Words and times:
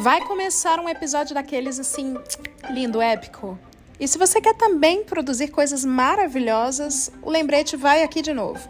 Vai 0.00 0.22
começar 0.22 0.80
um 0.80 0.88
episódio 0.88 1.34
daqueles 1.34 1.78
assim, 1.78 2.16
lindo, 2.70 3.02
épico. 3.02 3.58
E 4.00 4.08
se 4.08 4.16
você 4.16 4.40
quer 4.40 4.54
também 4.54 5.04
produzir 5.04 5.48
coisas 5.48 5.84
maravilhosas, 5.84 7.12
o 7.20 7.28
lembrete 7.28 7.76
vai 7.76 8.02
aqui 8.02 8.22
de 8.22 8.32
novo. 8.32 8.66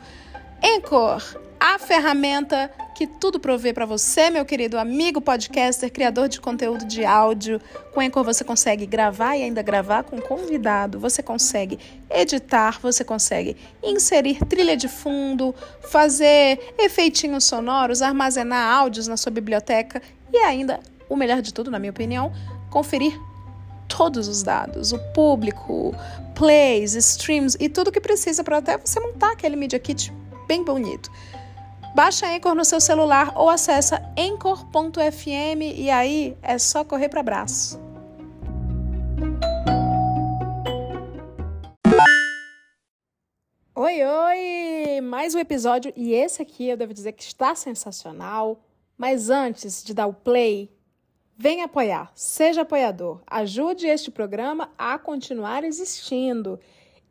Anchor, 0.61 1.23
a 1.61 1.79
ferramenta 1.79 2.69
que 2.97 3.07
tudo 3.07 3.39
provê 3.39 3.73
para 3.73 3.87
você, 3.87 4.29
meu 4.29 4.45
querido 4.45 4.77
amigo 4.77 5.21
podcaster, 5.21 5.93
criador 5.93 6.29
de 6.29 6.41
conteúdo 6.41 6.85
de 6.85 7.05
áudio. 7.05 7.61
Com 7.95 8.01
Anchor 8.01 8.25
você 8.25 8.43
consegue 8.43 8.85
gravar 8.85 9.37
e 9.37 9.45
ainda 9.45 9.63
gravar 9.63 10.03
com 10.03 10.21
convidado, 10.21 10.99
você 10.99 11.23
consegue 11.23 11.79
editar, 12.11 12.81
você 12.83 13.05
consegue 13.05 13.57
inserir 13.85 14.45
trilha 14.47 14.77
de 14.77 14.89
fundo, 14.89 15.55
fazer 15.81 16.75
efeitinhos 16.77 17.45
sonoros, 17.45 18.03
armazenar 18.03 18.75
áudios 18.75 19.07
na 19.07 19.17
sua 19.17 19.31
biblioteca 19.31 20.03
e 20.33 20.37
ainda 20.39 20.81
o 21.11 21.17
melhor 21.17 21.43
de 21.43 21.53
tudo, 21.53 21.71
na 21.71 21.79
minha 21.79 21.91
opinião, 21.91 22.33
conferir 22.71 23.21
todos 23.89 24.29
os 24.29 24.43
dados, 24.43 24.93
o 24.93 24.99
público, 25.13 25.93
plays, 26.35 26.95
streams 26.95 27.57
e 27.61 27.69
tudo 27.69 27.91
que 27.91 28.01
precisa 28.01 28.45
para 28.45 28.59
até 28.59 28.79
você 28.79 29.01
montar 29.01 29.33
aquele 29.33 29.57
Media 29.57 29.79
Kit 29.79 30.13
bem 30.47 30.65
bonito. 30.65 31.11
Baixa 31.95 32.27
Anchor 32.29 32.55
no 32.55 32.65
seu 32.65 32.81
celular 32.81 33.33
ou 33.35 33.51
acessa 33.51 34.01
anchor.fm 34.17 35.61
e 35.75 35.91
aí 35.91 36.37
é 36.41 36.57
só 36.57 36.85
correr 36.85 37.09
para 37.09 37.21
abraço. 37.21 37.81
Oi, 43.75 44.05
oi! 44.05 45.01
Mais 45.01 45.35
um 45.35 45.39
episódio 45.41 45.93
e 45.97 46.13
esse 46.13 46.41
aqui 46.41 46.69
eu 46.69 46.77
devo 46.77 46.95
dizer 46.95 47.13
que 47.13 47.25
está 47.25 47.57
sensacional. 47.57 48.63
Mas 48.97 49.31
antes 49.31 49.83
de 49.83 49.95
dar 49.95 50.07
o 50.07 50.13
play, 50.13 50.71
Vem 51.43 51.63
apoiar, 51.63 52.13
seja 52.15 52.61
apoiador, 52.61 53.23
ajude 53.27 53.87
este 53.87 54.11
programa 54.11 54.71
a 54.77 54.99
continuar 54.99 55.65
existindo. 55.65 56.61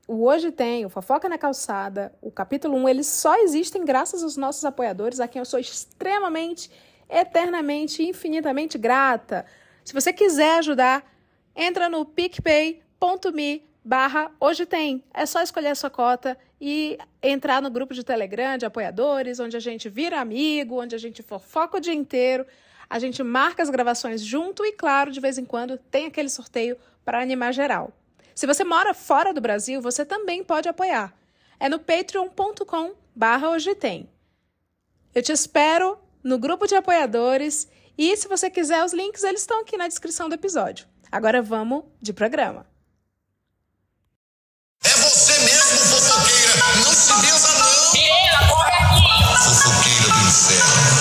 O 0.08 0.24
Hoje 0.24 0.52
Tem, 0.52 0.86
o 0.86 0.90
Fofoca 0.90 1.28
na 1.28 1.36
Calçada, 1.36 2.14
o 2.22 2.30
capítulo 2.30 2.78
1, 2.78 2.90
eles 2.90 3.08
só 3.08 3.36
existem 3.42 3.84
graças 3.84 4.22
aos 4.22 4.38
nossos 4.38 4.64
apoiadores, 4.64 5.20
a 5.20 5.28
quem 5.28 5.40
eu 5.40 5.46
sou 5.46 5.60
extremamente, 5.60 6.70
eternamente, 7.10 8.04
infinitamente 8.04 8.78
grata. 8.78 9.48
Se 9.84 9.96
você 9.96 10.14
quiser 10.14 10.60
ajudar, 10.60 11.12
entra 11.56 11.90
no 11.90 12.06
picpay.me 12.06 13.68
barra 13.84 14.30
Hoje 14.40 14.68
Tem. 14.68 15.04
É 15.12 15.26
só 15.26 15.42
escolher 15.42 15.70
a 15.70 15.76
sua 15.76 15.90
cota 15.90 16.38
e 16.62 17.00
entrar 17.24 17.64
no 17.64 17.72
grupo 17.72 17.96
de 17.96 18.04
Telegram 18.04 18.60
de 18.60 18.66
apoiadores, 18.68 19.40
onde 19.40 19.58
a 19.58 19.60
gente 19.60 19.90
vira 19.90 20.22
amigo, 20.22 20.80
onde 20.80 20.94
a 20.94 21.00
gente 21.00 21.24
fofoca 21.24 21.78
o 21.78 21.82
dia 21.82 21.96
inteiro. 21.96 22.46
A 22.90 22.98
gente 22.98 23.22
marca 23.22 23.62
as 23.62 23.70
gravações 23.70 24.22
junto 24.22 24.66
e, 24.66 24.72
claro, 24.72 25.12
de 25.12 25.20
vez 25.20 25.38
em 25.38 25.46
quando 25.46 25.78
tem 25.78 26.08
aquele 26.08 26.30
sorteio 26.30 26.76
para 27.06 27.22
animar 27.22 27.54
geral. 27.54 27.94
Se 28.34 28.48
você 28.48 28.64
mora 28.64 28.94
fora 28.94 29.34
do 29.34 29.42
Brasil, 29.42 29.82
você 29.82 30.06
também 30.06 30.44
pode 30.44 30.68
apoiar. 30.68 31.14
É 31.60 31.70
no 31.70 31.78
patreon.com 31.78 32.94
barra 33.16 33.50
hoje 33.50 33.76
tem. 33.76 34.10
Eu 35.14 35.22
te 35.22 35.32
espero 35.32 36.00
no 36.24 36.38
grupo 36.38 36.66
de 36.66 36.76
apoiadores 36.76 37.68
e 37.98 38.16
se 38.16 38.28
você 38.28 38.50
quiser 38.50 38.84
os 38.84 38.94
links, 38.94 39.24
eles 39.24 39.42
estão 39.42 39.60
aqui 39.60 39.76
na 39.76 39.88
descrição 39.88 40.30
do 40.30 40.36
episódio. 40.36 40.88
Agora 41.12 41.42
vamos 41.42 41.84
de 42.02 42.14
programa. 42.14 42.66
É 44.84 44.90
você 44.90 45.38
mesmo, 45.40 45.78
fofoqueira! 45.88 46.86
Não 46.86 46.94
se 46.94 47.14
benza, 47.22 47.60
não! 47.60 47.92
Mirela, 47.92 48.48
corre 48.50 48.72
aqui! 48.72 49.44
Fofoqueira 49.44 50.14
do 50.14 50.28
inferno. 50.30 50.99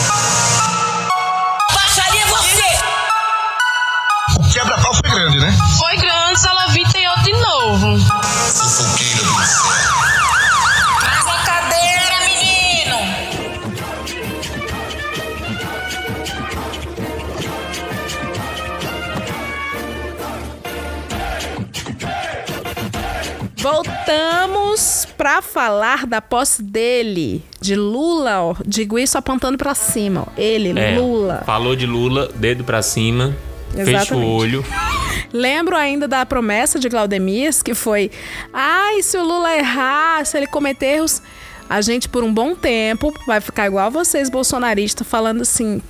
Voltamos 23.61 25.07
para 25.17 25.41
falar 25.43 26.07
da 26.07 26.21
posse 26.21 26.63
dele, 26.63 27.43
de 27.61 27.75
Lula, 27.75 28.43
ó. 28.43 28.55
Digo 28.67 28.99
isso 28.99 29.17
apontando 29.19 29.59
para 29.59 29.75
cima, 29.75 30.25
ó. 30.27 30.31
Ele, 30.37 30.79
É, 30.79 30.97
Lula. 30.99 31.43
Falou 31.45 31.75
de 31.77 31.87
Lula, 31.87 32.29
dedo 32.35 32.65
pra 32.65 32.83
cima, 32.83 33.35
fecha 33.85 34.15
o 34.17 34.25
olho. 34.35 34.65
Lembro 35.33 35.77
ainda 35.77 36.09
da 36.09 36.25
promessa 36.25 36.79
de 36.79 36.89
Claudemias, 36.89 37.63
que 37.63 37.75
foi: 37.75 38.11
ai, 38.53 39.03
se 39.03 39.17
o 39.19 39.23
Lula 39.25 39.55
errar, 39.57 40.25
se 40.25 40.37
ele 40.37 40.47
cometer 40.47 40.97
erros, 40.97 41.21
a 41.69 41.81
gente 41.83 42.09
por 42.09 42.25
um 42.25 42.33
bom 42.33 42.55
tempo 42.55 43.13
vai 43.27 43.41
ficar 43.41 43.67
igual 43.67 43.91
vocês, 43.91 44.31
bolsonaristas, 44.31 45.07
falando 45.07 45.43
assim: 45.43 45.83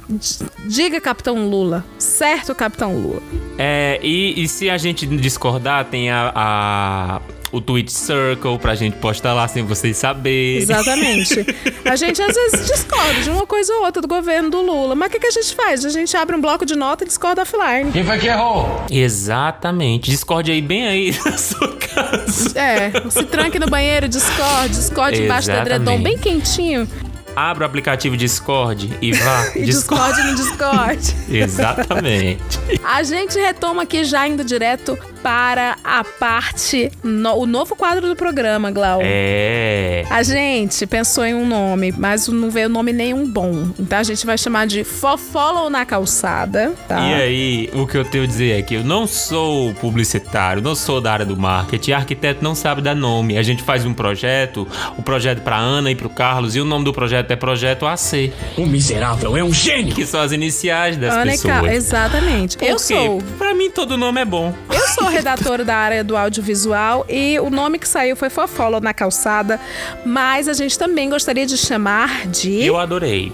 diga, 0.67 1.01
capitão 1.01 1.49
Lula, 1.49 1.85
certo, 1.99 2.55
capitão 2.55 2.97
Lula. 2.97 3.23
É, 3.57 4.01
e, 4.03 4.43
e 4.43 4.49
se 4.49 4.69
a 4.69 4.77
gente 4.79 5.07
discordar, 5.07 5.85
tem 5.85 6.11
a, 6.11 6.33
a- 6.35 7.21
o 7.51 7.61
Twitch 7.61 7.91
Circle 7.91 8.59
pra 8.59 8.75
gente 8.75 8.97
postar 8.97 9.35
lá 9.35 9.47
sem 9.49 9.63
vocês 9.63 9.97
saberem. 9.97 10.63
Exatamente. 10.63 11.47
A 11.85 11.97
gente 11.97 12.21
às 12.21 12.35
vezes 12.35 12.67
discorda 12.67 13.21
de 13.23 13.31
uma 13.31 13.47
coisa 13.47 13.73
ou 13.75 13.85
outra 13.85 14.03
do 14.03 14.09
governo 14.09 14.51
do 14.51 14.61
Lula, 14.61 14.95
mas 14.95 15.09
o 15.09 15.11
que, 15.13 15.21
que 15.21 15.27
a 15.27 15.31
gente 15.31 15.55
faz? 15.55 15.85
A 15.85 15.91
gente 15.91 16.17
abre 16.17 16.37
um 16.37 16.41
bloco 16.41 16.65
de 16.67 16.77
nota 16.77 17.05
e 17.05 17.07
discorda 17.07 17.43
offline. 17.43 17.91
Quem 17.93 18.05
foi 18.05 18.19
que 18.19 18.27
errou? 18.27 18.85
Exatamente. 18.91 20.11
Discorde 20.11 20.51
aí 20.51 20.61
bem 20.61 20.87
aí 20.87 21.17
na 21.25 21.39
sua 21.39 21.77
casa. 21.77 22.59
É, 22.59 22.91
se 23.11 23.25
tranque 23.25 23.59
no 23.59 23.67
banheiro, 23.67 24.09
discorde, 24.09 24.75
discorde 24.75 25.23
embaixo 25.23 25.49
do 25.49 25.57
edredom, 25.57 26.03
bem 26.03 26.19
quentinho, 26.19 26.89
Abra 27.37 27.65
o 27.65 27.67
aplicativo 27.67 28.17
Discord 28.17 28.91
e 29.01 29.13
vá. 29.13 29.47
e 29.57 29.63
discorde 29.65 30.23
no 30.23 30.35
Discord. 30.35 31.15
Exatamente. 31.31 32.59
A 32.85 33.03
gente 33.03 33.39
retoma 33.39 33.83
aqui 33.83 34.05
já 34.05 34.27
indo 34.27 34.45
direto 34.45 34.99
para 35.23 35.77
a 35.83 36.05
parte, 36.05 36.91
no- 37.03 37.35
o 37.37 37.47
novo 37.47 37.75
quadro 37.77 38.09
do 38.09 38.15
programa, 38.17 38.71
Glau. 38.71 39.01
É. 39.03 40.05
A 40.11 40.23
gente 40.23 40.87
pensou 40.87 41.25
em 41.25 41.35
um 41.35 41.47
nome, 41.47 41.93
mas 41.97 42.29
não 42.29 42.51
veio 42.51 42.69
nome 42.69 42.93
nenhum 42.93 43.29
bom. 43.29 43.69
Então 43.79 43.99
a 43.99 44.03
gente 44.03 44.25
vai 44.25 44.39
chamar 44.39 44.67
de 44.67 44.85
Fofollow 44.85 45.69
na 45.69 45.85
Calçada, 45.85 46.73
tá? 46.87 47.01
E 47.01 47.15
aí, 47.15 47.71
o 47.75 47.87
que 47.87 47.97
eu 47.97 48.05
tenho 48.05 48.25
a 48.25 48.27
dizer 48.27 48.59
é 48.59 48.63
que 48.63 48.75
eu 48.75 48.85
não 48.85 49.07
sou 49.07 49.75
publicitário, 49.75 50.63
não 50.63 50.75
sou 50.75 51.01
da 51.01 51.13
área 51.13 51.27
do 51.27 51.37
marketing, 51.37 51.93
arquiteto 51.93 52.43
não 52.43 52.55
sabe 52.55 52.81
dar 52.81 52.95
nome. 52.95 53.37
A 53.37 53.43
gente 53.43 53.63
faz 53.63 53.85
um 53.85 53.93
projeto, 53.93 54.67
o 54.97 55.03
projeto 55.03 55.43
pra 55.43 55.57
Ana 55.57 55.91
e 55.91 55.95
pro 55.97 56.09
Carlos, 56.09 56.55
e 56.55 56.61
o 56.61 56.65
nome 56.65 56.85
do 56.85 56.93
projeto 56.93 57.18
é 57.33 57.37
Projeto 57.37 57.87
AC, 57.87 58.33
O 58.57 58.67
miserável 58.67 59.37
é 59.37 59.43
um 59.45 59.53
gênio! 59.53 59.95
que 59.95 60.05
são 60.07 60.21
as 60.21 60.33
iniciais 60.33 60.97
das 60.97 61.15
Ana 61.15 61.31
pessoas. 61.33 61.73
Exatamente. 61.73 62.57
Por 62.59 62.67
Eu 62.67 62.77
quê? 62.77 62.83
sou. 62.83 63.23
Pra 63.39 63.55
mim, 63.55 63.71
todo 63.71 63.97
nome 63.97 64.21
é 64.21 64.25
bom. 64.25 64.55
Eu 64.73 64.89
sou 64.89 65.07
redatora 65.09 65.65
da 65.65 65.77
área 65.77 66.05
do 66.05 66.17
audiovisual 66.17 67.05
e 67.09 67.39
o 67.41 67.51
nome 67.51 67.79
que 67.79 67.89
saiu 67.89 68.17
foi 68.17 68.31
Fofollow 68.31 68.81
na 68.81 68.93
Calçada, 68.95 69.61
mas 70.05 70.49
a 70.49 70.53
gente 70.53 70.79
também 70.79 71.09
gostaria 71.11 71.47
de 71.47 71.57
chamar 71.57 72.27
de 72.27 72.65
Eu 72.65 72.77
adorei. 72.79 73.33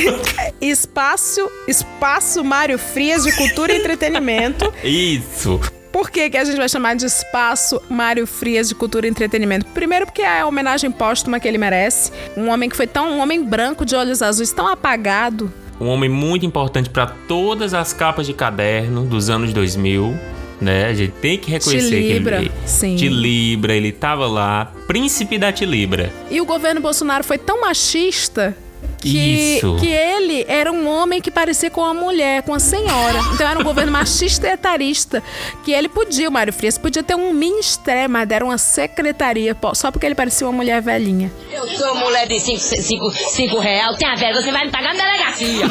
Espaço, 0.60 1.48
Espaço 1.66 2.44
Mário 2.44 2.78
Frias 2.78 3.24
de 3.24 3.32
Cultura 3.32 3.72
e 3.72 3.76
Entretenimento. 3.78 4.72
Isso. 4.82 5.60
Por 5.98 6.12
que, 6.12 6.30
que 6.30 6.36
a 6.36 6.44
gente 6.44 6.56
vai 6.56 6.68
chamar 6.68 6.94
de 6.94 7.04
Espaço 7.04 7.82
Mário 7.90 8.24
Frias 8.24 8.68
de 8.68 8.74
Cultura 8.76 9.08
e 9.08 9.10
Entretenimento? 9.10 9.66
Primeiro 9.66 10.06
porque 10.06 10.22
é 10.22 10.42
a 10.42 10.46
homenagem 10.46 10.92
póstuma 10.92 11.40
que 11.40 11.48
ele 11.48 11.58
merece. 11.58 12.12
Um 12.36 12.50
homem 12.50 12.70
que 12.70 12.76
foi 12.76 12.86
tão 12.86 13.10
um 13.10 13.18
homem 13.18 13.42
branco 13.42 13.84
de 13.84 13.96
olhos 13.96 14.22
azuis, 14.22 14.52
tão 14.52 14.68
apagado. 14.68 15.52
Um 15.80 15.88
homem 15.88 16.08
muito 16.08 16.46
importante 16.46 16.88
pra 16.88 17.04
todas 17.04 17.74
as 17.74 17.92
capas 17.92 18.28
de 18.28 18.32
caderno 18.32 19.06
dos 19.06 19.28
anos 19.28 19.52
2000. 19.52 20.16
Né? 20.60 20.84
A 20.84 20.94
gente 20.94 21.14
tem 21.20 21.36
que 21.36 21.50
reconhecer 21.50 21.88
Tilibra, 21.88 22.36
que 22.36 22.44
ele 22.44 22.52
sim. 22.64 22.94
Tilibra, 22.94 23.74
ele 23.74 23.90
tava 23.90 24.28
lá, 24.28 24.72
príncipe 24.86 25.36
da 25.36 25.50
Tilibra. 25.50 26.12
E 26.30 26.40
o 26.40 26.44
governo 26.44 26.80
Bolsonaro 26.80 27.24
foi 27.24 27.38
tão 27.38 27.60
machista 27.60 28.56
que, 29.00 29.56
Isso. 29.56 29.76
que 29.76 29.86
ele 29.86 30.44
era 30.48 30.72
um 30.72 30.88
homem 30.88 31.20
que 31.20 31.30
parecia 31.30 31.70
com 31.70 31.80
uma 31.80 31.94
mulher, 31.94 32.42
com 32.42 32.52
uma 32.52 32.60
senhora. 32.60 33.18
Então 33.34 33.48
era 33.48 33.58
um 33.58 33.62
governo 33.62 33.92
machista 33.92 34.46
e 34.48 34.50
etarista. 34.50 35.22
Que 35.64 35.72
ele 35.72 35.88
podia, 35.88 36.28
o 36.28 36.32
Mário 36.32 36.52
Frias, 36.52 36.76
podia 36.76 37.02
ter 37.02 37.14
um 37.14 37.32
ministério, 37.32 38.10
mas 38.10 38.26
deram 38.28 38.48
uma 38.48 38.58
secretaria, 38.58 39.56
só 39.74 39.90
porque 39.90 40.06
ele 40.06 40.14
parecia 40.14 40.46
uma 40.46 40.52
mulher 40.52 40.82
velhinha. 40.82 41.30
Eu 41.50 41.66
sou 41.68 41.94
mulher 41.96 42.26
de 42.26 42.38
5 42.40 42.58
cinco, 42.58 43.10
cinco 43.10 43.58
real, 43.58 43.94
tem 43.96 44.08
a 44.08 44.14
ver, 44.14 44.34
você 44.34 44.50
vai 44.50 44.64
me 44.64 44.70
pagar 44.70 44.94
na 44.94 45.04
delegacia. 45.04 45.66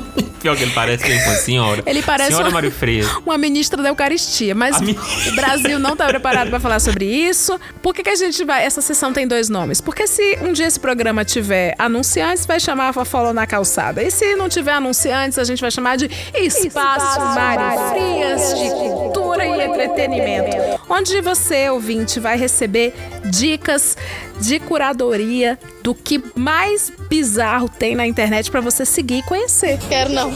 Pior 0.46 0.56
que 0.56 0.62
ele 0.62 0.72
parece 0.72 1.08
mesmo 1.08 1.24
uma 1.26 1.34
senhora. 1.34 1.82
Ele 1.86 2.02
parece 2.02 2.28
Senhora 2.28 2.46
uma- 2.46 2.52
Mário 2.52 2.70
Freire. 2.70 3.08
uma 3.26 3.36
ministra 3.36 3.82
da 3.82 3.88
Eucaristia. 3.88 4.54
Mas 4.54 4.76
A 4.76 4.80
mi- 4.80 4.96
o 5.28 5.34
Brasil 5.34 5.76
não 5.80 5.94
está 5.94 6.06
preparado 6.06 6.50
para 6.50 6.60
falar 6.60 6.78
sobre 6.78 7.04
isso. 7.04 7.58
Por 7.82 7.92
que, 7.92 8.04
que 8.04 8.10
a 8.10 8.14
gente 8.14 8.44
vai. 8.44 8.64
Essa 8.64 8.80
sessão 8.80 9.12
tem 9.12 9.26
dois 9.26 9.48
nomes? 9.48 9.80
Porque 9.80 10.06
se 10.06 10.38
um 10.42 10.52
dia 10.52 10.66
esse 10.66 10.78
programa 10.78 11.24
tiver 11.24 11.74
anunciantes, 11.78 12.46
vai 12.46 12.60
chamar 12.60 12.90
a 12.90 12.92
Fofola 12.92 13.32
na 13.32 13.44
calçada. 13.44 14.02
E 14.04 14.10
se 14.10 14.36
não 14.36 14.48
tiver 14.48 14.72
anunciantes, 14.74 15.36
a 15.36 15.42
gente 15.42 15.60
vai 15.60 15.70
chamar 15.72 15.96
de 15.96 16.08
Espaço 16.32 17.18
Mário 17.20 17.88
Frias 17.90 18.54
de 18.56 18.70
Cultura 18.70 19.44
e 19.44 19.60
Entretenimento. 19.62 20.56
Onde 20.88 21.20
você, 21.20 21.68
ouvinte, 21.70 22.20
vai 22.20 22.36
receber 22.38 22.94
dicas 23.30 23.96
de 24.40 24.58
curadoria 24.58 25.58
do 25.82 25.94
que 25.94 26.22
mais 26.34 26.92
bizarro 27.08 27.68
tem 27.68 27.94
na 27.94 28.06
internet 28.06 28.50
para 28.50 28.60
você 28.60 28.84
seguir 28.84 29.18
e 29.18 29.22
conhecer. 29.22 29.78
Quero 29.88 30.12
não. 30.12 30.32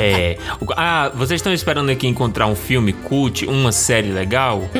É. 0.00 0.36
Ah, 0.76 1.10
vocês 1.14 1.38
estão 1.38 1.52
esperando 1.52 1.90
aqui 1.90 2.06
encontrar 2.06 2.46
um 2.46 2.54
filme 2.54 2.92
cult, 2.92 3.46
uma 3.46 3.72
série 3.72 4.10
legal? 4.10 4.62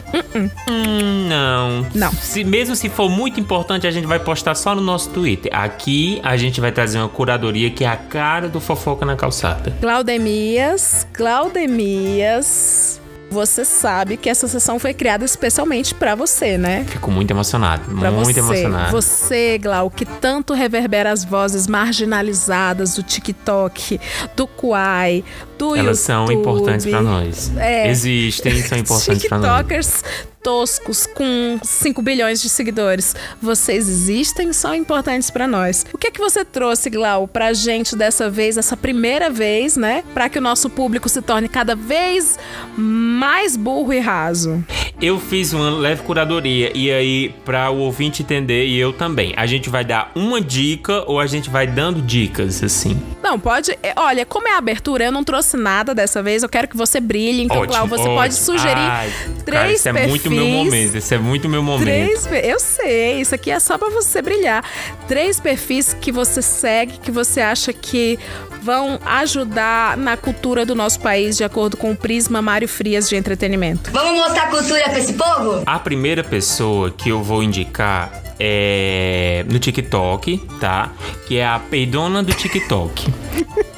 Hum, 0.68 1.28
não. 1.28 1.86
Não. 1.94 2.12
Se, 2.12 2.42
mesmo 2.42 2.74
se 2.74 2.88
for 2.88 3.08
muito 3.08 3.38
importante, 3.38 3.86
a 3.86 3.90
gente 3.90 4.06
vai 4.06 4.18
postar 4.18 4.54
só 4.54 4.74
no 4.74 4.80
nosso 4.80 5.10
Twitter. 5.10 5.52
Aqui 5.54 6.20
a 6.22 6.36
gente 6.36 6.60
vai 6.60 6.72
trazer 6.72 6.98
uma 6.98 7.08
curadoria 7.08 7.70
que 7.70 7.84
é 7.84 7.88
a 7.88 7.96
cara 7.96 8.48
do 8.48 8.58
fofoca 8.58 9.04
na 9.04 9.14
calçada. 9.14 9.76
Claudemias, 9.80 11.06
Claudemias, 11.12 13.00
você 13.32 13.64
sabe 13.64 14.16
que 14.16 14.28
essa 14.28 14.46
sessão 14.46 14.78
foi 14.78 14.92
criada 14.94 15.24
especialmente 15.24 15.94
pra 15.94 16.14
você, 16.14 16.58
né? 16.58 16.84
Fico 16.88 17.10
muito 17.10 17.30
emocionado. 17.30 17.82
Pra 17.98 18.10
muito 18.10 18.32
você. 18.32 18.40
emocionado. 18.40 18.92
Você, 18.92 19.58
Glau, 19.58 19.90
que 19.90 20.04
tanto 20.04 20.52
reverbera 20.52 21.10
as 21.10 21.24
vozes 21.24 21.66
marginalizadas 21.66 22.94
do 22.94 23.02
TikTok, 23.02 24.00
do 24.36 24.46
Quai, 24.46 25.24
do 25.62 25.76
Elas 25.76 26.00
são 26.00 26.30
importantes 26.32 26.86
pra 26.86 27.00
nós. 27.00 27.52
É. 27.56 27.88
Existem 27.88 28.54
e 28.54 28.62
são 28.62 28.78
importantes 28.78 29.28
pra 29.28 29.38
nós. 29.38 29.58
TikTokers 29.58 30.02
toscos 30.42 31.06
com 31.06 31.58
5 31.62 32.02
bilhões 32.02 32.42
de 32.42 32.48
seguidores. 32.48 33.14
Vocês 33.40 33.88
existem 33.88 34.50
e 34.50 34.54
são 34.54 34.74
importantes 34.74 35.30
pra 35.30 35.46
nós. 35.46 35.86
O 35.92 35.98
que 35.98 36.08
é 36.08 36.10
que 36.10 36.18
você 36.18 36.44
trouxe, 36.44 36.90
Glau, 36.90 37.28
pra 37.28 37.52
gente 37.52 37.94
dessa 37.96 38.28
vez, 38.28 38.56
essa 38.56 38.76
primeira 38.76 39.30
vez, 39.30 39.76
né? 39.76 40.02
Pra 40.12 40.28
que 40.28 40.38
o 40.38 40.42
nosso 40.42 40.68
público 40.68 41.08
se 41.08 41.22
torne 41.22 41.48
cada 41.48 41.76
vez 41.76 42.38
mais 42.76 43.56
burro 43.56 43.92
e 43.92 44.00
raso. 44.00 44.64
Eu 45.00 45.18
fiz 45.18 45.52
uma 45.52 45.70
leve 45.70 46.02
curadoria 46.02 46.72
e 46.76 46.90
aí, 46.90 47.34
pra 47.44 47.70
o 47.70 47.78
ouvinte 47.78 48.22
entender 48.22 48.66
e 48.66 48.78
eu 48.78 48.92
também, 48.92 49.32
a 49.36 49.46
gente 49.46 49.68
vai 49.68 49.84
dar 49.84 50.10
uma 50.14 50.40
dica 50.40 51.04
ou 51.06 51.20
a 51.20 51.26
gente 51.26 51.50
vai 51.50 51.66
dando 51.66 52.00
dicas, 52.02 52.62
assim. 52.62 53.00
Não, 53.22 53.38
pode. 53.38 53.72
é, 53.82 53.92
Olha, 53.96 54.26
como 54.26 54.48
é 54.48 54.52
a 54.52 54.58
abertura, 54.58 55.04
eu 55.04 55.12
não 55.12 55.22
trouxe 55.24 55.51
nada 55.56 55.94
dessa 55.94 56.22
vez. 56.22 56.42
Eu 56.42 56.48
quero 56.48 56.68
que 56.68 56.76
você 56.76 57.00
brilhe. 57.00 57.42
Então, 57.42 57.62
Ótimo, 57.62 57.86
você 57.86 58.04
pode 58.04 58.34
ótimo. 58.34 58.44
sugerir 58.44 58.78
Ai, 58.78 59.12
três 59.44 59.60
cara, 59.60 59.72
isso 59.72 59.88
é 59.88 59.92
perfis. 59.92 60.10
muito 60.10 60.30
meu 60.30 60.46
momento, 60.46 60.96
isso 60.98 61.14
é 61.14 61.18
muito 61.18 61.48
meu 61.48 61.62
momento. 61.62 61.84
Três, 61.84 62.28
eu 62.44 62.60
sei, 62.60 63.20
isso 63.20 63.34
aqui 63.34 63.50
é 63.50 63.58
só 63.60 63.76
pra 63.78 63.88
você 63.90 64.22
brilhar. 64.22 64.64
Três 65.08 65.38
perfis 65.40 65.94
que 65.98 66.10
você 66.12 66.40
segue, 66.42 66.98
que 66.98 67.10
você 67.10 67.40
acha 67.40 67.72
que 67.72 68.18
vão 68.62 68.98
ajudar 69.04 69.96
na 69.96 70.16
cultura 70.16 70.64
do 70.64 70.74
nosso 70.74 71.00
país, 71.00 71.36
de 71.36 71.44
acordo 71.44 71.76
com 71.76 71.90
o 71.92 71.96
prisma 71.96 72.40
Mário 72.40 72.68
Frias 72.68 73.08
de 73.08 73.16
entretenimento. 73.16 73.90
Vamos 73.90 74.14
mostrar 74.14 74.48
cultura 74.50 74.82
pra 74.84 74.98
esse 74.98 75.12
povo? 75.14 75.62
A 75.66 75.78
primeira 75.78 76.22
pessoa 76.22 76.90
que 76.90 77.08
eu 77.08 77.22
vou 77.22 77.42
indicar 77.42 78.22
é 78.38 79.44
no 79.48 79.58
TikTok, 79.58 80.38
tá? 80.60 80.90
Que 81.26 81.38
é 81.38 81.46
a 81.46 81.58
peidona 81.58 82.22
do 82.22 82.32
TikTok. 82.32 83.12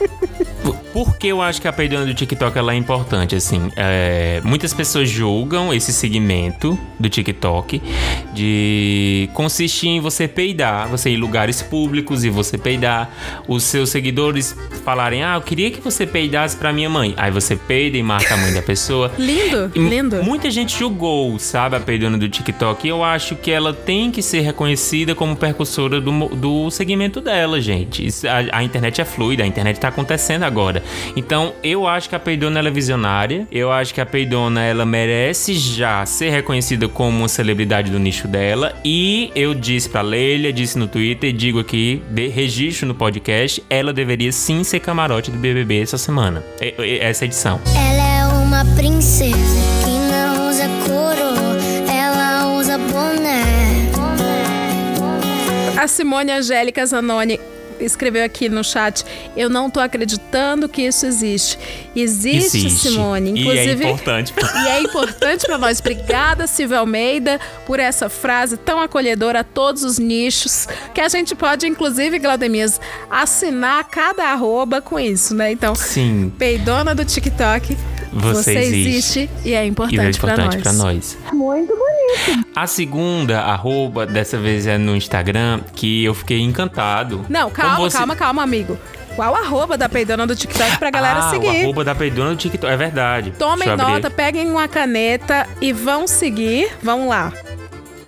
Por- 0.94 1.18
que 1.18 1.26
eu 1.26 1.42
acho 1.42 1.60
que 1.60 1.68
a 1.68 1.72
peidona 1.72 2.06
do 2.06 2.14
TikTok 2.14 2.56
ela 2.56 2.72
é 2.72 2.76
importante? 2.76 3.34
Assim, 3.34 3.70
é, 3.76 4.40
muitas 4.44 4.72
pessoas 4.72 5.10
julgam 5.10 5.74
esse 5.74 5.92
segmento 5.92 6.78
do 6.98 7.08
TikTok 7.10 7.82
de 8.32 9.28
consistir 9.34 9.88
em 9.88 10.00
você 10.00 10.28
peidar, 10.28 10.88
você 10.88 11.10
ir 11.10 11.14
em 11.14 11.16
lugares 11.16 11.60
públicos 11.62 12.24
e 12.24 12.30
você 12.30 12.56
peidar, 12.56 13.10
os 13.48 13.64
seus 13.64 13.90
seguidores 13.90 14.56
falarem: 14.84 15.22
Ah, 15.24 15.34
eu 15.34 15.40
queria 15.42 15.70
que 15.70 15.80
você 15.80 16.06
peidasse 16.06 16.56
pra 16.56 16.72
minha 16.72 16.88
mãe. 16.88 17.12
Aí 17.16 17.30
você 17.30 17.56
peida 17.56 17.96
e 17.98 18.02
marca 18.02 18.34
a 18.34 18.36
mãe 18.36 18.52
da 18.52 18.62
pessoa. 18.62 19.10
Lindo, 19.18 19.72
E 19.74 19.78
lindo. 19.78 20.22
Muita 20.22 20.50
gente 20.50 20.78
julgou, 20.78 21.38
sabe, 21.38 21.76
a 21.76 21.80
peidona 21.80 22.16
do 22.16 22.28
TikTok. 22.28 22.86
E 22.86 22.90
eu 22.90 23.02
acho 23.02 23.34
que 23.36 23.50
ela 23.50 23.72
tem 23.72 24.10
que 24.10 24.22
ser 24.22 24.40
reconhecida 24.42 25.14
como 25.14 25.34
percussora 25.34 26.00
do, 26.00 26.28
do 26.28 26.70
segmento 26.70 27.20
dela, 27.20 27.60
gente. 27.60 28.06
Isso- 28.06 28.26
a, 28.28 28.58
a 28.58 28.62
internet 28.62 29.00
é 29.00 29.04
fluida, 29.04 29.42
a 29.42 29.46
internet 29.46 29.80
tá 29.80 29.88
acontecendo 29.88 30.44
agora. 30.44 30.83
Então, 31.16 31.54
eu 31.62 31.86
acho 31.86 32.08
que 32.08 32.14
a 32.14 32.20
peidona 32.20 32.58
ela 32.58 32.68
é 32.68 32.70
visionária. 32.70 33.46
Eu 33.50 33.70
acho 33.70 33.94
que 33.94 34.00
a 34.00 34.06
peidona 34.06 34.62
ela 34.62 34.84
merece 34.84 35.54
já 35.54 36.04
ser 36.06 36.30
reconhecida 36.30 36.88
como 36.88 37.18
uma 37.18 37.28
celebridade 37.28 37.90
do 37.90 37.98
nicho 37.98 38.26
dela. 38.26 38.74
E 38.84 39.30
eu 39.34 39.54
disse 39.54 39.88
pra 39.88 40.02
Leila, 40.02 40.52
disse 40.52 40.78
no 40.78 40.86
Twitter, 40.86 41.32
digo 41.32 41.58
aqui, 41.60 42.02
de 42.10 42.28
registro 42.28 42.86
no 42.86 42.94
podcast, 42.94 43.62
ela 43.68 43.92
deveria 43.92 44.32
sim 44.32 44.64
ser 44.64 44.80
camarote 44.80 45.30
do 45.30 45.38
BBB 45.38 45.82
essa 45.82 45.98
semana. 45.98 46.44
Essa 47.00 47.24
edição. 47.24 47.60
Ela 47.66 48.20
é 48.20 48.26
uma 48.44 48.64
princesa 48.76 49.36
que 49.84 49.90
não 50.10 50.48
usa 50.48 50.68
coroa, 50.86 51.92
ela 51.92 52.56
usa 52.58 52.78
boné. 52.78 53.44
A 55.76 55.88
Simone 55.88 56.32
Angélica 56.32 56.86
Zanoni 56.86 57.38
escreveu 57.84 58.24
aqui 58.24 58.48
no 58.48 58.64
chat: 58.64 59.04
Eu 59.36 59.48
não 59.48 59.70
tô 59.70 59.80
acreditando 59.80 60.68
que 60.68 60.82
isso 60.82 61.06
existe. 61.06 61.58
Existe, 61.94 62.58
Existe. 62.58 62.88
Simone. 62.90 63.30
E 63.30 63.34
é 63.34 63.40
Inclusive. 63.40 63.84
importante. 63.86 64.34
E 64.54 64.68
é 64.68 64.80
importante 64.80 65.46
para 65.46 65.58
nós. 65.58 65.80
Obrigada, 65.80 66.46
Silvia 66.46 66.78
Almeida, 66.78 67.40
por 67.66 67.80
essa 67.80 68.08
frase 68.08 68.56
tão 68.56 68.80
acolhedora 68.80 69.40
a 69.40 69.44
todos 69.44 69.82
os 69.82 69.98
nichos. 69.98 70.66
Que 70.94 71.00
a 71.00 71.08
gente 71.08 71.34
pode, 71.34 71.66
inclusive, 71.66 72.18
Glaudemias, 72.18 72.80
assinar 73.10 73.84
cada 73.84 74.24
arroba 74.30 74.80
com 74.80 74.98
isso, 74.98 75.34
né? 75.34 75.52
Então, 75.52 75.74
Sim. 75.74 76.32
peidona 76.38 76.94
do 76.94 77.04
TikTok, 77.04 77.76
Você 78.14 78.58
existe. 78.58 79.20
existe 79.20 79.30
e 79.44 79.52
é 79.52 79.56
E 79.56 79.64
é 79.64 79.66
importante, 79.66 80.18
para 80.20 80.32
importante 80.32 80.54
nós. 80.54 80.62
pra 80.62 80.72
nós. 80.72 81.18
Muito 81.32 81.68
bonito. 81.74 82.46
A 82.54 82.66
segunda 82.66 83.40
arroba, 83.40 84.06
dessa 84.06 84.38
vez 84.38 84.66
é 84.66 84.78
no 84.78 84.94
Instagram, 84.96 85.60
que 85.74 86.04
eu 86.04 86.14
fiquei 86.14 86.40
encantado. 86.40 87.24
Não, 87.28 87.50
calma, 87.50 87.78
você- 87.78 87.96
calma, 87.98 88.14
calma, 88.16 88.42
amigo. 88.42 88.78
Qual 89.16 89.34
arroba 89.34 89.76
da 89.78 89.88
peidona 89.88 90.26
do 90.26 90.34
TikTok 90.34 90.76
pra 90.78 90.90
galera 90.90 91.20
ah, 91.20 91.30
seguir? 91.30 91.46
o 91.46 91.60
arroba 91.62 91.84
da 91.84 91.94
peidona 91.94 92.30
do 92.30 92.36
TikTok. 92.36 92.72
É 92.72 92.76
verdade. 92.76 93.32
Tomem 93.38 93.68
nota, 93.76 94.10
peguem 94.10 94.50
uma 94.50 94.66
caneta 94.66 95.46
e 95.60 95.72
vão 95.72 96.06
seguir. 96.06 96.68
Vão 96.82 97.08
lá. 97.08 97.32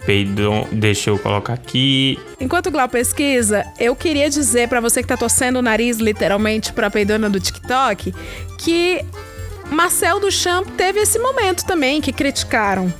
Peidon, 0.04 0.68
deixa 0.70 1.10
eu 1.10 1.18
colocar 1.18 1.52
aqui. 1.54 2.18
Enquanto 2.40 2.68
o 2.68 2.70
Glau 2.70 2.88
pesquisa, 2.88 3.64
eu 3.78 3.94
queria 3.96 4.30
dizer 4.30 4.68
pra 4.68 4.80
você 4.80 5.02
que 5.02 5.08
tá 5.08 5.16
torcendo 5.16 5.56
o 5.56 5.62
nariz 5.62 5.98
literalmente 5.98 6.72
pra 6.72 6.88
peidona 6.88 7.28
do 7.28 7.40
TikTok 7.40 8.14
que 8.58 9.04
Marcel 9.70 10.20
Duchamp 10.20 10.68
teve 10.76 11.00
esse 11.00 11.18
momento 11.18 11.64
também 11.64 12.00
que 12.00 12.12
criticaram. 12.12 12.92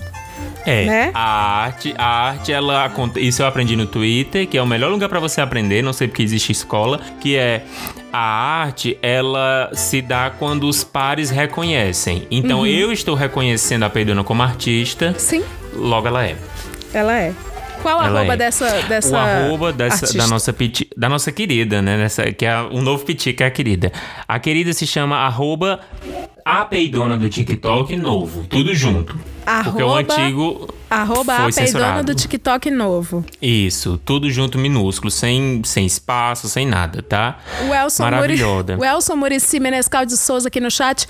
É, 0.65 0.85
Né? 0.85 1.11
a 1.15 1.21
arte, 1.63 1.95
a 1.97 2.05
arte, 2.05 2.53
ela 2.53 2.91
isso 3.17 3.41
eu 3.41 3.47
aprendi 3.47 3.77
no 3.77 3.87
Twitter, 3.87 4.49
que 4.49 4.59
é 4.59 4.63
o 4.63 4.67
melhor 4.67 4.91
lugar 4.91 5.09
pra 5.09 5.21
você 5.21 5.41
aprender, 5.41 5.81
não 5.81 5.93
sei 5.93 6.09
porque 6.09 6.25
existe 6.25 6.51
escola, 6.51 7.01
que 7.21 7.37
é 7.37 7.63
a 8.13 8.19
arte, 8.63 8.99
ela 9.01 9.71
se 9.75 10.03
dá 10.03 10.29
quando 10.29 10.67
os 10.69 10.83
pares 10.83 11.31
reconhecem. 11.31 12.27
Então 12.33 12.61
Uhum. 12.61 12.67
eu 12.67 12.91
estou 12.93 13.15
reconhecendo 13.15 13.85
a 13.85 13.91
Peidona 13.91 14.25
como 14.25 14.43
artista, 14.43 15.15
Sim, 15.17 15.45
logo 15.73 16.09
ela 16.09 16.25
é. 16.27 16.35
ela 16.93 17.17
é. 17.17 17.33
Qual 17.83 18.03
Ela 18.03 18.19
arroba 18.21 18.33
é. 18.35 18.37
dessa, 18.37 18.83
dessa 18.89 19.15
o 19.15 19.17
arroba 19.17 19.73
dessa, 19.73 20.19
da 20.19 20.27
nossa 20.27 20.53
piti, 20.53 20.89
da 20.97 21.09
nossa 21.09 21.31
querida, 21.31 21.81
né? 21.81 21.97
Nessa, 21.97 22.33
que 22.33 22.45
é 22.45 22.59
o 22.61 22.83
novo 22.83 23.05
piti, 23.05 23.33
que 23.33 23.45
é 23.45 23.47
a 23.47 23.51
querida. 23.51 23.93
A 24.27 24.41
querida 24.41 24.73
se 24.73 24.85
chama 24.87 25.17
arroba 25.19 25.79
a 26.49 26.65
peidona 26.65 27.17
do 27.19 27.29
TikTok 27.29 27.97
novo, 27.97 28.45
tudo 28.49 28.73
junto. 28.73 29.19
Porque 29.65 29.83
o 29.83 29.91
Arroba- 29.91 30.15
antigo 30.15 30.69
Arroba 30.89 31.25
foi 31.25 31.35
a 31.35 31.39
peidona 31.53 31.53
censurado. 31.67 32.05
do 32.05 32.15
TikTok 32.15 32.71
novo. 32.71 33.25
Isso, 33.43 34.01
tudo 34.05 34.31
junto 34.31 34.57
minúsculo, 34.57 35.11
sem, 35.11 35.61
sem 35.65 35.85
espaço, 35.85 36.49
sem 36.49 36.65
nada, 36.65 37.03
tá? 37.03 37.41
O 37.69 37.75
Elson, 37.75 38.05
Muri, 38.05 38.15
Maravilhosa. 38.17 38.77
o 38.79 38.85
Elson 38.85 39.17
Murici 39.17 39.59
Menescal 39.59 40.07
de 40.07 40.17
Souza 40.17 40.47
aqui 40.47 40.61
no 40.61 40.71
chat. 40.71 41.09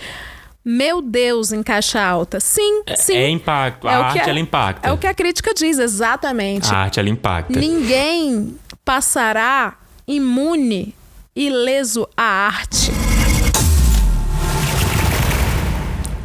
Meu 0.64 1.02
Deus, 1.02 1.52
em 1.52 1.62
caixa 1.62 2.02
alta. 2.02 2.40
Sim, 2.40 2.83
sim. 2.97 3.14
É 3.16 3.28
impacto, 3.28 3.87
a 3.87 3.93
É 3.93 3.95
arte 3.95 4.21
a- 4.21 4.28
ela 4.31 4.40
impacta. 4.40 4.88
É 4.88 4.93
o 4.93 4.97
que 4.97 5.07
a 5.07 5.12
crítica 5.12 5.52
diz, 5.55 5.78
exatamente. 5.78 6.73
A 6.73 6.78
arte 6.78 6.99
ela 6.99 7.11
impacta. 7.11 7.59
Ninguém 7.61 8.57
passará 8.85 9.75
imune, 10.09 10.95
ileso 11.37 12.09
à 12.16 12.23
arte. 12.25 12.90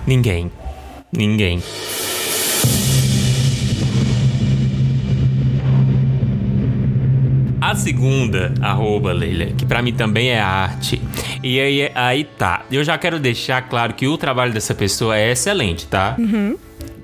Ninguém. 0.06 0.52
Ninguém. 1.12 1.62
A 7.60 7.76
segunda, 7.76 8.54
arroba, 8.62 9.14
Leila, 9.14 9.46
que 9.46 9.66
pra 9.66 9.82
mim 9.82 9.94
também 9.94 10.30
é 10.30 10.40
arte. 10.42 11.02
E 11.44 11.60
aí, 11.60 11.92
aí 11.96 12.24
tá. 12.24 12.66
Eu 12.72 12.84
já 12.84 12.98
quero 12.98 13.20
deixar 13.20 13.62
claro 13.62 13.94
que 13.94 14.08
o 14.08 14.18
trabalho 14.18 14.52
dessa 14.52 14.74
pessoa 14.74 15.18
é 15.18 15.32
excelente, 15.32 15.86
tá? 15.88 16.18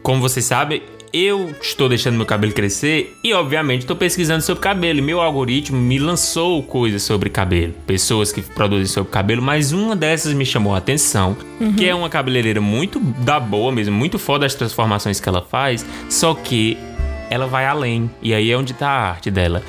Como 0.02 0.20
vocês 0.20 0.46
sabem, 0.46 0.82
eu 1.26 1.56
estou 1.62 1.90
deixando 1.90 2.16
meu 2.16 2.26
cabelo 2.26 2.54
crescer 2.54 3.18
e, 3.24 3.34
obviamente, 3.34 3.82
estou 3.82 3.96
pesquisando 3.96 4.44
sobre 4.44 4.62
cabelo. 4.62 5.02
Meu 5.02 5.20
algoritmo 5.20 5.80
me 5.80 5.98
lançou 5.98 6.62
coisas 6.62 7.02
sobre 7.02 7.30
cabelo. 7.30 7.74
Pessoas 7.86 8.32
que 8.32 8.42
produzem 8.42 8.86
sobre 8.86 9.12
cabelo, 9.12 9.42
mas 9.42 9.72
uma 9.72 9.96
dessas 9.96 10.34
me 10.34 10.46
chamou 10.46 10.76
a 10.76 10.78
atenção. 10.78 11.36
Que 11.76 11.88
é 11.88 11.96
uma 11.96 12.10
cabeleireira 12.10 12.62
muito 12.62 13.00
da 13.00 13.40
boa 13.40 13.72
mesmo, 13.72 13.96
muito 13.96 14.20
foda 14.20 14.46
das 14.46 14.54
transformações 14.54 15.20
que 15.20 15.28
ela 15.28 15.42
faz. 15.42 15.86
Só 16.10 16.34
que 16.36 16.78
ela 17.30 17.48
vai 17.48 17.66
além. 17.66 18.10
E 18.22 18.34
aí 18.34 18.52
é 18.52 18.58
onde 18.58 18.74
tá 18.74 18.88
a 18.90 19.10
arte 19.10 19.30
dela. 19.32 19.62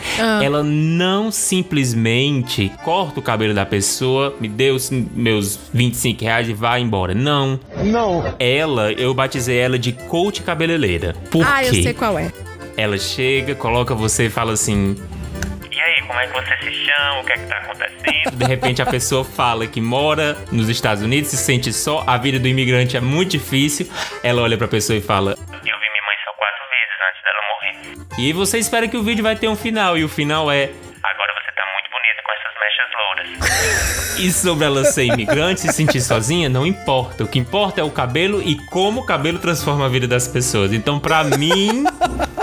Ela 0.43 0.63
não 0.63 1.31
simplesmente 1.31 2.71
corta 2.85 3.21
o 3.21 3.23
cabelo 3.23 3.55
da 3.55 3.65
pessoa, 3.67 4.35
me 4.41 4.49
deu 4.49 4.75
os 4.75 4.91
meus 4.91 5.59
25 5.73 6.25
reais 6.25 6.49
e 6.49 6.53
vai 6.53 6.81
embora. 6.81 7.15
Não. 7.15 7.59
Não. 7.85 8.35
Ela, 8.39 8.93
eu 8.93 9.13
batizei 9.15 9.59
ela 9.59 9.79
de 9.79 9.93
coach 9.93 10.43
cabeleireira. 10.43 11.15
Por 11.31 11.47
Ah, 11.47 11.65
eu 11.65 11.73
quê? 11.73 11.83
sei 11.83 11.95
qual 11.95 12.19
é. 12.19 12.33
Ela 12.77 12.99
chega, 12.99 13.55
coloca 13.55 13.95
você 13.95 14.27
e 14.27 14.31
fala 14.31 14.53
assim. 14.53 14.97
E 15.71 15.81
aí, 15.81 16.03
como 16.07 16.19
é 16.19 16.27
que 16.27 16.33
você 16.33 16.57
se 16.65 16.85
chama? 16.87 17.21
O 17.21 17.25
que 17.25 17.33
é 17.33 17.37
que 17.39 17.47
tá 17.47 17.57
acontecendo? 17.57 18.37
De 18.37 18.45
repente 18.45 18.83
a 18.83 18.87
pessoa 18.87 19.25
fala 19.25 19.67
que 19.67 19.81
mora 19.81 20.37
nos 20.53 20.69
Estados 20.69 21.03
Unidos, 21.03 21.31
se 21.31 21.37
sente 21.37 21.73
só, 21.73 22.05
a 22.07 22.17
vida 22.17 22.39
do 22.39 22.47
imigrante 22.49 22.97
é 22.97 23.01
muito 23.01 23.31
difícil. 23.33 23.89
Ela 24.23 24.43
olha 24.43 24.57
pra 24.57 24.69
pessoa 24.69 24.97
e 24.97 25.01
fala: 25.01 25.37
E 28.19 28.33
você 28.33 28.59
espera 28.59 28.89
que 28.89 28.97
o 28.97 29.03
vídeo 29.05 29.23
vai 29.23 29.37
ter 29.37 29.47
um 29.47 29.55
final, 29.55 29.97
e 29.97 30.03
o 30.03 30.09
final 30.09 30.51
é. 30.51 30.65
Agora 31.05 31.33
você 31.35 31.53
tá 31.55 31.63
muito 31.73 31.89
bonita 31.89 32.21
com 32.25 32.33
essas 32.33 32.55
mechas 32.61 32.89
louras. 32.99 34.09
E 34.19 34.33
sobre 34.33 34.65
ela 34.65 34.85
ser 34.85 35.05
imigrante, 35.05 35.61
se 35.61 35.73
sentir 35.73 36.01
sozinha, 36.01 36.49
não 36.49 36.67
importa. 36.67 37.23
O 37.23 37.29
que 37.29 37.39
importa 37.39 37.81
é 37.81 37.85
o 37.85 37.91
cabelo 37.91 38.43
e 38.43 38.57
como 38.67 39.03
o 39.03 39.07
cabelo 39.07 39.39
transforma 39.39 39.87
a 39.87 39.89
vida 39.89 40.09
das 40.09 40.27
pessoas. 40.27 40.73
Então, 40.73 40.99
pra 40.99 41.23
mim, 41.23 41.85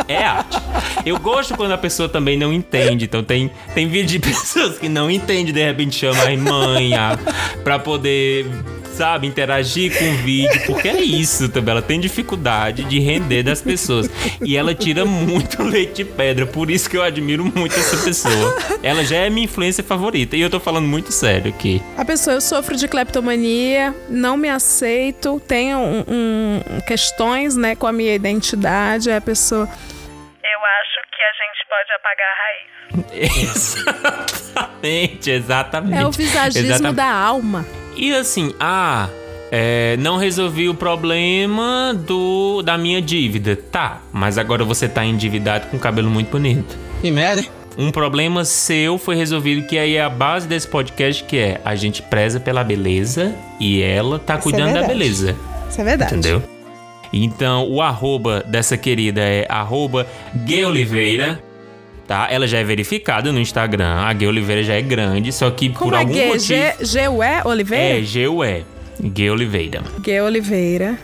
é 0.08 0.24
arte. 0.24 0.58
Eu 1.05 1.20
gosto 1.20 1.58
quando 1.58 1.74
a 1.74 1.77
pessoa 1.77 2.08
também 2.08 2.38
não 2.38 2.53
entende. 2.53 3.03
Então, 3.03 3.22
tem, 3.22 3.51
tem 3.74 3.89
vídeo 3.89 4.08
de 4.08 4.20
pessoas 4.25 4.79
que 4.79 4.88
não 4.88 5.12
entendem, 5.12 5.53
de 5.53 5.62
repente 5.62 5.98
chama 5.98 6.24
a 6.24 6.38
mãe 6.38 6.94
a, 6.94 7.20
pra 7.62 7.77
poder, 7.77 8.46
sabe, 8.95 9.27
interagir 9.27 9.97
com 9.97 10.05
o 10.09 10.13
vídeo. 10.17 10.61
Porque 10.65 10.87
é 10.89 11.01
isso 11.01 11.49
também. 11.49 11.71
Ela 11.71 11.81
tem 11.81 11.99
dificuldade 11.99 12.83
de 12.85 12.99
render 12.99 13.43
das 13.43 13.61
pessoas. 13.61 14.09
E 14.41 14.55
ela 14.57 14.73
tira 14.73 15.05
muito 15.05 15.61
leite 15.63 15.95
de 15.95 16.05
pedra. 16.05 16.45
Por 16.45 16.69
isso 16.71 16.89
que 16.89 16.97
eu 16.97 17.03
admiro 17.03 17.43
muito 17.43 17.75
essa 17.77 17.97
pessoa. 17.97 18.55
Ela 18.81 19.03
já 19.03 19.17
é 19.17 19.29
minha 19.29 19.45
influência 19.45 19.83
favorita. 19.83 20.35
E 20.35 20.41
eu 20.41 20.49
tô 20.49 20.59
falando 20.59 20.87
muito 20.87 21.11
sério 21.11 21.49
aqui. 21.51 21.81
A 21.97 22.05
pessoa, 22.05 22.35
eu 22.35 22.41
sofro 22.41 22.75
de 22.75 22.87
cleptomania, 22.87 23.93
não 24.09 24.37
me 24.37 24.49
aceito, 24.49 25.39
tenho 25.47 25.77
um- 25.77 26.03
um- 26.07 26.61
questões, 26.87 27.55
né, 27.55 27.75
com 27.75 27.87
a 27.87 27.91
minha 27.93 28.13
identidade. 28.15 29.09
Aí 29.09 29.17
a 29.17 29.21
pessoa, 29.21 29.67
Eu 30.43 30.59
acho 30.81 30.99
que 31.11 31.21
a 31.21 31.33
gente 31.41 31.65
pode 31.69 31.91
apagar 31.99 32.29
a 32.31 32.35
raiz. 32.43 33.75
Exatamente, 34.55 35.31
exatamente. 35.31 36.01
é 36.01 36.05
o 36.07 36.11
visagismo 36.11 36.67
Exatamente. 36.67 36.95
da 36.95 37.11
alma. 37.11 37.65
E 37.95 38.13
assim, 38.13 38.53
ah, 38.59 39.09
é, 39.51 39.95
não 39.97 40.17
resolvi 40.17 40.67
o 40.67 40.73
problema 40.73 41.93
do 41.93 42.61
da 42.61 42.77
minha 42.77 43.01
dívida. 43.01 43.55
Tá, 43.55 44.01
mas 44.11 44.37
agora 44.37 44.63
você 44.63 44.87
tá 44.87 45.05
endividado 45.05 45.67
com 45.67 45.79
cabelo 45.79 46.09
muito 46.09 46.31
bonito. 46.31 46.77
Que 47.01 47.11
merda, 47.11 47.41
hein? 47.41 47.49
Um 47.77 47.91
problema 47.91 48.45
seu 48.45 48.97
foi 48.97 49.15
resolvido, 49.15 49.67
que 49.67 49.77
aí 49.77 49.95
é 49.95 50.01
a 50.01 50.09
base 50.09 50.47
desse 50.47 50.67
podcast, 50.67 51.23
que 51.25 51.37
é 51.37 51.61
a 51.63 51.75
gente 51.75 52.01
preza 52.01 52.39
pela 52.39 52.63
beleza 52.63 53.35
e 53.59 53.81
ela 53.81 54.17
tá 54.17 54.37
cuidando 54.37 54.67
da 54.67 54.79
verdade. 54.79 54.93
beleza. 54.93 55.35
Isso 55.69 55.81
é 55.81 55.83
verdade. 55.83 56.13
Entendeu? 56.13 56.43
Então, 57.11 57.69
o 57.69 57.81
arroba 57.81 58.43
dessa 58.47 58.77
querida 58.77 59.21
é 59.21 59.45
arroba 59.49 60.07
Gay 60.45 60.65
Oliveira. 60.65 61.39
Tá? 62.07 62.27
Ela 62.29 62.47
já 62.47 62.59
é 62.59 62.63
verificada 62.63 63.31
no 63.31 63.39
Instagram. 63.39 63.95
A 64.01 64.13
Gay 64.13 64.27
Oliveira 64.27 64.62
já 64.63 64.75
é 64.75 64.81
grande, 64.81 65.31
só 65.31 65.50
que 65.50 65.69
Como 65.69 65.89
por 65.89 65.93
é 65.95 66.00
algum 66.01 66.13
G, 66.13 66.25
motivo. 66.27 66.43
G, 66.43 66.74
G-U-E 66.85 67.41
Oliveira? 67.45 68.00
É, 68.00 68.03
G-U-E. 68.03 68.63
Gay 69.01 69.29
Oliveira. 69.31 69.81
G 70.05 70.21
Oliveira. 70.21 71.00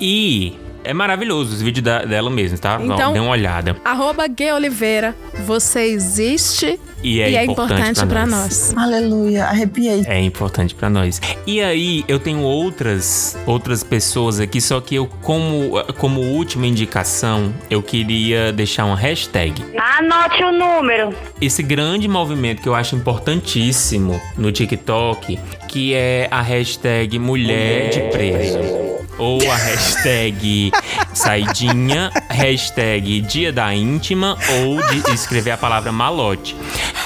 E 0.00 0.54
é 0.88 0.94
maravilhoso 0.94 1.54
os 1.54 1.62
vídeos 1.62 1.84
da- 1.84 2.04
dela 2.04 2.30
mesmo, 2.30 2.58
tá? 2.58 2.78
Então- 2.82 3.12
Dê 3.12 3.18
uma 3.20 3.30
olhada. 3.30 3.76
Arroba 3.84 4.24
G 4.28 4.52
Oliveira. 4.52 5.14
Você 5.46 5.82
existe 5.82 6.78
E 7.02 7.20
é, 7.20 7.44
importante, 7.44 7.94
pra 8.00 8.06
pra 8.06 8.26
nós. 8.26 8.74
Aleluia, 8.76 9.44
arrepiei. 9.44 10.02
É 10.06 10.20
importante 10.20 10.74
pra 10.74 10.90
nós. 10.90 11.20
E 11.46 11.60
aí, 11.60 12.04
eu 12.08 12.18
tenho 12.18 12.40
outras 12.42 13.36
outras 13.46 13.84
pessoas 13.84 14.40
aqui, 14.40 14.60
só 14.60 14.80
que 14.80 14.96
eu, 14.96 15.06
como, 15.22 15.72
como 15.98 16.20
última 16.20 16.66
indicação, 16.66 17.52
eu 17.70 17.82
queria 17.82 18.52
deixar 18.52 18.84
uma 18.84 18.96
hashtag. 18.96 19.62
Anote 19.78 20.42
o 20.42 20.50
número. 20.52 21.14
Esse 21.40 21.62
grande 21.62 22.08
movimento 22.08 22.62
que 22.62 22.68
eu 22.68 22.74
acho 22.74 22.96
importantíssimo 22.96 24.20
no 24.36 24.50
TikTok, 24.50 25.38
que 25.68 25.94
é 25.94 26.26
a 26.30 26.42
hashtag 26.42 27.18
Mulher 27.18 27.90
de 27.90 28.00
Preso. 28.10 28.87
Ou 29.18 29.40
a 29.50 29.56
hashtag 29.56 30.70
Saidinha, 31.12 32.10
hashtag 32.30 33.20
Dia 33.22 33.52
da 33.52 33.74
Íntima, 33.74 34.38
ou 34.62 34.80
de 34.86 35.12
escrever 35.12 35.50
a 35.50 35.56
palavra 35.56 35.90
malote. 35.90 36.54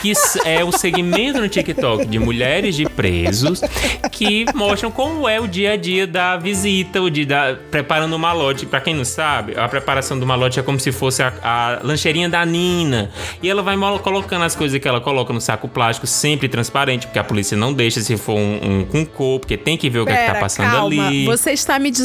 Que 0.02 0.12
é 0.44 0.62
o 0.62 0.70
segmento 0.72 1.40
no 1.40 1.48
TikTok 1.48 2.04
de 2.06 2.18
mulheres 2.18 2.74
de 2.74 2.84
presos 2.84 3.62
que 4.10 4.44
mostram 4.54 4.90
como 4.90 5.28
é 5.28 5.40
o 5.40 5.46
dia 5.46 5.72
a 5.72 5.76
dia 5.76 6.06
da 6.06 6.36
visita, 6.36 7.00
o 7.00 7.08
dia 7.08 7.24
da, 7.24 7.56
preparando 7.70 8.14
o 8.14 8.18
malote. 8.18 8.66
Pra 8.66 8.80
quem 8.80 8.94
não 8.94 9.04
sabe, 9.04 9.56
a 9.56 9.66
preparação 9.68 10.18
do 10.18 10.26
malote 10.26 10.60
é 10.60 10.62
como 10.62 10.78
se 10.78 10.92
fosse 10.92 11.22
a, 11.22 11.32
a 11.42 11.78
lancheirinha 11.82 12.28
da 12.28 12.44
Nina. 12.44 13.10
E 13.42 13.48
ela 13.48 13.62
vai 13.62 13.76
colocando 14.02 14.42
as 14.42 14.54
coisas 14.54 14.78
que 14.78 14.86
ela 14.86 15.00
coloca 15.00 15.32
no 15.32 15.40
saco 15.40 15.68
plástico, 15.68 16.06
sempre 16.06 16.48
transparente, 16.48 17.06
porque 17.06 17.18
a 17.18 17.24
polícia 17.24 17.56
não 17.56 17.72
deixa 17.72 18.00
se 18.00 18.16
for 18.18 18.36
um, 18.36 18.80
um 18.80 18.84
com 18.84 19.06
cor, 19.06 19.40
porque 19.40 19.56
tem 19.56 19.76
que 19.78 19.88
ver 19.88 20.00
o 20.00 20.04
que, 20.06 20.12
é 20.12 20.16
que 20.16 20.20
tá 20.20 20.32
Pera, 20.32 20.40
passando 20.40 20.70
calma. 20.70 21.06
ali. 21.06 21.24
Você 21.24 21.52
está 21.52 21.78
me 21.78 21.90
dizendo 21.90 22.01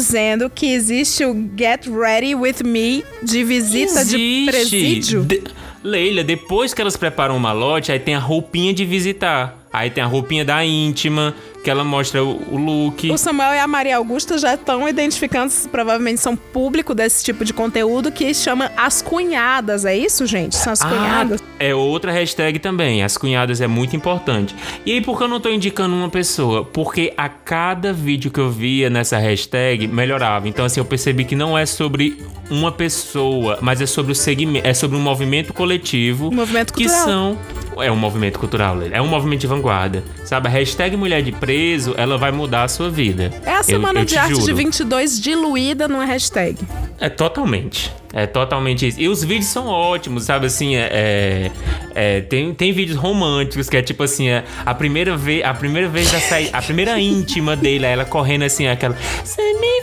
que 0.50 0.68
existe 0.74 1.24
o 1.26 1.34
Get 1.58 1.86
Ready 1.88 2.36
With 2.36 2.64
Me 2.64 3.04
de 3.24 3.44
visita 3.44 4.04
de 4.06 4.16
Existe. 4.16 4.46
presídio? 4.46 5.24
De- 5.24 5.44
Leila, 5.84 6.24
depois 6.24 6.74
que 6.74 6.82
elas 6.82 6.98
preparam 6.98 7.38
o 7.38 7.40
malote, 7.40 7.92
aí 7.92 8.00
tem 8.00 8.16
a 8.16 8.20
roupinha 8.20 8.74
de 8.74 8.84
visitar. 8.86 9.66
Aí 9.72 9.90
tem 9.90 10.04
a 10.04 10.08
roupinha 10.08 10.44
da 10.44 10.66
íntima, 10.66 11.36
que 11.68 11.72
ela 11.72 11.84
mostra 11.84 12.24
o, 12.24 12.42
o 12.50 12.56
look. 12.56 13.12
O 13.12 13.18
Samuel 13.18 13.54
e 13.56 13.60
a 13.60 13.68
Maria 13.68 13.98
Augusta 13.98 14.38
já 14.38 14.54
estão 14.54 14.88
identificando, 14.88 15.52
provavelmente 15.70 16.22
são 16.22 16.34
público 16.34 16.96
desse 16.96 17.22
tipo 17.26 17.44
de 17.44 17.52
conteúdo 17.52 18.10
que 18.10 18.34
chama 18.34 18.72
As 18.78 19.02
Cunhadas. 19.02 19.84
É 19.84 19.94
isso, 19.94 20.26
gente? 20.26 20.56
São 20.56 20.72
as 20.72 20.82
cunhadas. 20.82 21.42
Ah, 21.42 21.56
é 21.60 21.76
outra 21.76 22.10
hashtag 22.10 22.58
também. 22.60 23.04
As 23.04 23.18
cunhadas 23.18 23.60
é 23.60 23.68
muito 23.68 23.98
importante. 23.98 24.56
E 24.86 24.94
aí, 24.94 25.02
por 25.02 25.18
que 25.18 25.26
eu 25.26 25.28
não 25.28 25.42
tô 25.42 25.50
indicando 25.50 25.94
uma 25.94 26.08
pessoa? 26.08 26.64
Porque 26.64 27.14
a 27.18 27.28
cada 27.28 27.92
vídeo 27.92 28.32
que 28.32 28.40
eu 28.40 28.50
via 28.50 28.90
nessa 28.90 29.18
hashtag, 29.18 29.88
melhorava. 29.88 30.48
Então, 30.48 30.64
assim, 30.64 30.80
eu 30.80 30.86
percebi 30.86 31.26
que 31.26 31.36
não 31.36 31.58
é 31.58 31.66
sobre 31.66 32.18
uma 32.50 32.72
pessoa, 32.72 33.60
mas 33.62 33.82
é 33.82 33.86
sobre 33.86 34.14
o 34.14 34.16
segmento, 34.16 34.66
é 34.66 34.74
sobre 34.74 34.96
um 34.96 35.02
movimento 35.02 35.54
coletivo. 35.54 36.30
Um 36.30 36.36
movimento 36.36 36.74
que 36.74 36.86
cultural. 36.86 37.06
são. 37.06 37.67
É 37.82 37.92
um 37.92 37.96
movimento 37.96 38.40
cultural. 38.40 38.78
É 38.92 39.02
um 39.02 39.08
movimento 39.08 39.42
de 39.42 39.48
vanguarda. 39.48 40.04
Sabe? 40.26 40.48
A 40.48 40.52
hashtag 40.52 40.96
mulher 40.98 41.22
de 41.22 41.32
preso, 41.32 41.94
ela 41.98 42.18
vai 42.18 42.32
mudar 42.32 42.64
a 42.64 42.68
sua 42.68 42.90
vida. 42.90 43.32
É 43.46 43.52
a 43.52 43.58
Eu- 43.60 43.64
Semana 43.64 44.00
eu 44.02 44.06
de 44.06 44.14
te 44.14 44.18
Arte 44.20 44.34
de 44.36 44.40
juro. 44.42 44.56
22 44.56 45.20
diluída 45.22 45.88
numa 45.88 46.06
hashtag. 46.06 46.58
É 47.00 47.10
totalmente. 47.10 47.92
É 48.14 48.26
totalmente 48.26 48.88
isso. 48.88 49.00
E 49.00 49.08
os 49.10 49.24
vídeos 49.24 49.48
são 49.48 49.68
ótimos, 49.68 50.24
sabe? 50.24 50.46
Assim, 50.48 50.76
é, 50.76 50.90
é- 50.92 51.52
é, 51.94 52.22
tem, 52.22 52.54
tem 52.54 52.72
vídeos 52.72 52.98
românticos 52.98 53.70
que 53.70 53.76
é 53.78 53.82
tipo 53.82 54.02
assim, 54.04 54.30
é, 54.30 54.44
a 54.66 54.74
primeira 54.74 55.16
vez, 55.18 55.44
a 55.44 55.54
primeira 55.54 55.88
vez 55.88 56.12
da 56.12 56.20
saída, 56.20 56.58
a 56.58 56.62
primeira 56.62 57.00
íntima 57.00 57.56
dele, 57.56 57.86
ela 57.86 58.06
correndo 58.06 58.44
assim, 58.44 58.66
aquela 58.68 58.96
Set 59.24 59.44
me 59.60 59.82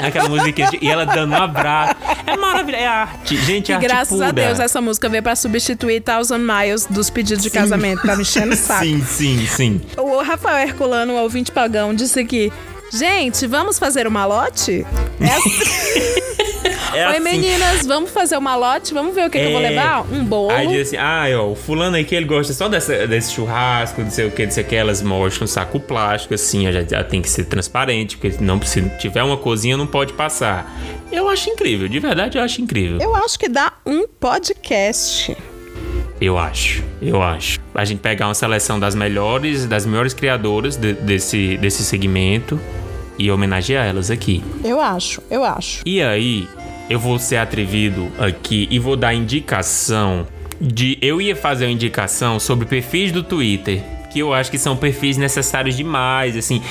aquela 0.08 0.28
musiquinha 0.28 0.68
de- 0.70 0.78
e 0.80 0.88
ela 0.88 1.04
dando 1.06 1.32
um 1.32 1.36
abraço. 1.42 1.94
É 2.26 2.36
maravilhoso, 2.36 2.82
é 2.82 2.86
arte, 2.86 3.36
gente, 3.36 3.70
é 3.70 3.74
E 3.74 3.76
arte 3.76 3.86
graças 3.86 4.20
a 4.20 4.26
pura. 4.30 4.32
Deus 4.46 4.60
essa 4.60 4.80
música 4.80 5.08
veio 5.08 5.22
pra 5.22 5.34
substituir 5.36 6.00
Thousand 6.00 6.38
Miles 6.38 6.86
dos 6.86 7.10
pedidos 7.10 7.42
de 7.42 7.50
casamento, 7.50 8.02
tá 8.02 8.14
me 8.16 8.22
enchendo 8.22 8.54
o 8.54 8.56
saco. 8.56 8.84
Sim, 8.84 9.04
sim, 9.04 9.46
sim. 9.46 9.80
O 9.96 10.22
Rafael 10.22 10.66
Herculano, 10.68 11.14
o 11.14 11.16
ouvinte 11.22 11.50
pagão, 11.52 11.94
disse 11.94 12.20
aqui: 12.20 12.52
Gente, 12.92 13.46
vamos 13.46 13.78
fazer 13.78 14.06
o 14.06 14.10
malote? 14.10 14.86
É 15.20 15.26
assim. 15.26 16.20
É 16.92 17.06
Oi, 17.06 17.12
assim. 17.14 17.20
meninas, 17.20 17.86
vamos 17.86 18.10
fazer 18.10 18.36
o 18.36 18.40
malote? 18.42 18.92
Vamos 18.92 19.14
ver 19.14 19.24
o 19.28 19.30
que, 19.30 19.38
que 19.38 19.44
eu 19.44 19.52
vou 19.52 19.60
É. 19.60 19.68
levar? 19.68 20.02
Um 20.12 20.24
bolo. 20.24 20.50
Aí 20.50 20.66
diz 20.66 20.88
assim, 20.88 20.96
ah, 20.96 21.24
ó, 21.36 21.52
o 21.52 21.54
fulano 21.54 21.96
aqui, 21.96 22.16
ele 22.16 22.26
gosta 22.26 22.52
só 22.52 22.68
dessa, 22.68 23.06
desse 23.06 23.32
churrasco, 23.32 24.00
não 24.02 24.10
sei 24.10 24.26
o 24.26 24.30
que, 24.32 24.44
não 24.44 24.50
sei 24.50 24.64
o 24.64 24.66
que, 24.66 24.74
elas 24.74 25.00
mostram 25.00 25.44
um 25.44 25.46
saco 25.48 25.78
plástico, 25.78 26.34
assim, 26.34 26.70
já, 26.72 26.82
já 26.82 27.04
tem 27.04 27.22
que 27.22 27.30
ser 27.30 27.44
transparente, 27.44 28.16
porque 28.18 28.42
não, 28.42 28.60
se 28.60 28.82
tiver 28.98 29.22
uma 29.22 29.36
cozinha 29.36 29.76
não 29.76 29.86
pode 29.86 30.12
passar. 30.14 30.68
Eu 31.12 31.28
acho 31.28 31.48
incrível, 31.48 31.86
de 31.86 32.00
verdade 32.00 32.36
eu 32.38 32.42
acho 32.42 32.60
incrível. 32.60 32.98
Eu 33.00 33.14
acho 33.14 33.38
que 33.38 33.48
dá 33.48 33.72
um 33.86 34.08
podcast. 34.08 35.36
Eu 36.20 36.36
acho, 36.36 36.82
eu 37.00 37.22
acho. 37.22 37.60
A 37.72 37.84
gente 37.84 38.00
pegar 38.00 38.26
uma 38.26 38.34
seleção 38.34 38.80
das 38.80 38.96
melhores, 38.96 39.64
das 39.64 39.86
melhores 39.86 40.12
criadoras 40.12 40.74
de- 40.76 40.94
desse, 40.94 41.56
desse 41.56 41.84
segmento 41.84 42.60
e 43.20 43.30
homenagear 43.30 43.86
elas 43.86 44.10
aqui. 44.10 44.42
Eu 44.64 44.80
acho, 44.80 45.22
eu 45.30 45.44
acho. 45.44 45.82
E 45.84 46.02
aí, 46.02 46.48
eu 46.88 46.98
vou 46.98 47.18
ser 47.18 47.36
atrevido 47.36 48.10
aqui 48.18 48.66
e 48.70 48.78
vou 48.78 48.96
dar 48.96 49.12
indicação 49.12 50.26
de. 50.60 50.98
Eu 51.02 51.20
ia 51.20 51.36
fazer 51.36 51.66
uma 51.66 51.72
indicação 51.72 52.40
sobre 52.40 52.66
perfis 52.66 53.12
do 53.12 53.22
Twitter. 53.22 53.82
Que 54.10 54.18
eu 54.18 54.34
acho 54.34 54.50
que 54.50 54.58
são 54.58 54.76
perfis 54.76 55.16
necessários 55.16 55.76
demais. 55.76 56.36
Assim, 56.36 56.62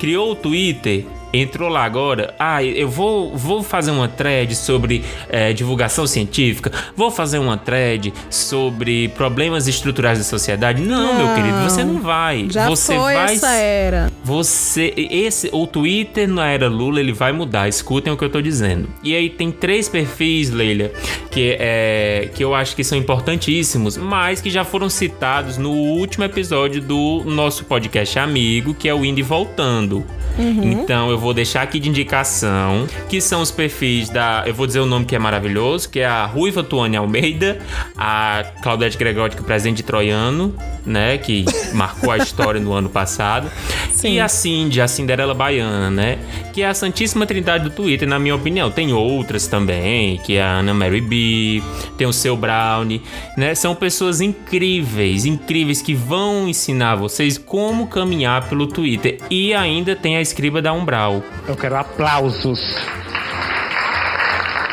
criou 0.00 0.32
o 0.32 0.34
Twitter. 0.34 1.04
Entrou 1.34 1.68
lá 1.68 1.84
agora, 1.84 2.32
ah, 2.38 2.62
eu 2.62 2.88
vou, 2.88 3.36
vou 3.36 3.60
fazer 3.62 3.90
uma 3.90 4.06
thread 4.06 4.54
sobre 4.54 5.02
eh, 5.28 5.52
divulgação 5.52 6.06
científica, 6.06 6.70
vou 6.96 7.10
fazer 7.10 7.38
uma 7.38 7.56
thread 7.56 8.14
sobre 8.30 9.08
problemas 9.08 9.66
estruturais 9.66 10.18
da 10.18 10.24
sociedade. 10.24 10.80
Não, 10.80 11.16
meu 11.16 11.26
Não. 11.26 11.34
querido, 11.34 11.58
você 11.64 11.82
não 11.82 12.00
vai. 12.00 12.46
Já 12.48 12.68
você 12.68 12.94
foi 12.94 13.14
vai 13.14 13.34
essa 13.34 13.50
era. 13.50 14.12
você, 14.22 14.94
esse, 14.96 15.50
o 15.52 15.66
Twitter 15.66 16.28
na 16.28 16.46
era 16.46 16.68
Lula 16.68 17.00
ele 17.00 17.12
vai 17.12 17.32
mudar. 17.32 17.68
Escutem 17.68 18.12
o 18.12 18.16
que 18.16 18.24
eu 18.24 18.30
tô 18.30 18.40
dizendo. 18.40 18.88
E 19.02 19.14
aí 19.14 19.28
tem 19.28 19.50
três 19.50 19.88
perfis, 19.88 20.50
Leila, 20.50 20.90
que 21.32 21.56
é 21.58 22.30
que 22.32 22.44
eu 22.44 22.54
acho 22.54 22.76
que 22.76 22.84
são 22.84 22.96
importantíssimos, 22.96 23.96
mas 23.96 24.40
que 24.40 24.50
já 24.50 24.64
foram 24.64 24.88
citados 24.88 25.58
no 25.58 25.70
último 25.72 26.24
episódio 26.24 26.80
do 26.80 27.22
nosso 27.26 27.64
podcast 27.64 28.18
amigo, 28.20 28.72
que 28.72 28.88
é 28.88 28.94
o 28.94 29.04
Indy 29.04 29.22
voltando. 29.22 30.04
Então 30.38 31.10
eu 31.10 31.18
vou 31.18 31.32
deixar 31.32 31.62
aqui 31.62 31.78
de 31.78 31.88
indicação 31.88 32.86
que 33.08 33.20
são 33.20 33.40
os 33.40 33.50
perfis 33.50 34.08
da, 34.08 34.42
eu 34.46 34.54
vou 34.54 34.66
dizer 34.66 34.80
o 34.80 34.86
nome 34.86 35.04
que 35.04 35.14
é 35.14 35.18
maravilhoso, 35.18 35.88
que 35.88 36.00
é 36.00 36.06
a 36.06 36.24
Ruiva 36.26 36.62
Tuane 36.62 36.96
Almeida, 36.96 37.58
a 37.96 38.44
Claudete 38.62 38.96
Gregórica, 38.98 39.42
presidente 39.42 39.78
de 39.78 39.82
Troiano, 39.82 40.54
né, 40.84 41.18
que 41.18 41.44
marcou 41.72 42.10
a 42.10 42.18
história 42.18 42.60
no 42.60 42.72
ano 42.72 42.88
passado. 42.88 43.50
Sim. 43.92 44.14
E 44.14 44.20
a 44.20 44.28
Cindy, 44.28 44.80
a 44.80 44.88
Cinderela 44.88 45.32
Baiana, 45.32 45.90
né? 45.90 46.18
Que 46.52 46.62
é 46.62 46.68
a 46.68 46.74
Santíssima 46.74 47.26
Trindade 47.26 47.64
do 47.64 47.70
Twitter, 47.70 48.06
na 48.06 48.18
minha 48.18 48.34
opinião. 48.34 48.70
Tem 48.70 48.92
outras 48.92 49.46
também, 49.46 50.18
que 50.18 50.36
é 50.36 50.42
a 50.42 50.58
Ana 50.58 50.74
Mary 50.74 51.00
B, 51.00 51.62
tem 51.96 52.06
o 52.06 52.12
Seu 52.12 52.36
Brownie, 52.36 53.00
né? 53.36 53.54
São 53.54 53.74
pessoas 53.74 54.20
incríveis, 54.20 55.24
incríveis 55.24 55.80
que 55.80 55.94
vão 55.94 56.48
ensinar 56.48 56.96
vocês 56.96 57.38
como 57.38 57.86
caminhar 57.86 58.48
pelo 58.48 58.66
Twitter. 58.66 59.18
E 59.30 59.54
ainda 59.54 59.96
tem 59.96 60.16
a 60.16 60.20
escriba 60.24 60.60
da 60.60 60.72
Umbral, 60.72 61.22
Eu 61.46 61.54
quero 61.56 61.76
aplausos. 61.76 62.58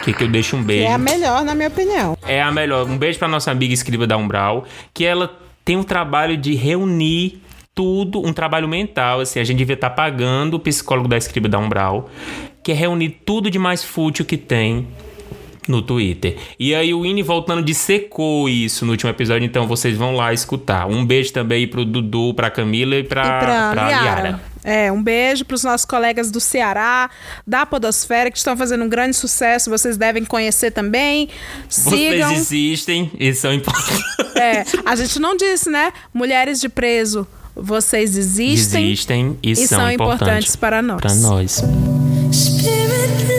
que, 0.03 0.13
que 0.13 0.23
eu 0.23 0.27
deixo 0.27 0.55
um 0.55 0.61
Que 0.61 0.65
beijo. 0.65 0.83
é 0.87 0.93
a 0.93 0.97
melhor, 0.97 1.43
na 1.43 1.53
minha 1.53 1.67
opinião. 1.67 2.17
é 2.27 2.41
a 2.41 2.51
melhor. 2.51 2.87
Um 2.89 2.97
beijo 2.97 3.19
pra 3.19 3.27
nossa 3.27 3.51
amiga 3.51 3.73
escriba 3.73 4.07
da 4.07 4.17
Umbral, 4.17 4.65
que 4.93 5.05
ela 5.05 5.31
tem 5.63 5.77
um 5.77 5.83
trabalho 5.83 6.35
de 6.35 6.55
reunir 6.55 7.39
tudo, 7.75 8.19
um 8.25 8.33
trabalho 8.33 8.67
mental, 8.67 9.19
assim, 9.21 9.39
a 9.39 9.43
gente 9.43 9.57
devia 9.59 9.75
estar 9.75 9.91
pagando 9.91 10.55
o 10.55 10.59
psicólogo 10.59 11.07
da 11.07 11.17
escriba 11.17 11.47
da 11.47 11.59
Umbral, 11.59 12.09
que 12.63 12.71
é 12.71 12.75
reunir 12.75 13.09
tudo 13.25 13.49
de 13.49 13.59
mais 13.59 13.83
fútil 13.83 14.25
que 14.25 14.37
tem 14.37 14.87
no 15.67 15.81
Twitter. 15.81 16.35
E 16.59 16.73
aí 16.75 16.93
o 16.93 17.05
Ine 17.05 17.21
voltando 17.21 17.61
dissecou 17.63 18.49
isso 18.49 18.83
no 18.85 18.91
último 18.91 19.09
episódio, 19.11 19.45
então 19.45 19.67
vocês 19.67 19.95
vão 19.95 20.15
lá 20.15 20.33
escutar. 20.33 20.87
Um 20.87 21.05
beijo 21.05 21.31
também 21.31 21.67
pro 21.67 21.85
Dudu, 21.85 22.33
pra 22.33 22.49
Camila 22.49 22.95
e 22.95 23.03
pra, 23.03 23.21
e 23.21 23.25
pra, 23.25 23.71
pra 23.71 23.87
Liara. 23.87 24.01
Liara. 24.21 24.41
É, 24.63 24.91
um 24.91 25.01
beijo 25.01 25.43
para 25.45 25.55
os 25.55 25.63
nossos 25.63 25.85
colegas 25.85 26.29
do 26.29 26.39
Ceará, 26.39 27.09
da 27.45 27.65
Podosfera, 27.65 28.29
que 28.29 28.37
estão 28.37 28.55
fazendo 28.55 28.83
um 28.83 28.89
grande 28.89 29.15
sucesso. 29.15 29.69
Vocês 29.69 29.97
devem 29.97 30.23
conhecer 30.23 30.71
também. 30.71 31.29
Vocês 31.69 32.13
Sigam. 32.13 32.31
existem 32.31 33.11
e 33.19 33.33
são 33.33 33.53
importantes. 33.53 34.03
É, 34.35 34.65
a 34.85 34.95
gente 34.95 35.19
não 35.19 35.35
disse, 35.35 35.69
né? 35.69 35.91
Mulheres 36.13 36.59
de 36.59 36.69
preso, 36.69 37.27
vocês 37.55 38.17
existem. 38.17 38.85
Existem 38.85 39.37
e, 39.41 39.51
e 39.51 39.55
são, 39.55 39.79
são 39.79 39.91
importantes 39.91 40.55
para 40.55 40.81
nós. 40.81 41.01
Pra 41.01 41.15
nós. 41.15 41.63
Spirit, 42.31 43.30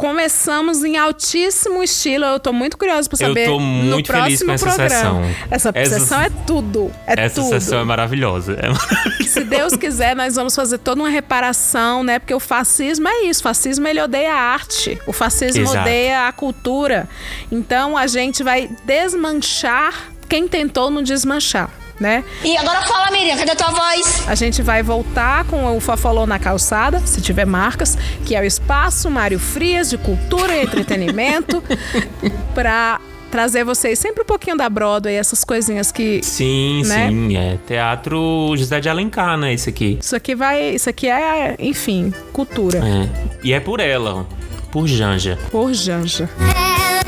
Começamos 0.00 0.82
em 0.82 0.96
altíssimo 0.96 1.82
estilo. 1.82 2.24
Eu 2.24 2.40
tô 2.40 2.54
muito 2.54 2.78
curiosa 2.78 3.06
pra 3.06 3.16
Eu 3.22 3.28
saber 3.28 3.44
tô 3.44 3.60
no 3.60 3.60
muito 3.60 4.06
feliz 4.10 4.42
próximo 4.42 4.46
com 4.46 4.52
essa 4.54 4.64
programa. 4.64 4.88
sessão. 4.88 5.46
Essa, 5.50 5.72
Essa- 5.74 5.98
sessão 5.98 6.20
é 6.22 6.30
tudo. 6.46 6.90
É 7.06 7.20
Essa 7.26 7.34
tudo. 7.42 7.50
sessão 7.50 7.80
é 7.80 7.84
maravilhosa. 7.84 8.54
É 8.54 8.68
maravilhosa. 8.70 9.28
Se 9.28 9.44
Deus 9.44 9.76
quiser, 9.76 10.16
nós 10.16 10.36
vamos 10.36 10.56
fazer 10.56 10.78
toda 10.78 11.02
uma 11.02 11.10
reparação, 11.10 12.02
né? 12.02 12.18
Porque 12.18 12.32
o 12.32 12.40
fascismo 12.40 13.06
é 13.08 13.24
isso. 13.24 13.40
O 13.40 13.42
fascismo 13.42 13.86
ele 13.86 14.00
odeia 14.00 14.32
a 14.34 14.38
arte. 14.40 14.98
O 15.06 15.12
fascismo 15.12 15.64
Exato. 15.64 15.80
odeia 15.80 16.26
a 16.28 16.32
cultura. 16.32 17.06
Então 17.52 17.94
a 17.94 18.06
gente 18.06 18.42
vai 18.42 18.70
desmanchar 18.86 19.92
quem 20.30 20.48
tentou 20.48 20.90
não 20.90 21.02
desmanchar. 21.02 21.70
Né? 22.00 22.24
E 22.42 22.56
agora 22.56 22.80
fala, 22.86 23.10
Miriam, 23.10 23.36
cadê 23.36 23.50
a 23.50 23.56
tua 23.56 23.72
voz? 23.72 24.26
A 24.26 24.34
gente 24.34 24.62
vai 24.62 24.82
voltar 24.82 25.44
com 25.44 25.76
o 25.76 25.80
Fafolô 25.80 26.26
na 26.26 26.38
calçada, 26.38 26.98
se 27.00 27.20
tiver 27.20 27.44
marcas, 27.44 27.98
que 28.24 28.34
é 28.34 28.40
o 28.40 28.44
espaço 28.44 29.10
Mário 29.10 29.38
Frias 29.38 29.90
de 29.90 29.98
cultura 29.98 30.56
e 30.56 30.62
entretenimento, 30.62 31.62
pra 32.54 32.98
trazer 33.30 33.64
vocês 33.64 33.98
sempre 33.98 34.22
um 34.22 34.24
pouquinho 34.24 34.56
da 34.56 34.68
Broadway, 34.68 35.14
essas 35.14 35.44
coisinhas 35.44 35.92
que 35.92 36.20
Sim, 36.22 36.82
Né? 36.86 37.08
sim. 37.10 37.36
É 37.36 37.58
teatro 37.66 38.54
José 38.56 38.80
de 38.80 38.88
Alencar, 38.88 39.36
né? 39.36 39.52
Esse 39.52 39.68
aqui. 39.68 39.98
isso 40.00 40.16
aqui 40.16 40.34
vai, 40.34 40.70
isso 40.70 40.88
aqui 40.88 41.06
é, 41.06 41.54
enfim, 41.58 42.14
cultura. 42.32 42.78
É. 42.78 43.08
E 43.44 43.52
é 43.52 43.60
por 43.60 43.78
ela, 43.78 44.14
ó. 44.14 44.24
Por 44.72 44.86
Janja. 44.86 45.38
Por 45.50 45.72
Janja. 45.74 46.30
Ela 46.40 47.00
é 47.00 47.02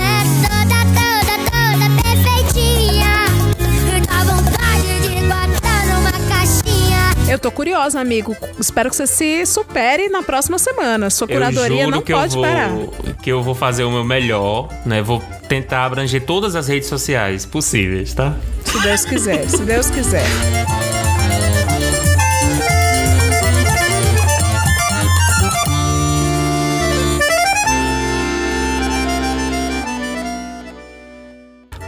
toda, 0.46 0.84
toda, 0.84 1.01
Eu 7.32 7.38
tô 7.38 7.50
curiosa, 7.50 7.98
amigo. 7.98 8.36
Espero 8.60 8.90
que 8.90 8.96
você 8.96 9.06
se 9.06 9.46
supere 9.46 10.10
na 10.10 10.22
próxima 10.22 10.58
semana. 10.58 11.08
Sua 11.08 11.26
curadoria 11.26 11.86
não 11.86 12.02
pode 12.02 12.34
vou, 12.34 12.44
parar. 12.44 12.70
Que 13.22 13.32
eu 13.32 13.42
vou 13.42 13.54
fazer 13.54 13.84
o 13.84 13.90
meu 13.90 14.04
melhor, 14.04 14.68
né? 14.84 15.00
Vou 15.00 15.18
tentar 15.48 15.86
abranger 15.86 16.26
todas 16.26 16.54
as 16.54 16.68
redes 16.68 16.90
sociais 16.90 17.46
possíveis, 17.46 18.12
tá? 18.12 18.36
Se 18.66 18.78
Deus 18.82 19.04
quiser, 19.06 19.48
se 19.48 19.62
Deus 19.62 19.90
quiser. 19.90 20.26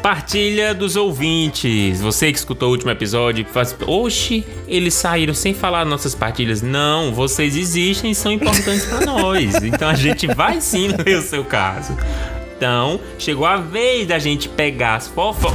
Partilha 0.04 0.74
dos 0.74 0.96
ouvintes. 0.96 1.98
Você 2.02 2.30
que 2.30 2.36
escutou 2.36 2.68
o 2.68 2.72
último 2.72 2.90
episódio, 2.90 3.42
faz. 3.46 3.74
Oxi, 3.86 4.44
eles 4.68 4.92
saíram 4.92 5.32
sem 5.32 5.54
falar 5.54 5.86
nossas 5.86 6.14
partilhas. 6.14 6.60
Não, 6.60 7.10
vocês 7.10 7.56
existem 7.56 8.10
e 8.10 8.14
são 8.14 8.30
importantes 8.30 8.84
pra 8.84 9.00
nós. 9.00 9.54
Então 9.64 9.88
a 9.88 9.94
gente 9.94 10.26
vai 10.26 10.60
sim 10.60 10.88
ler 10.88 11.16
o 11.16 11.22
seu 11.22 11.42
caso. 11.42 11.96
Então, 12.54 13.00
chegou 13.18 13.46
a 13.46 13.56
vez 13.56 14.06
da 14.06 14.18
gente 14.18 14.46
pegar 14.46 14.96
as 14.96 15.08
fofo... 15.08 15.48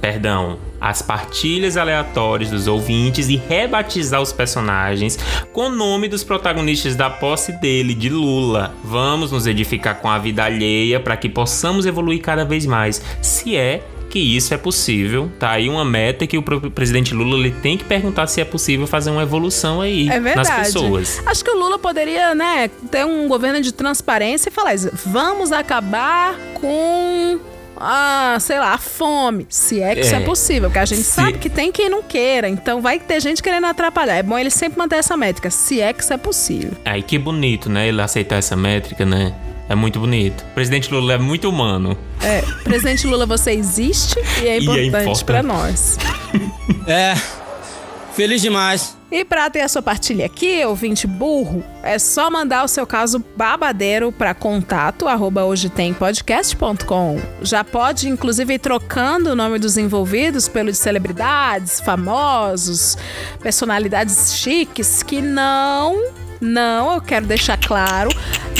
Perdão, 0.00 0.58
as 0.80 1.02
partilhas 1.02 1.76
aleatórias 1.76 2.50
dos 2.50 2.66
ouvintes 2.66 3.28
e 3.28 3.36
rebatizar 3.36 4.20
os 4.20 4.32
personagens 4.32 5.18
com 5.52 5.66
o 5.66 5.70
nome 5.70 6.08
dos 6.08 6.22
protagonistas 6.22 6.94
da 6.94 7.10
posse 7.10 7.52
dele, 7.52 7.94
de 7.94 8.08
Lula. 8.08 8.74
Vamos 8.84 9.32
nos 9.32 9.46
edificar 9.46 9.96
com 9.96 10.08
a 10.08 10.18
vida 10.18 10.44
alheia 10.44 11.00
para 11.00 11.16
que 11.16 11.28
possamos 11.28 11.86
evoluir 11.86 12.20
cada 12.20 12.44
vez 12.44 12.66
mais, 12.66 13.02
se 13.20 13.56
é 13.56 13.82
que 14.08 14.18
isso 14.18 14.54
é 14.54 14.56
possível. 14.56 15.30
Tá 15.38 15.50
aí 15.50 15.68
uma 15.68 15.84
meta 15.84 16.26
que 16.26 16.38
o 16.38 16.42
presidente 16.42 17.12
Lula 17.12 17.36
ele 17.38 17.50
tem 17.50 17.76
que 17.76 17.84
perguntar 17.84 18.26
se 18.28 18.40
é 18.40 18.44
possível 18.44 18.86
fazer 18.86 19.10
uma 19.10 19.22
evolução 19.22 19.80
aí 19.80 20.08
É 20.08 20.20
verdade. 20.20 20.48
nas 20.48 20.66
pessoas. 20.68 21.22
Acho 21.26 21.44
que 21.44 21.50
o 21.50 21.58
Lula 21.58 21.78
poderia, 21.78 22.34
né, 22.34 22.70
ter 22.90 23.04
um 23.04 23.26
governo 23.28 23.60
de 23.60 23.72
transparência 23.72 24.48
e 24.48 24.52
falar. 24.52 24.74
Vamos 25.04 25.52
acabar 25.52 26.38
com. 26.54 27.40
Ah, 27.78 28.36
sei 28.40 28.58
lá, 28.58 28.74
a 28.74 28.78
fome. 28.78 29.46
Se 29.48 29.80
é 29.82 29.94
que 29.94 30.00
isso 30.02 30.14
é 30.14 30.18
É. 30.18 30.24
possível, 30.24 30.68
porque 30.68 30.78
a 30.78 30.84
gente 30.84 31.02
Se- 31.02 31.12
sabe 31.12 31.38
que 31.38 31.48
tem 31.50 31.70
quem 31.70 31.88
não 31.88 32.02
queira. 32.02 32.48
Então 32.48 32.80
vai 32.80 32.98
ter 32.98 33.20
gente 33.20 33.42
querendo 33.42 33.66
atrapalhar. 33.66 34.16
É 34.16 34.22
bom 34.22 34.38
ele 34.38 34.50
sempre 34.50 34.78
manter 34.78 34.96
essa 34.96 35.16
métrica. 35.16 35.50
Se 35.50 35.80
é 35.80 35.92
que 35.92 36.02
isso 36.02 36.12
é 36.12 36.16
possível. 36.16 36.72
Aí 36.84 37.02
que 37.02 37.18
bonito, 37.18 37.68
né? 37.68 37.88
Ele 37.88 38.00
aceitar 38.00 38.36
essa 38.36 38.56
métrica, 38.56 39.04
né? 39.04 39.34
É 39.68 39.74
muito 39.74 39.98
bonito. 39.98 40.42
O 40.42 40.54
presidente 40.54 40.92
Lula 40.92 41.14
é 41.14 41.18
muito 41.18 41.48
humano. 41.50 41.98
É, 42.22 42.40
presidente 42.62 43.06
Lula, 43.06 43.26
você 43.26 43.50
existe 43.50 44.16
e 44.42 44.46
é 44.48 44.58
E 44.60 44.68
é 44.68 44.84
importante 44.86 44.86
importante. 44.86 45.24
pra 45.24 45.42
nós. 45.42 45.98
É. 46.86 47.14
Feliz 48.16 48.40
demais. 48.40 48.96
E 49.12 49.26
para 49.26 49.50
ter 49.50 49.60
a 49.60 49.68
sua 49.68 49.82
partilha 49.82 50.24
aqui, 50.24 50.64
ouvinte 50.64 51.06
burro, 51.06 51.62
é 51.82 51.98
só 51.98 52.30
mandar 52.30 52.64
o 52.64 52.68
seu 52.68 52.86
caso 52.86 53.22
babadeiro 53.36 54.10
para 54.10 54.32
contato 54.32 55.06
arroba 55.06 55.44
hoje 55.44 55.68
tem 55.68 55.92
podcast.com. 55.92 57.20
Já 57.42 57.62
pode, 57.62 58.08
inclusive, 58.08 58.54
ir 58.54 58.58
trocando 58.58 59.30
o 59.30 59.36
nome 59.36 59.58
dos 59.58 59.76
envolvidos 59.76 60.48
pelo 60.48 60.70
de 60.70 60.78
celebridades, 60.78 61.78
famosos, 61.78 62.96
personalidades 63.42 64.34
chiques 64.34 65.02
que 65.02 65.20
não 65.20 66.25
não, 66.40 66.94
eu 66.94 67.00
quero 67.00 67.26
deixar 67.26 67.56
claro, 67.58 68.10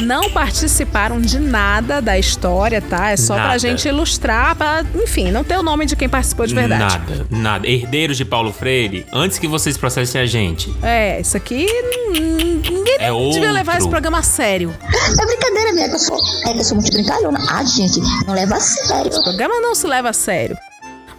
não 0.02 0.30
participaram 0.30 1.20
de 1.20 1.38
nada 1.38 2.00
da 2.00 2.18
história, 2.18 2.80
tá? 2.80 3.10
É 3.10 3.16
só 3.16 3.34
Nada. 3.34 3.48
pra 3.48 3.58
gente 3.58 3.88
ilustrar, 3.88 4.54
pra, 4.56 4.84
enfim, 4.94 5.30
não 5.30 5.42
ter 5.44 5.56
o 5.56 5.62
nome 5.62 5.86
de 5.86 5.96
quem 5.96 6.08
participou 6.08 6.46
de 6.46 6.54
verdade. 6.54 6.82
Nada, 6.82 7.26
nada. 7.30 7.66
Herdeiros 7.68 8.16
de 8.16 8.24
Paulo 8.24 8.52
Freire, 8.52 9.06
antes 9.12 9.38
que 9.38 9.46
vocês 9.48 9.76
processem 9.76 10.20
a 10.20 10.26
gente. 10.26 10.74
É, 10.82 11.20
isso 11.20 11.36
aqui 11.36 11.66
hum, 12.10 12.60
ninguém 12.70 12.96
É 12.98 13.10
devia 13.32 13.52
levar 13.52 13.72
outro. 13.72 13.78
esse 13.78 13.88
programa 13.88 14.18
a 14.18 14.22
sério. 14.22 14.74
É 14.82 15.26
brincadeira, 15.26 15.72
minha, 15.72 15.88
que 15.88 15.94
eu 15.94 15.98
sou. 15.98 16.18
É 16.46 16.52
que 16.52 16.58
eu 16.58 16.64
sou 16.64 16.76
muito 16.76 16.92
brincalhona. 16.92 17.38
Ah, 17.50 17.64
gente, 17.64 18.00
não 18.26 18.34
leva 18.34 18.56
a 18.56 18.60
sério. 18.60 19.10
O 19.12 19.22
programa 19.22 19.60
não 19.60 19.74
se 19.74 19.86
leva 19.86 20.10
a 20.10 20.12
sério. 20.12 20.56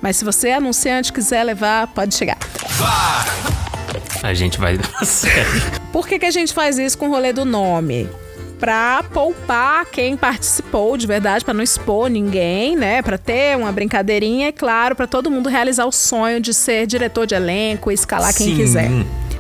Mas 0.02 0.18
se 0.18 0.24
você, 0.26 0.52
anunciante, 0.52 1.12
quiser 1.12 1.44
levar, 1.44 1.88
pode 1.88 2.14
chegar. 2.16 2.38
A 4.24 4.34
gente 4.34 4.60
vai 4.60 4.78
dar 4.78 5.06
certo. 5.06 5.82
Por 5.92 6.08
que, 6.08 6.20
que 6.20 6.26
a 6.26 6.32
gente 6.32 6.54
faz 6.54 6.78
isso 6.78 6.98
com 6.98 7.08
o 7.08 7.12
rolê 7.12 7.34
do 7.34 7.46
nome? 7.46 8.10
Pra 8.60 9.04
poupar 9.14 9.86
quem 9.86 10.18
participou 10.18 10.98
de 10.98 11.06
verdade, 11.06 11.46
pra 11.46 11.54
não 11.54 11.64
expor 11.64 12.10
ninguém, 12.10 12.76
né? 12.76 13.02
Pra 13.04 13.18
ter 13.18 13.56
uma 13.56 13.72
brincadeirinha 13.72 14.48
e, 14.48 14.52
claro, 14.52 14.96
pra 14.96 15.06
todo 15.06 15.30
mundo 15.30 15.48
realizar 15.48 15.86
o 15.86 15.92
sonho 15.92 16.40
de 16.40 16.54
ser 16.54 16.88
diretor 16.88 17.28
de 17.28 17.36
elenco 17.36 17.92
e 17.92 17.94
escalar 17.94 18.34
quem 18.36 18.48
Sim. 18.48 18.56
quiser. 18.56 18.90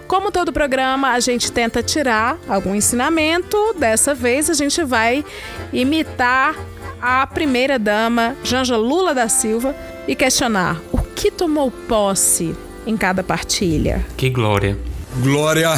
Como 0.08 0.32
todo 0.32 0.54
programa, 0.54 1.12
a 1.12 1.20
gente 1.20 1.52
tenta 1.52 1.82
tirar 1.82 2.38
algum 2.48 2.76
ensinamento. 2.76 3.58
Dessa 3.78 4.14
vez, 4.14 4.50
a 4.50 4.54
gente 4.54 4.84
vai 4.84 5.26
imitar 5.74 6.56
a 7.02 7.26
primeira 7.28 7.78
dama, 7.78 8.36
Janja 8.44 8.78
Lula 8.78 9.14
da 9.14 9.28
Silva, 9.28 9.76
e 10.08 10.16
questionar 10.16 10.80
o 10.92 11.00
que 11.02 11.30
tomou 11.32 11.72
posse 11.72 12.56
em 12.88 12.96
cada 12.96 13.22
partilha. 13.22 14.06
Que 14.16 14.30
glória. 14.30 14.78
Glória 15.22 15.70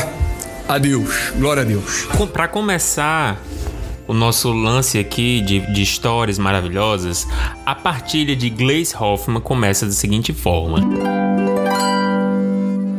a 0.68 0.78
Deus. 0.78 1.32
Glória 1.36 1.64
a 1.64 1.66
Deus. 1.66 2.08
Pra 2.32 2.48
começar 2.48 3.42
o 4.08 4.14
nosso 4.14 4.52
lance 4.52 4.98
aqui 5.00 5.42
de, 5.42 5.60
de 5.74 5.82
histórias 5.82 6.38
maravilhosas, 6.38 7.28
a 7.66 7.76
partilha 7.76 8.36
de 8.36 8.50
Gleice 8.50 8.96
Hoffman 8.96 9.42
começa 9.42 9.86
da 9.86 9.92
seguinte 9.92 10.34
forma. 10.34 10.80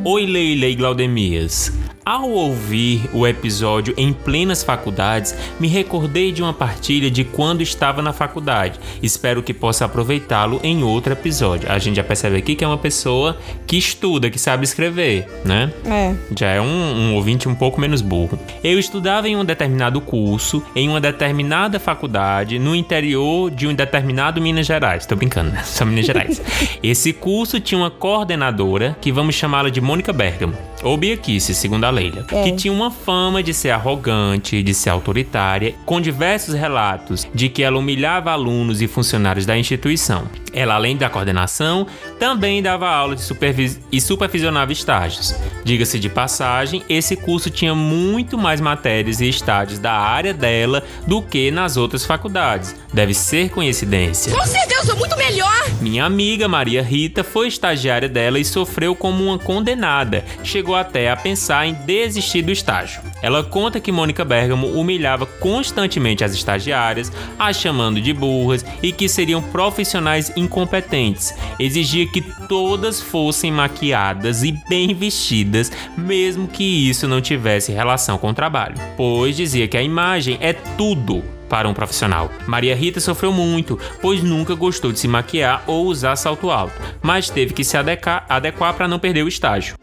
Oi, 0.05 0.27
Leila 0.27 0.67
e 0.67 0.75
Glaudemias. 0.75 1.73
Ao 2.05 2.31
ouvir 2.31 3.11
o 3.13 3.27
episódio 3.27 3.93
em 3.97 4.11
plenas 4.11 4.65
faculdades, 4.65 5.35
me 5.61 5.69
recordei 5.69 6.33
de 6.33 6.43
uma 6.43 6.53
partilha 6.53 7.11
de 7.11 7.25
quando 7.25 7.61
estava 7.61 8.01
na 8.01 8.13
faculdade. 8.13 8.81
Espero 9.03 9.43
que 9.43 9.53
possa 9.53 9.85
aproveitá-lo 9.85 10.61
em 10.63 10.83
outro 10.83 11.13
episódio. 11.13 11.71
A 11.71 11.79
gente 11.79 11.97
já 11.97 12.05
percebe 12.05 12.39
aqui 12.39 12.55
que 12.55 12.65
é 12.65 12.67
uma 12.67 12.79
pessoa 12.79 13.37
que 13.67 13.77
estuda, 13.77 14.31
que 14.31 14.39
sabe 14.39 14.65
escrever, 14.65 15.29
né? 15.45 15.71
É. 15.85 16.15
Já 16.37 16.49
é 16.49 16.61
um, 16.61 16.65
um 16.67 17.15
ouvinte 17.17 17.47
um 17.47 17.55
pouco 17.55 17.79
menos 17.79 18.01
burro. 18.01 18.39
Eu 18.65 18.79
estudava 18.79 19.29
em 19.29 19.37
um 19.37 19.45
determinado 19.45 20.01
curso, 20.01 20.63
em 20.75 20.89
uma 20.89 21.03
determinada 21.03 21.79
faculdade, 21.79 22.59
no 22.59 22.75
interior 22.75 23.51
de 23.51 23.67
um 23.67 23.75
determinado 23.75 24.41
Minas 24.41 24.67
Gerais. 24.67 25.05
Tô 25.05 25.17
brincando, 25.17 25.51
né? 25.51 25.63
São 25.65 25.87
Minas 25.87 26.07
Gerais. 26.07 26.41
Esse 26.83 27.13
curso 27.13 27.61
tinha 27.61 27.79
uma 27.79 27.91
coordenadora, 27.91 28.97
que 29.03 29.13
vamos 29.13 29.35
chamá-la 29.35 29.69
de 29.69 29.83
Mônica 29.83 30.13
Bergamo, 30.15 30.57
ou 30.83 30.97
Biaquice, 30.97 31.55
segundo 31.55 31.85
a 31.85 31.91
Leila, 31.91 32.25
que 32.25 32.53
tinha 32.53 32.73
uma 32.73 32.91
fama 32.91 33.43
de 33.43 33.53
ser 33.53 33.71
arrogante, 33.71 34.63
de 34.63 34.75
ser 34.75 34.91
autoritária, 34.91 35.75
com 35.85 36.01
diversos 36.01 36.55
relatos 36.55 37.27
de 37.35 37.49
que 37.49 37.63
ela 37.63 37.79
humilhava 37.79 38.31
alunos 38.31 38.81
e 38.83 38.87
funcionários 38.87 39.47
da 39.47 39.57
instituição. 39.57 40.25
Ela, 40.53 40.75
além 40.75 40.97
da 40.97 41.09
coordenação, 41.09 41.87
também 42.19 42.63
dava 42.63 42.89
aula 42.89 43.15
de 43.15 43.23
supervis 43.23 43.81
e 43.91 44.01
supervisionava 44.01 44.73
estágios. 44.73 45.35
Diga-se 45.65 45.99
de 45.99 46.09
passagem, 46.09 46.83
esse 46.89 47.17
curso 47.17 47.51
tinha 47.51 47.75
muito 47.75 48.37
mais 48.39 48.61
matérias 48.61 49.21
e 49.21 49.29
estágios 49.29 49.79
da 49.79 49.93
área 49.93 50.33
dela 50.33 50.83
do 51.07 51.23
que 51.23 51.51
nas 51.51 51.77
outras 51.77 52.05
faculdades. 52.05 52.75
Deve 52.93 53.15
ser 53.15 53.51
coincidência. 53.51 54.33
Com 54.33 54.45
certeza, 54.47 54.81
eu 54.81 54.87
sou 54.87 54.97
muito 54.97 55.17
melhor. 55.17 55.71
Minha 55.81 56.05
amiga 56.05 56.49
Maria 56.49 56.83
Rita 56.83 57.23
foi 57.23 57.49
estagiária 57.49 58.09
dela 58.09 58.39
e 58.39 58.45
sofreu 58.45 58.95
como 58.95 59.25
uma 59.25 59.39
condenada. 59.39 60.25
Chegou 60.43 60.75
até 60.75 61.11
a 61.11 61.17
pensar 61.17 61.67
em 61.67 61.75
desistir 61.75 62.43
do 62.43 62.53
estágio. 62.53 63.10
Ela 63.23 63.43
conta 63.43 63.81
que 63.81 63.93
Mônica 63.93 64.25
Bergamo 64.25 64.69
humilhava 64.69 65.27
constantemente 65.27 66.25
as 66.25 66.33
estagiárias, 66.33 67.13
as 67.39 67.57
chamando 67.57 68.01
de 68.01 68.13
burras 68.13 68.65
e 68.83 68.93
que 68.93 69.09
seriam 69.09 69.43
profissionais 69.43 70.33
incompetentes. 70.37 71.35
Exigia 71.59 72.07
que 72.07 72.23
todas 72.49 73.01
fossem 73.01 73.53
maquiadas 73.53 74.43
e 74.43 74.53
bem 74.69 74.95
vestidas, 74.95 75.71
mesmo 75.97 76.49
que 76.49 76.89
isso 76.89 77.07
não 77.07 77.21
tivesse 77.21 77.73
relação 77.73 78.19
com 78.19 78.31
o 78.31 78.35
trabalho. 78.35 78.77
Pois 78.97 79.37
dizia 79.37 79.69
que 79.69 79.77
a 79.77 79.83
imagem 79.83 80.39
é 80.41 80.53
tudo 80.53 81.23
para 81.49 81.69
um 81.69 81.75
profissional. 81.75 82.31
Maria 82.47 82.77
Rita 82.77 83.01
sofreu 83.01 83.33
muito, 83.33 83.79
pois 84.01 84.23
nunca 84.23 84.55
gostou 84.55 84.93
de 84.93 85.01
se 85.01 85.09
maquiar 85.09 85.65
ou 85.67 85.87
usar 85.87 86.15
salto 86.15 86.49
alto, 86.49 86.81
mas 87.03 87.29
teve 87.29 87.53
que 87.53 87.65
se 87.65 87.77
adequar, 87.77 88.25
adequar 88.29 88.73
para 88.75 88.87
não 88.87 89.01
perder 89.01 89.25
o 89.25 89.29
estágio. 89.29 89.80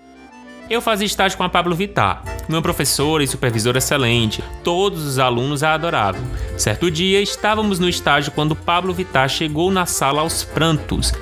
Eu 0.69 0.81
fazia 0.81 1.05
estágio 1.05 1.37
com 1.37 1.45
a 1.45 1.49
Pablo 1.49 1.73
Vittar, 1.73 2.21
uma 2.49 2.61
professora 2.61 3.23
e 3.23 3.27
supervisora 3.27 3.77
excelente. 3.77 4.43
Todos 4.65 5.05
os 5.05 5.17
alunos 5.17 5.63
a 5.63 5.73
adoravam. 5.73 6.21
Certo 6.57 6.91
dia, 6.91 7.21
estávamos 7.21 7.79
no 7.79 7.87
estágio 7.87 8.33
quando 8.33 8.53
Pablo 8.53 8.93
Vittar 8.93 9.29
chegou 9.29 9.71
na 9.71 9.85
sala 9.85 10.21
aos 10.21 10.43
prantos. 10.43 11.13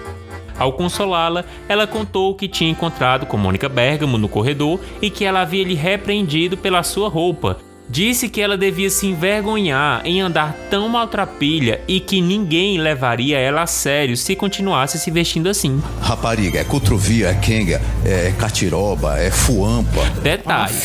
Ao 0.57 0.73
consolá-la, 0.73 1.45
ela 1.69 1.85
contou 1.85 2.33
que 2.33 2.47
tinha 2.47 2.71
encontrado 2.71 3.27
com 3.27 3.37
Mônica 3.37 3.69
Bergamo 3.69 4.17
no 4.17 4.27
corredor 4.27 4.79
e 4.99 5.11
que 5.11 5.23
ela 5.23 5.41
havia 5.41 5.63
lhe 5.63 5.75
repreendido 5.75 6.57
pela 6.57 6.81
sua 6.81 7.07
roupa. 7.07 7.59
Disse 7.87 8.27
que 8.29 8.41
ela 8.41 8.57
devia 8.57 8.89
se 8.89 9.05
envergonhar 9.07 10.01
em 10.05 10.21
andar 10.21 10.55
tão 10.69 10.89
maltrapilha 10.89 11.81
e 11.87 11.99
que 11.99 12.19
ninguém 12.19 12.77
levaria 12.77 13.37
ela 13.37 13.61
a 13.61 13.67
sério 13.67 14.17
se 14.17 14.35
continuasse 14.35 14.97
se 14.99 15.11
vestindo 15.11 15.47
assim. 15.47 15.81
Rapariga, 16.01 16.59
é 16.59 16.63
cutrovia, 16.63 17.29
é 17.29 17.35
quenga, 17.35 17.81
é 18.03 18.33
catiroba, 18.37 19.19
é 19.19 19.29
fuampa. 19.29 20.03
Detalhe: 20.21 20.75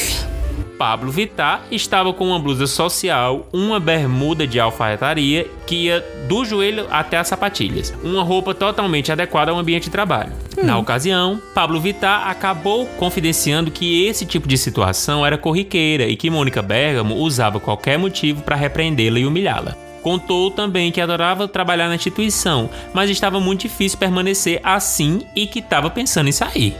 Pablo 0.80 1.12
Vittar 1.12 1.64
estava 1.70 2.10
com 2.10 2.28
uma 2.28 2.38
blusa 2.38 2.66
social, 2.66 3.46
uma 3.52 3.78
bermuda 3.78 4.46
de 4.46 4.58
alfaiataria 4.58 5.46
que 5.66 5.74
ia 5.74 6.02
do 6.26 6.42
joelho 6.42 6.86
até 6.90 7.18
as 7.18 7.28
sapatilhas, 7.28 7.92
uma 8.02 8.22
roupa 8.22 8.54
totalmente 8.54 9.12
adequada 9.12 9.50
ao 9.50 9.58
ambiente 9.58 9.84
de 9.84 9.90
trabalho. 9.90 10.32
Na 10.62 10.78
ocasião, 10.78 11.38
Pablo 11.54 11.78
Vittar 11.78 12.30
acabou 12.30 12.86
confidenciando 12.98 13.70
que 13.70 14.06
esse 14.06 14.24
tipo 14.24 14.48
de 14.48 14.56
situação 14.56 15.24
era 15.24 15.36
corriqueira 15.36 16.04
e 16.04 16.16
que 16.16 16.30
Mônica 16.30 16.62
Bergamo 16.62 17.14
usava 17.16 17.60
qualquer 17.60 17.98
motivo 17.98 18.40
para 18.40 18.56
repreendê-la 18.56 19.18
e 19.18 19.26
humilhá-la. 19.26 19.76
Contou 20.02 20.50
também 20.50 20.90
que 20.90 21.02
adorava 21.02 21.46
trabalhar 21.46 21.88
na 21.88 21.96
instituição, 21.96 22.70
mas 22.94 23.10
estava 23.10 23.38
muito 23.38 23.60
difícil 23.60 23.98
permanecer 23.98 24.62
assim 24.64 25.20
e 25.36 25.46
que 25.46 25.58
estava 25.58 25.90
pensando 25.90 26.30
em 26.30 26.32
sair. 26.32 26.74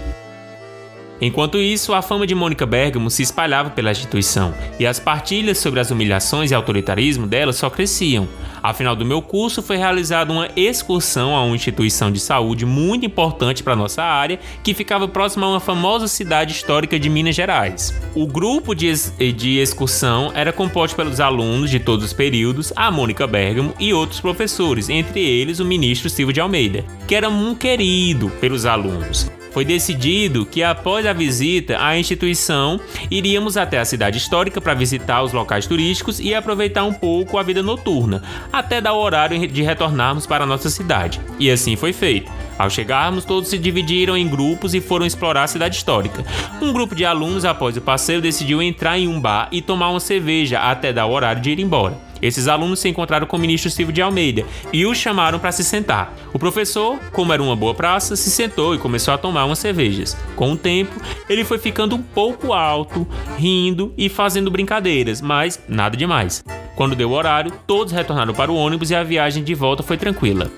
Enquanto 1.21 1.59
isso, 1.59 1.93
a 1.93 2.01
fama 2.01 2.27
de 2.27 2.35
Mônica 2.35 2.65
Bergamo 2.65 3.11
se 3.11 3.23
espalhava 3.23 3.71
pela 3.71 3.91
instituição 3.91 4.55
e 4.79 4.87
as 4.87 4.99
partilhas 4.99 5.59
sobre 5.59 5.79
as 5.79 5.91
humilhações 5.91 6.51
e 6.51 6.55
autoritarismo 6.55 7.27
dela 7.27 7.53
só 7.53 7.69
cresciam. 7.69 8.27
Ao 8.63 8.75
final 8.75 8.95
do 8.95 9.05
meu 9.05 9.21
curso, 9.23 9.63
foi 9.63 9.77
realizada 9.77 10.33
uma 10.33 10.49
excursão 10.57 11.35
a 11.35 11.43
uma 11.43 11.55
instituição 11.55 12.11
de 12.11 12.21
saúde 12.21 12.67
muito 12.67 13.07
importante 13.07 13.63
para 13.63 13.77
nossa 13.77 14.03
área, 14.03 14.39
que 14.63 14.75
ficava 14.75 15.09
próxima 15.09 15.47
a 15.47 15.51
uma 15.51 15.61
famosa 15.61 16.09
cidade 16.09 16.53
histórica 16.53 16.99
de 16.99 17.09
Minas 17.09 17.35
Gerais. 17.35 17.95
O 18.15 18.27
grupo 18.27 18.75
de, 18.75 18.87
ex- 18.87 19.15
de 19.37 19.59
excursão 19.59 20.31
era 20.35 20.53
composto 20.53 20.97
pelos 20.97 21.21
alunos 21.21 21.71
de 21.71 21.81
todos 21.81 22.05
os 22.05 22.13
períodos, 22.13 22.73
a 22.77 22.91
Mônica 22.91 23.27
Bergamo 23.27 23.75
e 23.79 23.95
outros 23.95 24.21
professores, 24.21 24.89
entre 24.89 25.21
eles 25.21 25.59
o 25.59 25.65
ministro 25.65 26.11
Silva 26.11 26.33
de 26.33 26.41
Almeida, 26.41 26.85
que 27.07 27.15
era 27.15 27.29
um 27.29 27.55
querido 27.55 28.31
pelos 28.41 28.67
alunos. 28.67 29.31
Foi 29.51 29.65
decidido 29.65 30.47
que 30.47 30.63
após 30.63 31.05
a 31.05 31.13
visita 31.13 31.77
à 31.81 31.99
instituição, 31.99 32.81
iríamos 33.11 33.57
até 33.57 33.79
a 33.79 33.85
cidade 33.85 34.19
histórica 34.19 34.61
para 34.61 34.75
visitar 34.75 35.23
os 35.23 35.33
locais 35.33 35.67
turísticos 35.67 36.21
e 36.21 36.35
aproveitar 36.35 36.85
um 36.85 36.93
pouco 36.93 37.37
a 37.37 37.43
vida 37.43 37.63
noturna, 37.63 38.23
até 38.53 38.81
dar 38.81 38.93
o 38.93 39.01
horário 39.01 39.47
de 39.49 39.63
retornarmos 39.63 40.27
para 40.27 40.45
a 40.45 40.47
nossa 40.47 40.71
cidade. 40.71 41.21
E 41.39 41.51
assim 41.51 41.77
foi 41.77 41.93
feito. 41.93 42.31
Ao 42.59 42.69
chegarmos, 42.69 43.25
todos 43.25 43.49
se 43.49 43.59
dividiram 43.59 44.17
em 44.17 44.29
grupos 44.29 44.75
e 44.75 44.81
foram 44.81 45.07
explorar 45.07 45.45
a 45.45 45.49
cidade 45.49 45.77
histórica. 45.77 46.25
Um 46.61 46.73
grupo 46.73 46.95
de 46.95 47.05
alunos, 47.07 47.45
após 47.45 47.77
o 47.77 47.81
passeio, 47.81 48.21
decidiu 48.21 48.61
entrar 48.61 48.99
em 48.99 49.09
um 49.09 49.19
bar 49.19 49.49
e 49.51 49.63
tomar 49.63 49.89
uma 49.89 50.01
cerveja 50.01 50.61
até 50.61 50.93
dar 50.93 51.07
o 51.07 51.13
horário 51.13 51.41
de 51.41 51.51
ir 51.51 51.59
embora. 51.59 52.10
Esses 52.23 52.49
alunos 52.49 52.81
se 52.81 52.89
encontraram 52.89 53.27
com 53.27 53.37
o 53.37 53.41
ministro 53.41 53.71
Silvio 53.71 53.93
de 53.93 54.03
Almeida 54.03 54.45
e 54.73 54.85
o 54.87 54.95
chamaram 54.95 55.39
para 55.39 55.53
se 55.53 55.65
sentar. 55.65 56.15
O 56.33 56.39
professor, 56.39 56.99
como 57.13 57.33
era 57.33 57.43
uma 57.43 57.57
boa 57.57 57.75
praça, 57.75 58.17
se 58.17 58.31
sentou 58.31 58.75
e 58.75 58.79
começou 58.79 59.15
a 59.15 59.19
tomar 59.19 59.45
umas 59.45 59.59
cervejas. 59.59 60.17
Com 60.37 60.53
o 60.53 60.57
tempo, 60.57 61.01
ele 61.29 61.45
foi 61.45 61.59
ficando 61.59 61.97
um 61.97 62.03
pouco 62.03 62.53
alto, 62.53 63.07
rindo 63.37 63.93
e 63.97 64.09
fazendo 64.09 64.51
brincadeiras, 64.51 65.21
mas 65.21 65.61
nada 65.69 65.97
demais. 65.97 66.45
Quando 66.77 66.97
deu 66.97 67.11
o 67.11 67.15
horário, 67.15 67.53
todos 67.67 67.93
retornaram 67.93 68.33
para 68.33 68.51
o 68.51 68.57
ônibus 68.57 68.91
e 68.91 68.95
a 68.95 69.03
viagem 69.03 69.45
de 69.45 69.55
volta 69.55 69.83
foi 69.83 69.97
tranquila. 69.97 70.51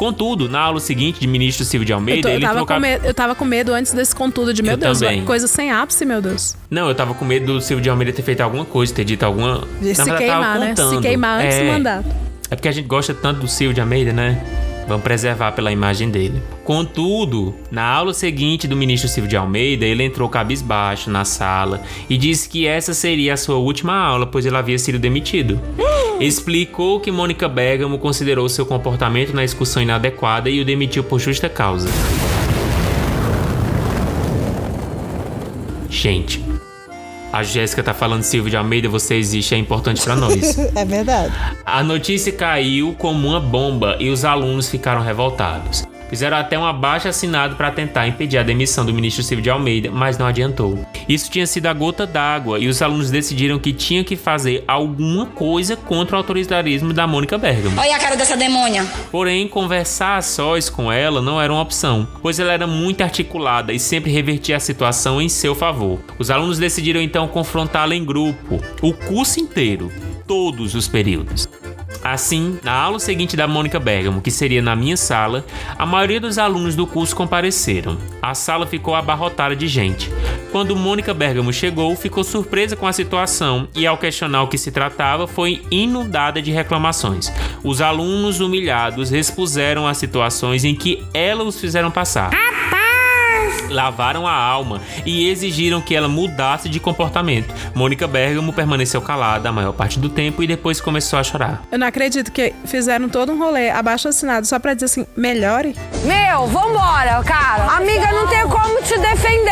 Contudo, 0.00 0.48
na 0.48 0.60
aula 0.60 0.80
seguinte 0.80 1.20
de 1.20 1.26
ministro 1.26 1.62
Silvio 1.62 1.84
de 1.84 1.92
Eu, 1.92 1.98
Almeida, 1.98 2.22
tô- 2.22 2.28
eu 2.28 2.34
ele 2.36 2.40
tava 2.42 2.56
trocava... 2.56 2.80
com 2.80 2.86
medo, 2.86 3.04
eu 3.06 3.12
tava 3.14 3.34
com 3.34 3.44
medo 3.44 3.74
antes 3.74 3.92
desse 3.92 4.14
contudo 4.16 4.54
de, 4.54 4.62
meu 4.62 4.72
Eu 4.72 4.76
Deus, 4.78 4.98
também. 4.98 5.22
coisa 5.26 5.46
sem 5.46 5.70
ápice, 5.70 6.06
meu 6.06 6.22
Deus. 6.22 6.56
Não, 6.70 6.88
eu 6.88 6.94
tava 6.94 7.12
com 7.12 7.22
medo 7.22 7.52
do 7.52 7.60
Silvio 7.60 7.82
de 7.82 7.90
Almeida 7.90 8.10
ter 8.10 8.22
feito 8.22 8.40
alguma 8.40 8.64
coisa, 8.64 8.94
ter 8.94 9.04
dito 9.04 9.22
alguma. 9.24 9.58
De 9.78 9.94
se 9.94 10.02
verdade, 10.02 10.16
queimar, 10.24 10.58
né? 10.58 10.74
Se 10.74 11.00
queimar 11.02 11.40
antes 11.44 11.54
é, 11.56 11.60
do 11.66 11.72
mandato. 11.72 12.06
É 12.50 12.56
porque 12.56 12.68
a 12.68 12.72
gente 12.72 12.86
gosta 12.88 13.12
tanto 13.12 13.40
do 13.40 13.48
Silvio 13.48 13.74
de 13.74 13.80
Almeida, 13.82 14.10
né? 14.10 14.42
Vamos 14.90 15.04
preservar 15.04 15.52
pela 15.52 15.70
imagem 15.70 16.10
dele. 16.10 16.42
Contudo, 16.64 17.54
na 17.70 17.84
aula 17.84 18.12
seguinte 18.12 18.66
do 18.66 18.76
ministro 18.76 19.08
Silvio 19.08 19.30
de 19.30 19.36
Almeida, 19.36 19.86
ele 19.86 20.02
entrou 20.02 20.28
cabisbaixo 20.28 21.08
na 21.08 21.24
sala 21.24 21.80
e 22.08 22.18
disse 22.18 22.48
que 22.48 22.66
essa 22.66 22.92
seria 22.92 23.34
a 23.34 23.36
sua 23.36 23.54
última 23.54 23.94
aula, 23.94 24.26
pois 24.26 24.44
ele 24.44 24.56
havia 24.56 24.76
sido 24.80 24.98
demitido. 24.98 25.60
Explicou 26.18 26.98
que 26.98 27.12
Mônica 27.12 27.48
Bergamo 27.48 28.00
considerou 28.00 28.48
seu 28.48 28.66
comportamento 28.66 29.32
na 29.32 29.44
excursão 29.44 29.80
inadequada 29.80 30.50
e 30.50 30.60
o 30.60 30.64
demitiu 30.64 31.04
por 31.04 31.20
justa 31.20 31.48
causa. 31.48 31.88
Gente, 35.88 36.49
a 37.32 37.42
Jéssica 37.42 37.82
tá 37.82 37.94
falando 37.94 38.22
Silvio 38.22 38.50
de 38.50 38.56
Almeida, 38.56 38.88
você 38.88 39.14
existe, 39.14 39.54
é 39.54 39.58
importante 39.58 40.02
pra 40.02 40.16
nós. 40.16 40.58
É 40.74 40.84
verdade. 40.84 41.32
A 41.64 41.82
notícia 41.82 42.32
caiu 42.32 42.94
como 42.98 43.28
uma 43.28 43.40
bomba 43.40 43.96
e 43.98 44.08
os 44.08 44.24
alunos 44.24 44.68
ficaram 44.68 45.02
revoltados. 45.02 45.84
Fizeram 46.10 46.36
até 46.36 46.58
um 46.58 46.66
abaixo 46.66 47.06
assinado 47.06 47.54
para 47.54 47.70
tentar 47.70 48.08
impedir 48.08 48.36
a 48.36 48.42
demissão 48.42 48.84
do 48.84 48.92
ministro 48.92 49.22
Silvio 49.22 49.44
de 49.44 49.48
Almeida, 49.48 49.92
mas 49.92 50.18
não 50.18 50.26
adiantou. 50.26 50.84
Isso 51.08 51.30
tinha 51.30 51.46
sido 51.46 51.66
a 51.66 51.72
gota 51.72 52.04
d'água 52.04 52.58
e 52.58 52.66
os 52.66 52.82
alunos 52.82 53.12
decidiram 53.12 53.60
que 53.60 53.72
tinham 53.72 54.02
que 54.02 54.16
fazer 54.16 54.64
alguma 54.66 55.26
coisa 55.26 55.76
contra 55.76 56.16
o 56.16 56.18
autoritarismo 56.18 56.92
da 56.92 57.06
Mônica 57.06 57.38
Bergamo. 57.38 57.80
Olha 57.80 57.94
a 57.94 57.98
cara 57.98 58.16
dessa 58.16 58.36
demônia. 58.36 58.84
Porém, 59.12 59.46
conversar 59.46 60.16
a 60.16 60.22
sós 60.22 60.68
com 60.68 60.90
ela 60.90 61.22
não 61.22 61.40
era 61.40 61.52
uma 61.52 61.62
opção, 61.62 62.08
pois 62.20 62.40
ela 62.40 62.52
era 62.52 62.66
muito 62.66 63.02
articulada 63.02 63.72
e 63.72 63.78
sempre 63.78 64.10
revertia 64.10 64.56
a 64.56 64.60
situação 64.60 65.22
em 65.22 65.28
seu 65.28 65.54
favor. 65.54 66.00
Os 66.18 66.28
alunos 66.28 66.58
decidiram 66.58 67.00
então 67.00 67.28
confrontá-la 67.28 67.94
em 67.94 68.04
grupo, 68.04 68.60
o 68.82 68.92
curso 68.92 69.38
inteiro, 69.38 69.92
todos 70.26 70.74
os 70.74 70.88
períodos. 70.88 71.48
Assim, 72.02 72.58
na 72.62 72.72
aula 72.72 72.98
seguinte 72.98 73.36
da 73.36 73.46
Mônica 73.46 73.78
Bergamo, 73.78 74.22
que 74.22 74.30
seria 74.30 74.62
na 74.62 74.74
minha 74.74 74.96
sala, 74.96 75.44
a 75.78 75.84
maioria 75.84 76.20
dos 76.20 76.38
alunos 76.38 76.74
do 76.74 76.86
curso 76.86 77.14
compareceram. 77.14 77.98
A 78.22 78.34
sala 78.34 78.66
ficou 78.66 78.94
abarrotada 78.94 79.54
de 79.54 79.68
gente. 79.68 80.10
Quando 80.50 80.74
Mônica 80.74 81.14
Bergamo 81.14 81.52
chegou, 81.52 81.94
ficou 81.94 82.24
surpresa 82.24 82.74
com 82.74 82.86
a 82.86 82.92
situação 82.92 83.68
e, 83.74 83.86
ao 83.86 83.98
questionar 83.98 84.42
o 84.42 84.48
que 84.48 84.58
se 84.58 84.72
tratava, 84.72 85.26
foi 85.26 85.62
inundada 85.70 86.42
de 86.42 86.50
reclamações. 86.50 87.32
Os 87.62 87.80
alunos 87.80 88.40
humilhados 88.40 89.12
expuseram 89.12 89.86
as 89.86 89.98
situações 89.98 90.64
em 90.64 90.74
que 90.74 91.04
ela 91.14 91.44
os 91.44 91.60
fizeram 91.60 91.90
passar. 91.90 92.30
Lavaram 93.68 94.26
a 94.26 94.32
alma 94.34 94.80
e 95.06 95.28
exigiram 95.28 95.80
que 95.80 95.94
ela 95.94 96.08
mudasse 96.08 96.68
de 96.68 96.80
comportamento. 96.80 97.54
Mônica 97.74 98.06
Bergamo 98.08 98.52
permaneceu 98.52 99.00
calada 99.00 99.48
a 99.48 99.52
maior 99.52 99.72
parte 99.72 99.98
do 99.98 100.08
tempo 100.08 100.42
e 100.42 100.46
depois 100.46 100.80
começou 100.80 101.18
a 101.18 101.22
chorar. 101.22 101.62
Eu 101.70 101.78
não 101.78 101.86
acredito 101.86 102.32
que 102.32 102.52
fizeram 102.64 103.08
todo 103.08 103.32
um 103.32 103.38
rolê 103.38 103.70
abaixo 103.70 104.08
assinado 104.08 104.46
só 104.46 104.58
pra 104.58 104.74
dizer 104.74 104.86
assim, 104.86 105.06
melhore. 105.16 105.74
Meu, 106.04 106.46
vambora, 106.46 107.22
cara. 107.24 107.64
Amiga, 107.76 108.10
não 108.12 108.26
tem 108.26 108.42
como 108.48 108.82
te 108.82 108.98
defender. 108.98 109.50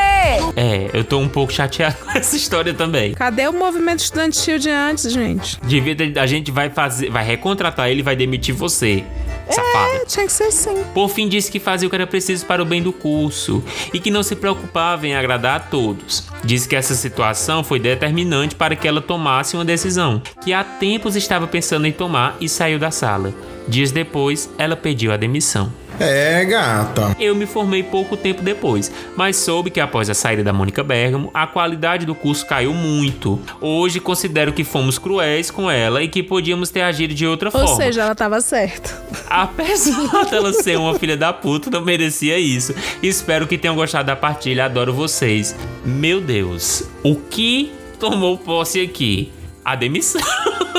É, 0.56 0.90
eu 0.92 1.04
tô 1.04 1.18
um 1.18 1.28
pouco 1.28 1.52
chateado 1.52 1.96
com 2.04 2.18
essa 2.18 2.36
história 2.36 2.74
também. 2.74 3.14
Cadê 3.14 3.46
o 3.46 3.52
movimento 3.52 4.00
estudantil 4.00 4.58
de 4.58 4.70
antes, 4.70 5.12
gente? 5.12 5.58
Devia 5.62 5.94
ter- 5.94 6.18
a 6.18 6.26
gente 6.26 6.50
vai 6.50 6.70
fazer, 6.70 7.10
vai 7.10 7.24
recontratar 7.24 7.88
ele 7.88 8.00
e 8.00 8.02
vai 8.02 8.16
demitir 8.16 8.54
você, 8.54 9.04
safada. 9.52 9.94
É, 9.94 10.04
tinha 10.04 10.26
que 10.26 10.32
ser 10.32 10.44
assim. 10.44 10.84
Por 10.94 11.08
fim, 11.08 11.28
disse 11.28 11.50
que 11.50 11.58
fazia 11.58 11.86
o 11.86 11.90
que 11.90 11.96
era 11.96 12.06
preciso 12.06 12.46
para 12.46 12.62
o 12.62 12.64
bem 12.64 12.82
do 12.82 12.92
curso 12.92 13.62
e 13.92 14.00
que 14.00 14.10
não 14.10 14.22
se 14.22 14.36
preocupava 14.36 15.06
em 15.06 15.14
agradar 15.14 15.56
a 15.56 15.60
todos. 15.60 16.28
Disse 16.44 16.68
que 16.68 16.76
essa 16.76 16.94
situação 16.94 17.64
foi 17.64 17.78
determinante 17.78 18.54
para 18.54 18.76
que 18.76 18.86
ela 18.86 19.00
tomasse 19.00 19.56
uma 19.56 19.64
decisão, 19.64 20.22
que 20.42 20.52
há 20.52 20.62
tempos 20.62 21.16
estava 21.16 21.46
pensando 21.46 21.86
em 21.86 21.92
tomar 21.92 22.36
e 22.40 22.48
saiu 22.48 22.78
da 22.78 22.90
sala. 22.90 23.34
Dias 23.66 23.90
depois, 23.90 24.48
ela 24.56 24.76
pediu 24.76 25.12
a 25.12 25.16
demissão. 25.16 25.72
É, 26.00 26.44
gata. 26.44 27.16
Eu 27.18 27.34
me 27.34 27.44
formei 27.46 27.82
pouco 27.82 28.16
tempo 28.16 28.40
depois, 28.42 28.90
mas 29.16 29.36
soube 29.36 29.70
que 29.70 29.80
após 29.80 30.08
a 30.08 30.14
saída 30.14 30.44
da 30.44 30.52
Mônica 30.52 30.82
Bergamo, 30.84 31.30
a 31.34 31.46
qualidade 31.46 32.06
do 32.06 32.14
curso 32.14 32.46
caiu 32.46 32.72
muito. 32.72 33.40
Hoje 33.60 33.98
considero 34.00 34.52
que 34.52 34.62
fomos 34.64 34.98
cruéis 34.98 35.50
com 35.50 35.70
ela 35.70 36.02
e 36.02 36.08
que 36.08 36.22
podíamos 36.22 36.70
ter 36.70 36.82
agido 36.82 37.14
de 37.14 37.26
outra 37.26 37.48
Ou 37.48 37.52
forma. 37.52 37.76
seja, 37.76 38.02
ela 38.02 38.14
tava 38.14 38.40
certa. 38.40 39.02
Apesar 39.28 40.24
dela 40.30 40.52
ser 40.52 40.78
uma 40.78 40.98
filha 40.98 41.16
da 41.16 41.32
puta, 41.32 41.70
não 41.70 41.82
merecia 41.82 42.38
isso. 42.38 42.74
Espero 43.02 43.46
que 43.46 43.58
tenham 43.58 43.74
gostado 43.74 44.06
da 44.06 44.16
partilha, 44.16 44.66
adoro 44.66 44.92
vocês. 44.92 45.56
Meu 45.84 46.20
Deus, 46.20 46.84
o 47.02 47.16
que 47.16 47.72
tomou 47.98 48.38
posse 48.38 48.80
aqui? 48.80 49.32
A 49.64 49.74
demissão. 49.74 50.22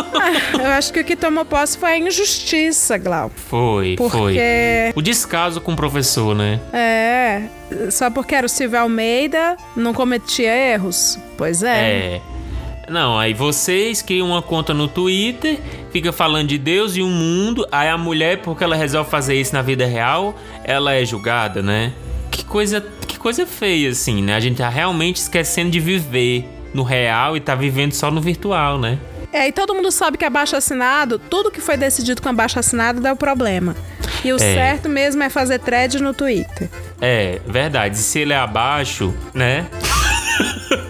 Eu 0.59 0.71
acho 0.71 0.91
que 0.93 0.99
o 0.99 1.03
que 1.03 1.15
tomou 1.15 1.45
posse 1.45 1.77
foi 1.77 1.91
a 1.91 1.97
injustiça, 1.97 2.97
Glau. 2.97 3.31
Foi, 3.35 3.95
Porque- 3.97 4.17
foi. 4.17 4.37
O 4.95 5.01
descaso 5.01 5.61
com 5.61 5.73
o 5.73 5.75
professor, 5.75 6.35
né? 6.35 6.59
É, 6.73 7.43
só 7.91 8.09
porque 8.09 8.35
era 8.35 8.45
o 8.45 8.49
Silvio 8.49 8.79
Almeida, 8.79 9.55
não 9.75 9.93
cometia 9.93 10.53
erros. 10.55 11.17
Pois 11.37 11.63
é. 11.63 11.77
É. 11.77 12.21
Não, 12.89 13.19
aí 13.19 13.33
vocês 13.35 14.01
criam 14.01 14.29
uma 14.29 14.41
conta 14.41 14.73
no 14.73 14.87
Twitter, 14.87 15.59
fica 15.91 16.11
falando 16.11 16.47
de 16.47 16.57
Deus 16.57 16.97
e 16.97 17.03
o 17.03 17.07
mundo, 17.07 17.67
aí 17.71 17.87
a 17.87 17.97
mulher, 17.97 18.41
porque 18.41 18.63
ela 18.63 18.75
resolve 18.75 19.11
fazer 19.11 19.35
isso 19.35 19.53
na 19.53 19.61
vida 19.61 19.85
real, 19.85 20.35
ela 20.63 20.93
é 20.95 21.05
julgada, 21.05 21.61
né? 21.61 21.93
Que 22.31 22.43
coisa, 22.43 22.83
que 23.07 23.19
coisa 23.19 23.45
feia, 23.45 23.91
assim, 23.91 24.23
né? 24.23 24.33
A 24.33 24.39
gente 24.39 24.57
tá 24.57 24.69
realmente 24.69 25.17
esquecendo 25.17 25.69
de 25.69 25.79
viver 25.79 26.45
no 26.73 26.81
real 26.81 27.37
e 27.37 27.39
tá 27.39 27.53
vivendo 27.53 27.93
só 27.93 28.09
no 28.09 28.21
virtual, 28.21 28.79
né? 28.79 28.97
É, 29.31 29.47
e 29.47 29.51
todo 29.51 29.75
mundo 29.75 29.91
sabe 29.91 30.17
que 30.17 30.25
abaixo 30.25 30.55
assinado, 30.55 31.19
tudo 31.19 31.51
que 31.51 31.61
foi 31.61 31.77
decidido 31.77 32.21
com 32.21 32.29
abaixo 32.29 32.57
assinado 32.59 32.99
dá 32.99 33.13
o 33.13 33.15
problema. 33.15 33.75
E 34.23 34.33
o 34.33 34.35
É. 34.37 34.39
certo 34.39 34.89
mesmo 34.89 35.21
é 35.23 35.29
fazer 35.29 35.59
thread 35.59 36.01
no 36.01 36.13
Twitter. 36.13 36.67
É, 36.99 37.39
verdade. 37.45 37.95
E 37.95 37.99
se 37.99 38.19
ele 38.19 38.33
é 38.33 38.37
abaixo, 38.37 39.13
né? 39.33 39.67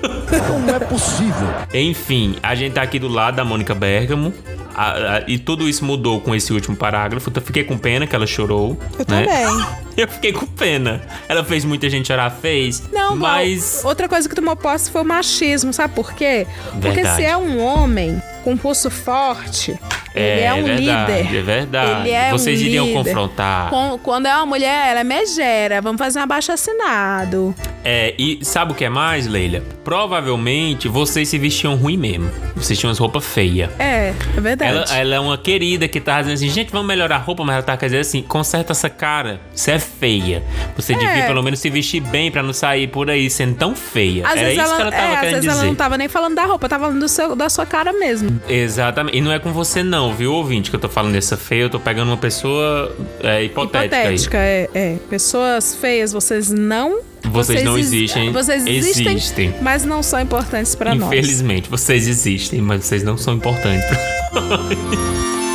Não 0.65 0.75
é 0.75 0.79
possível. 0.79 1.47
Enfim, 1.73 2.35
a 2.43 2.53
gente 2.55 2.73
tá 2.73 2.81
aqui 2.81 2.99
do 2.99 3.07
lado 3.07 3.35
da 3.35 3.45
Mônica 3.45 3.73
Bergamo. 3.73 4.33
a- 4.75 5.17
a- 5.17 5.23
e 5.27 5.37
tudo 5.37 5.67
isso 5.67 5.83
mudou 5.83 6.21
com 6.21 6.33
esse 6.33 6.53
último 6.53 6.75
parágrafo. 6.75 7.29
Eu 7.35 7.41
fiquei 7.41 7.63
com 7.65 7.77
pena 7.77 8.07
que 8.07 8.15
ela 8.15 8.25
chorou. 8.27 8.77
Eu 8.97 9.05
né? 9.09 9.25
também. 9.25 9.65
Eu 9.97 10.07
fiquei 10.07 10.31
com 10.31 10.45
pena. 10.45 11.01
Ela 11.27 11.43
fez 11.43 11.65
muita 11.65 11.89
gente 11.89 12.07
chorar, 12.07 12.29
fez. 12.29 12.83
Não, 12.89 13.13
mas. 13.17 13.79
Glau, 13.81 13.89
outra 13.89 14.07
coisa 14.07 14.29
que 14.29 14.35
tomou 14.35 14.55
posse 14.55 14.89
foi 14.89 15.01
o 15.01 15.05
machismo, 15.05 15.73
sabe 15.73 15.93
por 15.93 16.13
quê? 16.13 16.47
Porque 16.71 16.89
Verdade. 16.89 17.15
se 17.17 17.25
é 17.25 17.35
um 17.35 17.59
homem 17.61 18.21
com 18.45 18.55
pulso 18.55 18.89
forte, 18.89 19.77
ele 20.15 20.41
é 20.41 20.53
um 20.53 20.63
verdade, 20.63 21.11
líder. 21.23 21.37
É 21.37 21.41
verdade. 21.41 22.01
Ele 22.01 22.11
é 22.11 22.31
Vocês 22.31 22.59
um 22.61 22.65
iriam 22.65 22.85
líder. 22.87 22.97
confrontar. 23.03 23.69
Com- 23.69 23.99
quando 24.01 24.25
é 24.27 24.35
uma 24.35 24.45
mulher, 24.45 24.91
ela 24.91 24.99
é 25.01 25.03
megera. 25.03 25.81
Vamos 25.81 25.99
fazer 25.99 26.19
um 26.19 26.23
abaixo 26.23 26.51
assinado. 26.51 27.53
É, 27.83 28.13
e 28.17 28.39
sabe 28.43 28.71
o 28.73 28.75
que 28.75 28.83
é 28.85 28.89
mais, 28.89 29.25
Leila? 29.27 29.61
Provavelmente 29.83 30.87
vocês 30.87 31.29
se 31.29 31.37
vestiam 31.37 31.75
ruim 31.75 31.97
mesmo. 31.97 32.29
Vocês 32.55 32.77
tinham 32.77 32.91
as 32.91 32.97
roupas 32.97 33.23
feias. 33.25 33.69
É, 33.79 34.13
é 34.35 34.41
verdade. 34.41 34.71
Ela, 34.71 34.97
ela 34.97 35.15
é 35.15 35.19
uma 35.19 35.37
querida 35.37 35.87
que 35.87 35.99
tá 35.99 36.19
dizendo 36.21 36.33
assim, 36.35 36.49
gente, 36.49 36.71
vamos 36.71 36.87
melhorar 36.87 37.15
a 37.15 37.19
roupa, 37.19 37.43
mas 37.45 37.55
ela 37.55 37.63
tá 37.63 37.77
quer 37.77 37.85
dizer 37.87 37.99
assim, 37.99 38.21
conserta 38.21 38.71
essa 38.73 38.89
cara. 38.89 39.39
Você 39.53 39.71
é 39.71 39.79
feia. 39.79 40.43
Você 40.75 40.93
É. 40.93 40.97
devia 40.97 41.25
pelo 41.27 41.41
menos 41.43 41.59
se 41.59 41.69
vestir 41.69 42.01
bem 42.01 42.31
pra 42.31 42.41
não 42.41 42.53
sair 42.53 42.87
por 42.87 43.09
aí 43.09 43.29
sendo 43.29 43.55
tão 43.55 43.75
feia. 43.75 44.25
Às 44.25 44.31
Era 44.33 44.41
vezes, 44.41 44.53
isso 44.57 44.61
ela, 44.67 44.75
que 44.75 44.81
ela 44.81 44.91
tava 44.91 45.03
é, 45.03 45.05
às 45.05 45.19
querendo 45.19 45.33
vezes 45.35 45.41
dizer. 45.49 45.57
ela 45.59 45.63
não 45.67 45.75
tava 45.75 45.97
nem 45.97 46.07
falando 46.07 46.35
da 46.35 46.45
roupa, 46.45 46.69
tava 46.69 46.85
falando 46.85 46.99
do 46.99 47.07
seu, 47.09 47.35
da 47.35 47.49
sua 47.49 47.65
cara 47.65 47.93
mesmo. 47.93 48.41
Exatamente. 48.49 49.17
E 49.17 49.21
não 49.21 49.31
é 49.31 49.39
com 49.39 49.51
você 49.51 49.83
não, 49.83 49.98
viu, 50.13 50.33
ouvinte, 50.33 50.69
que 50.69 50.75
eu 50.75 50.79
tô 50.79 50.87
falando 50.89 51.13
dessa 51.13 51.35
feia. 51.35 51.63
Eu 51.63 51.69
tô 51.69 51.79
pegando 51.79 52.07
uma 52.09 52.17
pessoa 52.17 52.95
é, 53.21 53.43
hipotética, 53.43 53.97
Hipotética, 53.97 54.37
é, 54.37 54.69
é. 54.73 54.95
Pessoas 55.09 55.75
feias, 55.75 56.11
vocês 56.13 56.49
não. 56.49 56.99
Vocês 57.25 57.63
não 57.63 57.77
exi- 57.77 57.97
existem. 57.97 58.31
Vocês 58.31 58.65
existem, 58.65 59.13
Existem. 59.15 59.55
mas 59.61 59.83
não 59.83 60.01
são 60.01 60.19
importantes 60.21 60.73
pra 60.73 60.95
nós. 60.95 61.11
Infelizmente, 61.11 61.69
vocês 61.69 62.07
existem, 62.07 62.61
mas 62.61 62.85
vocês 62.85 63.03
não 63.03 63.17
são 63.17 63.35
importantes 63.35 63.85
pra 63.85 65.48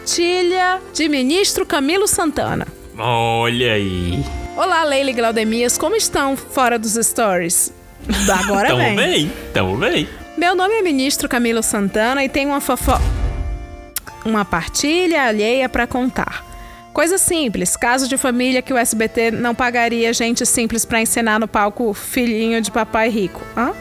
Partilha 0.00 0.80
de 0.94 1.10
ministro 1.10 1.66
Camilo 1.66 2.08
Santana. 2.08 2.66
Olha 2.98 3.74
aí. 3.74 4.24
Olá, 4.56 4.82
Leila 4.82 5.10
e 5.10 5.12
Glaudemias, 5.12 5.76
como 5.76 5.94
estão 5.94 6.38
fora 6.38 6.78
dos 6.78 6.94
stories? 6.94 7.70
Agora 8.42 8.68
Tamo 8.68 8.80
vem. 8.80 8.96
bem, 8.96 9.32
tamo 9.52 9.76
bem. 9.76 10.08
Meu 10.38 10.54
nome 10.54 10.72
é 10.72 10.80
ministro 10.80 11.28
Camilo 11.28 11.62
Santana 11.62 12.24
e 12.24 12.30
tenho 12.30 12.48
uma 12.48 12.62
fofo... 12.62 12.92
Uma 14.24 14.42
partilha 14.42 15.24
alheia 15.24 15.68
pra 15.68 15.86
contar. 15.86 16.46
Coisa 16.94 17.18
simples, 17.18 17.76
caso 17.76 18.08
de 18.08 18.16
família 18.16 18.62
que 18.62 18.72
o 18.72 18.78
SBT 18.78 19.30
não 19.30 19.54
pagaria 19.54 20.14
gente 20.14 20.46
simples 20.46 20.86
pra 20.86 21.02
encenar 21.02 21.38
no 21.38 21.46
palco 21.46 21.92
filhinho 21.92 22.62
de 22.62 22.70
papai 22.70 23.10
rico. 23.10 23.42
Hã? 23.54 23.72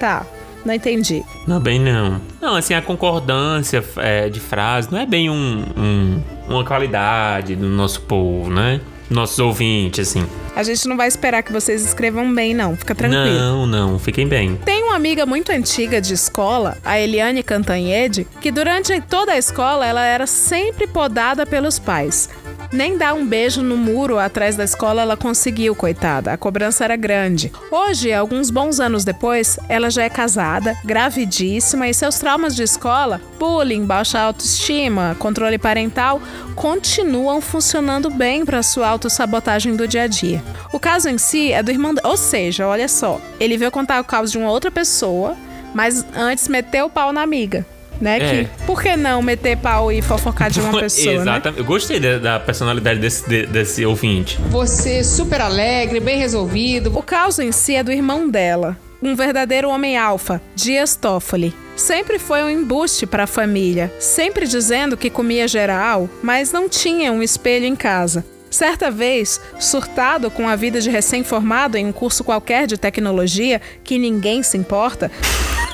Tá, 0.00 0.26
não 0.64 0.74
entendi. 0.74 1.22
Não, 1.46 1.60
bem 1.60 1.78
não. 1.80 2.20
Não, 2.40 2.54
assim, 2.56 2.74
a 2.74 2.82
concordância 2.82 3.84
é, 3.96 4.28
de 4.28 4.40
frase 4.40 4.88
não 4.90 4.98
é 4.98 5.06
bem 5.06 5.28
um, 5.30 5.64
um- 5.76 6.22
uma 6.48 6.64
qualidade 6.64 7.54
do 7.56 7.66
nosso 7.68 8.00
povo, 8.02 8.50
né? 8.50 8.80
Nossos 9.10 9.38
ouvintes, 9.40 10.08
assim. 10.08 10.26
A 10.56 10.62
gente 10.62 10.88
não 10.88 10.96
vai 10.96 11.06
esperar 11.06 11.42
que 11.42 11.52
vocês 11.52 11.84
escrevam 11.84 12.34
bem, 12.34 12.54
não. 12.54 12.74
Fica 12.76 12.94
tranquilo. 12.94 13.38
Não, 13.38 13.66
não, 13.66 13.98
fiquem 13.98 14.26
bem. 14.26 14.56
Tem 14.64 14.82
uma 14.84 14.94
amiga 14.94 15.26
muito 15.26 15.50
antiga 15.52 16.00
de 16.00 16.14
escola, 16.14 16.78
a 16.82 16.98
Eliane 16.98 17.42
Cantanhede, 17.42 18.26
que 18.40 18.50
durante 18.50 18.98
toda 19.02 19.32
a 19.32 19.36
escola 19.38 19.84
ela 19.86 20.02
era 20.02 20.26
sempre 20.26 20.86
podada 20.86 21.44
pelos 21.44 21.78
pais. 21.78 22.30
Nem 22.72 22.96
dar 22.96 23.12
um 23.12 23.26
beijo 23.26 23.62
no 23.62 23.76
muro 23.76 24.18
atrás 24.18 24.56
da 24.56 24.64
escola 24.64 25.02
ela 25.02 25.16
conseguiu, 25.16 25.74
coitada. 25.74 26.32
A 26.32 26.38
cobrança 26.38 26.84
era 26.84 26.96
grande. 26.96 27.52
Hoje, 27.70 28.10
alguns 28.12 28.50
bons 28.50 28.80
anos 28.80 29.04
depois, 29.04 29.58
ela 29.68 29.90
já 29.90 30.04
é 30.04 30.08
casada, 30.08 30.74
gravidíssima 30.82 31.86
e 31.86 31.92
seus 31.92 32.18
traumas 32.18 32.56
de 32.56 32.62
escola, 32.62 33.20
bullying, 33.38 33.84
baixa 33.84 34.18
autoestima, 34.18 35.14
controle 35.18 35.58
parental, 35.58 36.20
continuam 36.54 37.42
funcionando 37.42 38.08
bem 38.08 38.42
para 38.44 38.62
sua 38.62 38.88
autossabotagem 38.88 39.76
do 39.76 39.86
dia 39.86 40.04
a 40.04 40.06
dia. 40.06 40.42
O 40.72 40.80
caso 40.80 41.10
em 41.10 41.18
si 41.18 41.52
é 41.52 41.62
do 41.62 41.70
irmão. 41.70 41.92
Ou 42.04 42.16
seja, 42.16 42.66
olha 42.66 42.88
só, 42.88 43.20
ele 43.38 43.58
veio 43.58 43.70
contar 43.70 44.00
o 44.00 44.04
caos 44.04 44.32
de 44.32 44.38
uma 44.38 44.50
outra 44.50 44.70
pessoa, 44.70 45.36
mas 45.74 46.06
antes 46.16 46.48
meteu 46.48 46.86
o 46.86 46.90
pau 46.90 47.12
na 47.12 47.20
amiga. 47.20 47.66
Né? 48.02 48.16
É. 48.18 48.44
Que, 48.44 48.64
por 48.66 48.82
que 48.82 48.96
não 48.96 49.22
meter 49.22 49.56
pau 49.56 49.92
e 49.92 50.02
fofocar 50.02 50.50
de 50.50 50.60
uma 50.60 50.72
pessoa, 50.80 51.14
né? 51.14 51.20
Exatamente. 51.22 51.60
Eu 51.60 51.64
gostei 51.64 52.00
da, 52.00 52.18
da 52.18 52.40
personalidade 52.40 52.98
desse, 52.98 53.28
de- 53.28 53.46
desse 53.46 53.86
ouvinte. 53.86 54.40
Você 54.50 55.04
super 55.04 55.40
alegre, 55.40 56.00
bem 56.00 56.18
resolvido. 56.18 56.90
O 56.98 57.00
caos 57.02 57.38
em 57.38 57.52
si 57.52 57.76
é 57.76 57.82
do 57.84 57.92
irmão 57.92 58.28
dela, 58.28 58.76
um 59.00 59.14
verdadeiro 59.14 59.68
homem 59.68 59.96
alfa, 59.96 60.42
Dias 60.56 60.96
Toffoli. 60.96 61.54
Sempre 61.76 62.18
foi 62.18 62.42
um 62.42 62.50
embuste 62.50 63.06
para 63.06 63.22
a 63.22 63.26
família, 63.28 63.92
sempre 64.00 64.48
dizendo 64.48 64.96
que 64.96 65.08
comia 65.08 65.46
geral, 65.46 66.10
mas 66.22 66.50
não 66.50 66.68
tinha 66.68 67.12
um 67.12 67.22
espelho 67.22 67.66
em 67.66 67.76
casa. 67.76 68.24
Certa 68.50 68.90
vez, 68.90 69.40
surtado 69.60 70.28
com 70.30 70.46
a 70.48 70.56
vida 70.56 70.80
de 70.80 70.90
recém-formado 70.90 71.78
em 71.78 71.86
um 71.86 71.92
curso 71.92 72.22
qualquer 72.24 72.66
de 72.66 72.76
tecnologia 72.76 73.60
que 73.82 73.96
ninguém 73.96 74.42
se 74.42 74.58
importa, 74.58 75.10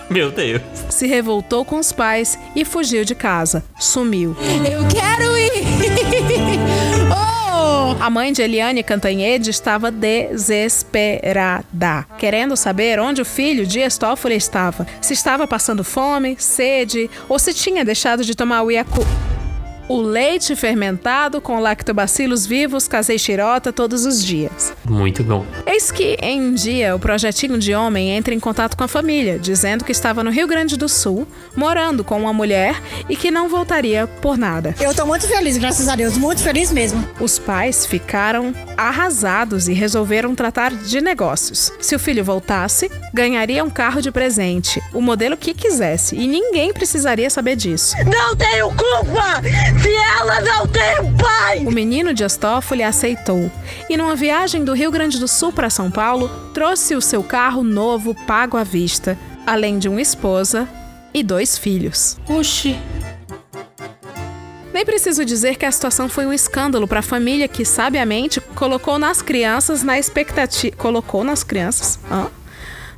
Meu 0.10 0.30
Deus. 0.30 0.62
se 0.90 1.06
revoltou 1.06 1.64
com 1.64 1.78
os 1.78 1.92
pais 1.92 2.38
e 2.56 2.64
fugiu 2.64 3.04
de 3.04 3.14
casa. 3.14 3.62
Sumiu. 3.78 4.36
Eu 4.70 4.86
quero 4.88 5.36
ir! 5.38 5.52
oh! 7.12 7.38
A 8.00 8.08
mãe 8.10 8.32
de 8.32 8.40
Eliane 8.42 8.82
Cantanhede 8.82 9.50
estava 9.50 9.90
desesperada, 9.90 11.64
querendo 12.16 12.56
saber 12.56 12.98
onde 13.00 13.20
o 13.20 13.24
filho 13.24 13.66
Dias 13.66 13.98
Toffoli 13.98 14.36
estava. 14.36 14.86
Se 15.00 15.12
estava 15.14 15.46
passando 15.46 15.82
fome, 15.82 16.36
sede 16.38 17.10
ou 17.28 17.38
se 17.38 17.52
tinha 17.52 17.84
deixado 17.84 18.24
de 18.24 18.34
tomar 18.34 18.62
o 18.62 18.70
Yaku. 18.70 19.04
O 19.88 20.02
leite 20.02 20.54
fermentado 20.54 21.40
com 21.40 21.58
lactobacilos 21.60 22.44
vivos 22.46 22.86
casei 22.86 23.18
xirota 23.18 23.72
todos 23.72 24.04
os 24.04 24.22
dias. 24.22 24.74
Muito 24.84 25.24
bom. 25.24 25.46
Eis 25.66 25.90
que, 25.90 26.18
em 26.20 26.42
um 26.42 26.52
dia, 26.52 26.94
o 26.94 26.98
projetinho 26.98 27.56
de 27.56 27.74
homem 27.74 28.10
entra 28.10 28.34
em 28.34 28.38
contato 28.38 28.76
com 28.76 28.84
a 28.84 28.88
família, 28.88 29.38
dizendo 29.38 29.84
que 29.84 29.92
estava 29.92 30.22
no 30.22 30.30
Rio 30.30 30.46
Grande 30.46 30.76
do 30.76 30.90
Sul, 30.90 31.26
morando 31.56 32.04
com 32.04 32.20
uma 32.20 32.34
mulher 32.34 32.78
e 33.08 33.16
que 33.16 33.30
não 33.30 33.48
voltaria 33.48 34.06
por 34.06 34.36
nada. 34.36 34.74
Eu 34.78 34.94
tô 34.94 35.06
muito 35.06 35.26
feliz, 35.26 35.56
graças 35.56 35.88
a 35.88 35.96
Deus, 35.96 36.18
muito 36.18 36.42
feliz 36.42 36.70
mesmo. 36.70 37.02
Os 37.18 37.38
pais 37.38 37.86
ficaram 37.86 38.54
arrasados 38.76 39.68
e 39.68 39.72
resolveram 39.72 40.34
tratar 40.34 40.70
de 40.70 41.00
negócios. 41.00 41.72
Se 41.80 41.96
o 41.96 41.98
filho 41.98 42.22
voltasse, 42.22 42.90
ganharia 43.14 43.64
um 43.64 43.70
carro 43.70 44.02
de 44.02 44.12
presente, 44.12 44.82
o 44.92 45.00
modelo 45.00 45.34
que 45.34 45.54
quisesse, 45.54 46.14
e 46.14 46.26
ninguém 46.26 46.74
precisaria 46.74 47.30
saber 47.30 47.56
disso. 47.56 47.96
Não 48.04 48.36
tenho 48.36 48.68
culpa 48.68 49.40
se 49.82 49.94
ela 49.94 50.40
não 50.40 50.66
tem 50.66 51.16
pai! 51.16 51.58
O 51.66 51.70
menino 51.70 52.14
Dias 52.14 52.36
Toffoli 52.36 52.82
aceitou 52.82 53.50
e, 53.88 53.96
numa 53.96 54.16
viagem 54.16 54.64
do 54.64 54.72
Rio 54.72 54.90
Grande 54.90 55.18
do 55.18 55.28
Sul 55.28 55.52
para 55.52 55.70
São 55.70 55.90
Paulo, 55.90 56.30
trouxe 56.52 56.94
o 56.94 57.00
seu 57.00 57.22
carro 57.22 57.62
novo 57.62 58.14
pago 58.26 58.56
à 58.56 58.64
vista, 58.64 59.18
além 59.46 59.78
de 59.78 59.88
uma 59.88 60.00
esposa 60.00 60.68
e 61.12 61.22
dois 61.22 61.56
filhos. 61.56 62.16
Oxi. 62.28 62.78
Nem 64.72 64.84
preciso 64.84 65.24
dizer 65.24 65.56
que 65.56 65.64
a 65.64 65.72
situação 65.72 66.08
foi 66.08 66.26
um 66.26 66.32
escândalo 66.32 66.86
para 66.86 67.00
a 67.00 67.02
família 67.02 67.48
que, 67.48 67.64
sabiamente, 67.64 68.40
colocou 68.40 68.98
nas 68.98 69.22
crianças 69.22 69.82
na 69.82 69.98
expectativa. 69.98 70.76
Colocou 70.76 71.24
nas 71.24 71.42
crianças? 71.42 71.98
Hã? 72.10 72.28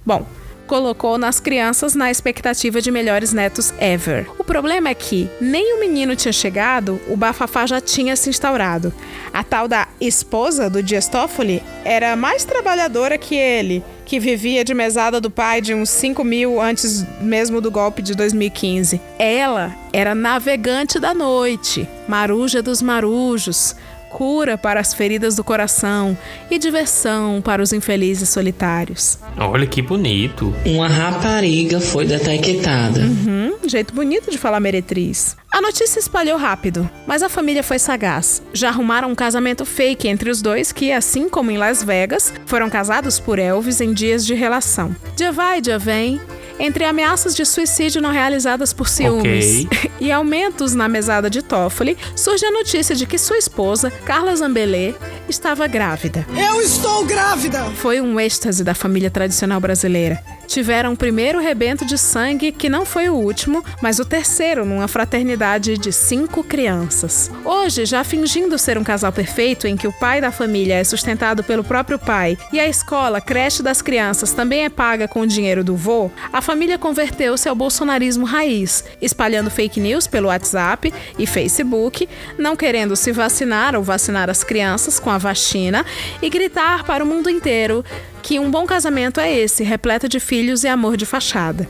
Bom, 0.05 0.27
colocou 0.71 1.19
nas 1.19 1.41
crianças 1.41 1.97
na 1.97 2.13
expectativa 2.13 2.81
de 2.81 2.93
melhores 2.93 3.33
netos 3.33 3.75
ever. 3.81 4.31
O 4.39 4.45
problema 4.45 4.89
é 4.89 4.95
que 4.95 5.29
nem 5.41 5.75
o 5.75 5.81
menino 5.81 6.15
tinha 6.15 6.33
chegado, 6.33 7.01
o 7.09 7.17
bafafá 7.17 7.67
já 7.67 7.81
tinha 7.81 8.15
se 8.15 8.31
instaurado. 8.31 8.95
A 9.35 9.43
tal 9.43 9.67
da 9.67 9.89
esposa 10.01 10.71
do 10.71 10.81
Dias 10.81 11.09
Toffoli 11.09 11.61
era 11.85 12.15
mais 12.15 12.45
trabalhadora 12.45 13.19
que 13.19 13.35
ele, 13.35 13.83
que 14.07 14.21
vivia 14.21 14.65
de 14.65 14.73
mesada 14.73 15.21
do 15.21 15.29
pai 15.29 15.61
de 15.61 15.75
uns 15.75 15.91
5 15.91 16.23
mil 16.23 16.61
antes 16.61 17.05
mesmo 17.21 17.61
do 17.61 17.69
golpe 17.69 18.01
de 18.01 18.15
2015. 18.15 19.01
Ela 19.19 19.75
era 19.93 20.15
navegante 20.15 21.01
da 21.01 21.13
noite, 21.13 21.89
maruja 22.07 22.63
dos 22.63 22.81
marujos, 22.81 23.75
cura 24.11 24.59
para 24.59 24.81
as 24.81 24.93
feridas 24.93 25.37
do 25.37 25.45
coração 25.45 26.19
e 26.51 26.59
diversão 26.59 27.41
para 27.41 27.63
os 27.63 27.73
infelizes 27.73 28.29
solitários. 28.29 29.19
Olha 29.39 29.67
que 29.67 29.81
bonito. 29.81 30.53
Uma 30.67 30.89
rapariga 30.89 31.81
foi 31.81 32.05
detectada. 32.05 33.01
Uhum, 33.01 33.57
jeito 33.67 33.95
bonito 33.95 34.31
de 34.31 34.37
falar 34.37 34.61
meretriz. 34.61 35.37
A 35.61 35.63
notícia 35.63 35.99
espalhou 35.99 36.39
rápido, 36.39 36.89
mas 37.07 37.23
a 37.23 37.29
família 37.29 37.63
foi 37.63 37.79
sagaz. 37.79 38.43
Já 38.51 38.71
arrumaram 38.71 39.11
um 39.11 39.15
casamento 39.15 39.67
fake 39.67 40.09
entre 40.09 40.31
os 40.31 40.41
dois 40.41 40.73
que, 40.73 40.91
assim 40.91 41.29
como 41.29 41.51
em 41.51 41.59
Las 41.59 41.85
Vegas, 41.85 42.33
foram 42.47 42.71
casados 42.71 43.21
por 43.21 43.39
Elvis 43.39 43.79
em 43.83 43.93
dias 43.93 44.25
de 44.25 44.33
relação. 44.33 44.97
Dia 45.15 45.31
vai, 45.31 45.61
dia 45.61 45.79
vem. 45.79 46.19
Entre 46.59 46.85
ameaças 46.85 47.35
de 47.35 47.45
suicídio 47.45 48.01
não 48.01 48.11
realizadas 48.11 48.73
por 48.73 48.89
ciúmes 48.89 49.67
Ok. 49.67 49.91
e 50.01 50.11
aumentos 50.11 50.75
na 50.75 50.89
mesada 50.89 51.29
de 51.29 51.43
Toffoli, 51.43 51.97
surge 52.17 52.45
a 52.47 52.51
notícia 52.51 52.95
de 52.95 53.07
que 53.07 53.19
sua 53.19 53.37
esposa, 53.37 53.91
Carla 54.05 54.35
Zambelê, 54.37 54.95
estava 55.29 55.67
grávida. 55.67 56.27
Eu 56.37 56.61
estou 56.61 57.05
grávida! 57.05 57.65
Foi 57.77 58.01
um 58.01 58.19
êxtase 58.19 58.65
da 58.65 58.75
família 58.75 59.11
tradicional 59.11 59.61
brasileira. 59.61 60.23
Tiveram 60.47 60.93
o 60.93 60.97
primeiro 60.97 61.39
rebento 61.39 61.87
de 61.87 61.97
sangue, 61.97 62.51
que 62.51 62.69
não 62.69 62.85
foi 62.85 63.09
o 63.09 63.15
último, 63.15 63.65
mas 63.81 64.01
o 64.01 64.05
terceiro 64.05 64.65
numa 64.65 64.89
fraternidade 64.89 65.41
de 65.59 65.93
cinco 65.93 66.45
crianças. 66.45 67.31
Hoje, 67.45 67.85
já 67.85 68.05
fingindo 68.05 68.59
ser 68.59 68.79
um 68.79 68.85
casal 68.85 69.13
perfeito, 69.13 69.67
em 69.67 69.77
que 69.77 69.89
o 69.89 69.93
pai 69.93 70.21
da 70.21 70.31
família 70.31 70.75
é 70.75 70.85
sustentado 70.85 71.43
pelo 71.43 71.65
próprio 71.65 71.99
pai 71.99 72.37
e 72.53 72.61
a 72.61 72.69
escola, 72.69 73.21
creche 73.21 73.63
das 73.63 73.83
crianças, 73.83 74.33
também 74.33 74.65
é 74.65 74.69
paga 74.69 75.09
com 75.09 75.21
o 75.21 75.27
dinheiro 75.27 75.65
do 75.65 75.75
vô, 75.75 76.11
a 76.33 76.41
família 76.41 76.79
converteu-se 76.79 77.49
ao 77.49 77.55
bolsonarismo 77.55 78.25
raiz, 78.25 78.85
espalhando 79.01 79.51
fake 79.51 79.81
news 79.81 80.07
pelo 80.07 80.29
WhatsApp 80.29 80.93
e 81.19 81.27
Facebook, 81.27 82.09
não 82.39 82.57
querendo 82.57 82.97
se 82.97 83.13
vacinar 83.13 83.75
ou 83.75 83.83
vacinar 83.83 84.31
as 84.31 84.45
crianças 84.45 84.99
com 84.99 85.11
a 85.11 85.19
vacina 85.19 85.85
e 86.23 86.31
gritar 86.31 86.85
para 86.85 87.03
o 87.03 87.07
mundo 87.07 87.29
inteiro 87.29 87.85
que 88.23 88.39
um 88.39 88.51
bom 88.51 88.67
casamento 88.67 89.19
é 89.21 89.33
esse, 89.33 89.65
repleto 89.65 90.09
de 90.09 90.21
filhos 90.21 90.65
e 90.65 90.69
amor 90.69 90.97
de 90.97 91.07
fachada. 91.07 91.69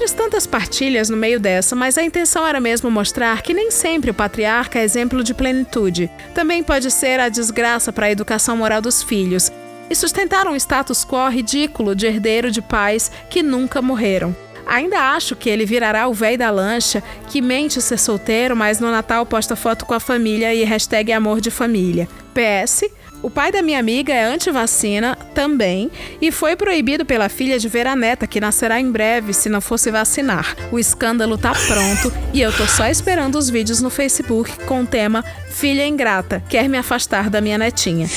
Outras 0.00 0.12
tantas 0.12 0.46
partilhas 0.46 1.10
no 1.10 1.16
meio 1.16 1.38
dessa, 1.38 1.76
mas 1.76 1.98
a 1.98 2.02
intenção 2.02 2.46
era 2.46 2.58
mesmo 2.58 2.90
mostrar 2.90 3.42
que 3.42 3.52
nem 3.52 3.70
sempre 3.70 4.10
o 4.10 4.14
patriarca 4.14 4.78
é 4.78 4.82
exemplo 4.82 5.22
de 5.22 5.34
plenitude. 5.34 6.10
Também 6.34 6.62
pode 6.62 6.90
ser 6.90 7.20
a 7.20 7.28
desgraça 7.28 7.92
para 7.92 8.06
a 8.06 8.10
educação 8.10 8.56
moral 8.56 8.80
dos 8.80 9.02
filhos 9.02 9.52
e 9.90 9.94
sustentar 9.94 10.46
um 10.46 10.56
status 10.56 11.04
quo 11.04 11.28
ridículo 11.28 11.94
de 11.94 12.06
herdeiro 12.06 12.50
de 12.50 12.62
pais 12.62 13.12
que 13.28 13.42
nunca 13.42 13.82
morreram. 13.82 14.34
Ainda 14.66 15.12
acho 15.14 15.36
que 15.36 15.50
ele 15.50 15.66
virará 15.66 16.08
o 16.08 16.14
véi 16.14 16.38
da 16.38 16.48
lancha 16.48 17.02
que 17.28 17.42
mente 17.42 17.82
ser 17.82 17.98
solteiro, 17.98 18.56
mas 18.56 18.80
no 18.80 18.90
Natal 18.90 19.26
posta 19.26 19.54
foto 19.54 19.84
com 19.84 19.92
a 19.92 20.00
família 20.00 20.54
e 20.54 20.64
hashtag 20.64 21.12
amor 21.12 21.42
de 21.42 21.50
família. 21.50 22.08
PS, 22.32 22.84
O 23.22 23.28
pai 23.28 23.52
da 23.52 23.60
minha 23.60 23.78
amiga 23.78 24.14
é 24.14 24.24
anti-vacina 24.24 25.14
também 25.34 25.90
e 26.22 26.32
foi 26.32 26.56
proibido 26.56 27.04
pela 27.04 27.28
filha 27.28 27.58
de 27.58 27.68
ver 27.68 27.86
a 27.86 27.94
neta, 27.94 28.26
que 28.26 28.40
nascerá 28.40 28.80
em 28.80 28.90
breve 28.90 29.34
se 29.34 29.48
não 29.48 29.60
fosse 29.60 29.90
vacinar. 29.90 30.56
O 30.72 30.78
escândalo 30.78 31.36
tá 31.36 31.52
pronto 31.52 32.12
e 32.32 32.40
eu 32.40 32.50
tô 32.50 32.66
só 32.66 32.86
esperando 32.86 33.36
os 33.36 33.50
vídeos 33.50 33.82
no 33.82 33.90
Facebook 33.90 34.64
com 34.64 34.82
o 34.82 34.86
tema 34.86 35.22
Filha 35.50 35.86
Ingrata, 35.86 36.42
quer 36.48 36.68
me 36.68 36.78
afastar 36.78 37.28
da 37.28 37.40
minha 37.40 37.58
netinha. 37.58 38.08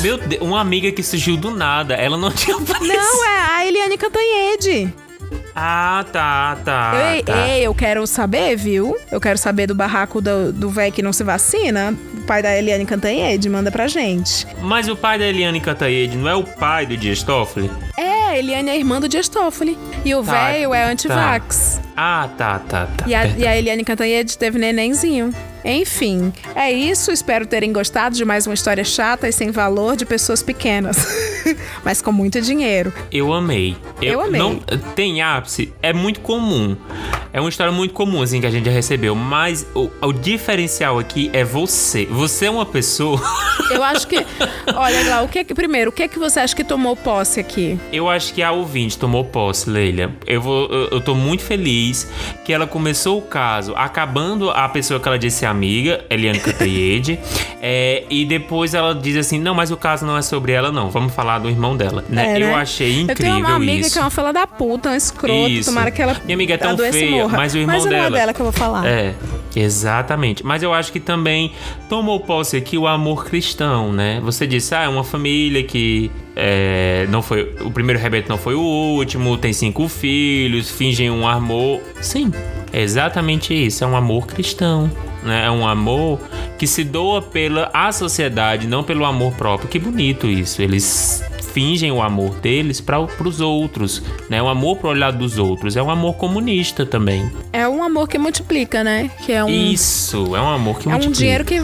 Meu 0.00 0.16
Deus, 0.16 0.42
uma 0.42 0.60
amiga 0.60 0.92
que 0.92 1.02
surgiu 1.02 1.36
do 1.36 1.50
nada, 1.50 1.94
ela 1.94 2.16
não 2.16 2.30
tinha 2.30 2.56
aparecido. 2.56 2.86
Não, 2.86 3.24
é 3.24 3.56
a 3.56 3.66
Eliane 3.66 3.98
Cantanhede. 3.98 4.94
Ah, 5.60 6.04
tá, 6.12 6.56
tá. 6.64 6.92
Ei, 7.16 7.22
tá. 7.24 7.48
ei, 7.48 7.66
eu 7.66 7.74
quero 7.74 8.06
saber, 8.06 8.54
viu? 8.56 8.96
Eu 9.10 9.20
quero 9.20 9.36
saber 9.36 9.66
do 9.66 9.74
barraco 9.74 10.20
do, 10.20 10.52
do 10.52 10.70
véi 10.70 10.92
que 10.92 11.02
não 11.02 11.12
se 11.12 11.24
vacina. 11.24 11.92
O 12.16 12.20
pai 12.28 12.40
da 12.42 12.56
Eliane 12.56 12.86
Cantanhede 12.86 13.48
manda 13.48 13.68
pra 13.68 13.88
gente. 13.88 14.46
Mas 14.62 14.88
o 14.88 14.94
pai 14.94 15.18
da 15.18 15.24
Eliane 15.26 15.60
Cantanhede 15.60 16.16
não 16.16 16.28
é 16.30 16.34
o 16.36 16.44
pai 16.44 16.86
do 16.86 16.96
Dias 16.96 17.24
Toffoli? 17.24 17.68
É, 17.96 18.28
a 18.28 18.38
Eliane 18.38 18.70
é 18.70 18.76
irmã 18.76 19.00
do 19.00 19.08
Dias 19.08 19.28
Toffoli. 19.28 19.76
E 20.04 20.14
o 20.14 20.22
Tá, 20.22 20.32
velho 20.48 20.72
é 20.72 20.84
tá. 20.84 20.90
anti-vax. 20.92 21.80
Ah, 21.96 22.28
tá, 22.38 22.60
tá, 22.60 22.86
tá. 22.96 23.04
E, 23.08 23.12
a, 23.12 23.26
e 23.26 23.44
a 23.44 23.56
Eliane 23.56 23.82
Cantanhede 23.82 24.38
teve 24.38 24.60
nenenzinho. 24.60 25.34
Enfim, 25.68 26.32
é 26.54 26.72
isso. 26.72 27.12
Espero 27.12 27.46
terem 27.46 27.70
gostado 27.74 28.16
de 28.16 28.24
mais 28.24 28.46
uma 28.46 28.54
história 28.54 28.82
chata 28.82 29.28
e 29.28 29.32
sem 29.32 29.50
valor 29.50 29.96
de 29.96 30.06
pessoas 30.06 30.42
pequenas. 30.42 30.96
Mas 31.84 32.00
com 32.00 32.10
muito 32.10 32.40
dinheiro. 32.40 32.90
Eu 33.12 33.34
amei. 33.34 33.76
Eu 34.00 34.22
amei. 34.22 34.40
Não, 34.40 34.58
tem 34.94 35.20
ápice, 35.20 35.70
é 35.82 35.92
muito 35.92 36.20
comum. 36.20 36.74
É 37.32 37.40
uma 37.40 37.50
história 37.50 37.72
muito 37.72 37.92
comum, 37.92 38.22
assim, 38.22 38.40
que 38.40 38.46
a 38.46 38.50
gente 38.50 38.64
já 38.64 38.72
recebeu. 38.72 39.14
Mas 39.14 39.66
o, 39.74 39.90
o 40.00 40.12
diferencial 40.12 40.98
aqui 40.98 41.30
é 41.34 41.44
você. 41.44 42.06
Você 42.06 42.46
é 42.46 42.50
uma 42.50 42.64
pessoa. 42.64 43.20
Eu 43.70 43.82
acho 43.84 44.06
que. 44.08 44.16
Olha, 44.74 45.04
Glau, 45.04 45.24
o 45.26 45.28
que 45.28 45.44
que. 45.44 45.54
Primeiro, 45.54 45.90
o 45.90 45.92
que 45.92 46.08
que 46.08 46.18
você 46.18 46.40
acha 46.40 46.56
que 46.56 46.64
tomou 46.64 46.96
posse 46.96 47.38
aqui? 47.38 47.78
Eu 47.92 48.08
acho 48.08 48.32
que 48.32 48.42
a 48.42 48.50
ouvinte 48.50 48.96
tomou 48.96 49.24
posse, 49.24 49.68
Leila. 49.68 50.10
Eu, 50.26 50.40
vou, 50.40 50.68
eu, 50.68 50.88
eu 50.92 51.00
tô 51.00 51.14
muito 51.14 51.42
feliz 51.42 52.10
que 52.44 52.52
ela 52.52 52.66
começou 52.66 53.18
o 53.18 53.22
caso 53.22 53.74
acabando 53.76 54.50
a 54.50 54.68
pessoa 54.68 54.98
que 54.98 55.06
ela 55.06 55.18
disse 55.18 55.44
amiga, 55.58 56.04
Eliane 56.08 56.38
Cantanhede. 56.38 57.18
é, 57.60 58.04
e 58.08 58.24
depois 58.24 58.74
ela 58.74 58.94
diz 58.94 59.16
assim: 59.16 59.38
não, 59.38 59.54
mas 59.54 59.70
o 59.70 59.76
caso 59.76 60.06
não 60.06 60.16
é 60.16 60.22
sobre 60.22 60.52
ela, 60.52 60.70
não. 60.72 60.90
Vamos 60.90 61.12
falar 61.12 61.38
do 61.38 61.48
irmão 61.48 61.76
dela. 61.76 62.04
Né? 62.08 62.36
É, 62.36 62.38
né? 62.38 62.50
Eu 62.50 62.56
achei 62.56 63.00
incrível 63.00 63.10
Eu 63.10 63.16
tenho 63.16 63.38
uma 63.38 63.56
amiga 63.56 63.80
isso. 63.80 63.92
que 63.92 63.98
é 63.98 64.02
uma 64.02 64.10
fila 64.10 64.32
da 64.32 64.46
puta, 64.46 64.90
uma 64.90 64.96
escrota. 64.96 65.50
Isso. 65.50 65.70
Tomara 65.70 65.90
que 65.90 66.00
ela. 66.00 66.16
Minha 66.24 66.36
amiga 66.36 66.54
é 66.54 66.56
tão 66.56 66.76
feia, 66.76 67.10
morra. 67.22 67.36
mas 67.36 67.54
o 67.54 67.58
irmão 67.58 67.76
mas 67.76 67.84
dela. 67.84 68.02
Mas 68.04 68.12
é 68.12 68.16
dela 68.16 68.32
que 68.32 68.40
eu 68.40 68.44
vou 68.44 68.52
falar. 68.52 68.86
É, 68.86 69.14
exatamente. 69.54 70.44
Mas 70.44 70.62
eu 70.62 70.72
acho 70.72 70.92
que 70.92 71.00
também 71.00 71.52
tomou 71.88 72.20
posse 72.20 72.56
aqui 72.56 72.78
o 72.78 72.86
amor 72.86 73.24
cristão, 73.26 73.92
né? 73.92 74.20
Você 74.22 74.46
disse, 74.46 74.74
ah, 74.74 74.84
é 74.84 74.88
uma 74.88 75.04
família 75.04 75.62
que 75.62 76.10
é, 76.40 77.06
não 77.10 77.20
foi. 77.20 77.56
O 77.60 77.70
primeiro 77.70 78.00
rebento 78.00 78.28
não 78.28 78.38
foi 78.38 78.54
o 78.54 78.60
último, 78.60 79.36
tem 79.36 79.52
cinco 79.52 79.88
filhos, 79.88 80.70
fingem 80.70 81.10
um 81.10 81.26
amor. 81.26 81.80
Sim, 82.00 82.32
é 82.72 82.80
exatamente 82.80 83.52
isso. 83.52 83.82
É 83.82 83.86
um 83.86 83.96
amor 83.96 84.26
cristão. 84.26 84.88
Né? 85.22 85.46
É 85.46 85.50
um 85.50 85.66
amor 85.66 86.20
que 86.56 86.66
se 86.66 86.84
doa 86.84 87.20
pela 87.22 87.70
a 87.72 87.90
sociedade, 87.92 88.66
não 88.66 88.82
pelo 88.82 89.04
amor 89.04 89.32
próprio. 89.34 89.68
Que 89.68 89.78
bonito 89.78 90.26
isso. 90.26 90.60
Eles 90.62 91.22
fingem 91.52 91.90
o 91.90 92.00
amor 92.02 92.34
deles 92.36 92.80
para 92.80 93.00
os 93.00 93.40
outros, 93.40 94.02
né? 94.28 94.40
O 94.42 94.48
amor 94.48 94.76
pro 94.76 94.90
olhar 94.90 95.10
dos 95.10 95.38
outros 95.38 95.76
é 95.76 95.82
um 95.82 95.90
amor 95.90 96.14
comunista 96.14 96.84
também. 96.86 97.30
É 97.52 97.66
um 97.68 97.82
amor 97.82 98.06
que 98.08 98.18
multiplica, 98.18 98.84
né? 98.84 99.10
Que 99.24 99.32
é 99.32 99.42
um. 99.42 99.48
Isso, 99.48 100.36
é 100.36 100.40
um 100.40 100.48
amor 100.48 100.78
que 100.78 100.86
É 100.86 100.90
um 100.90 100.92
multiplica. 100.92 101.18
dinheiro 101.18 101.44
que 101.44 101.58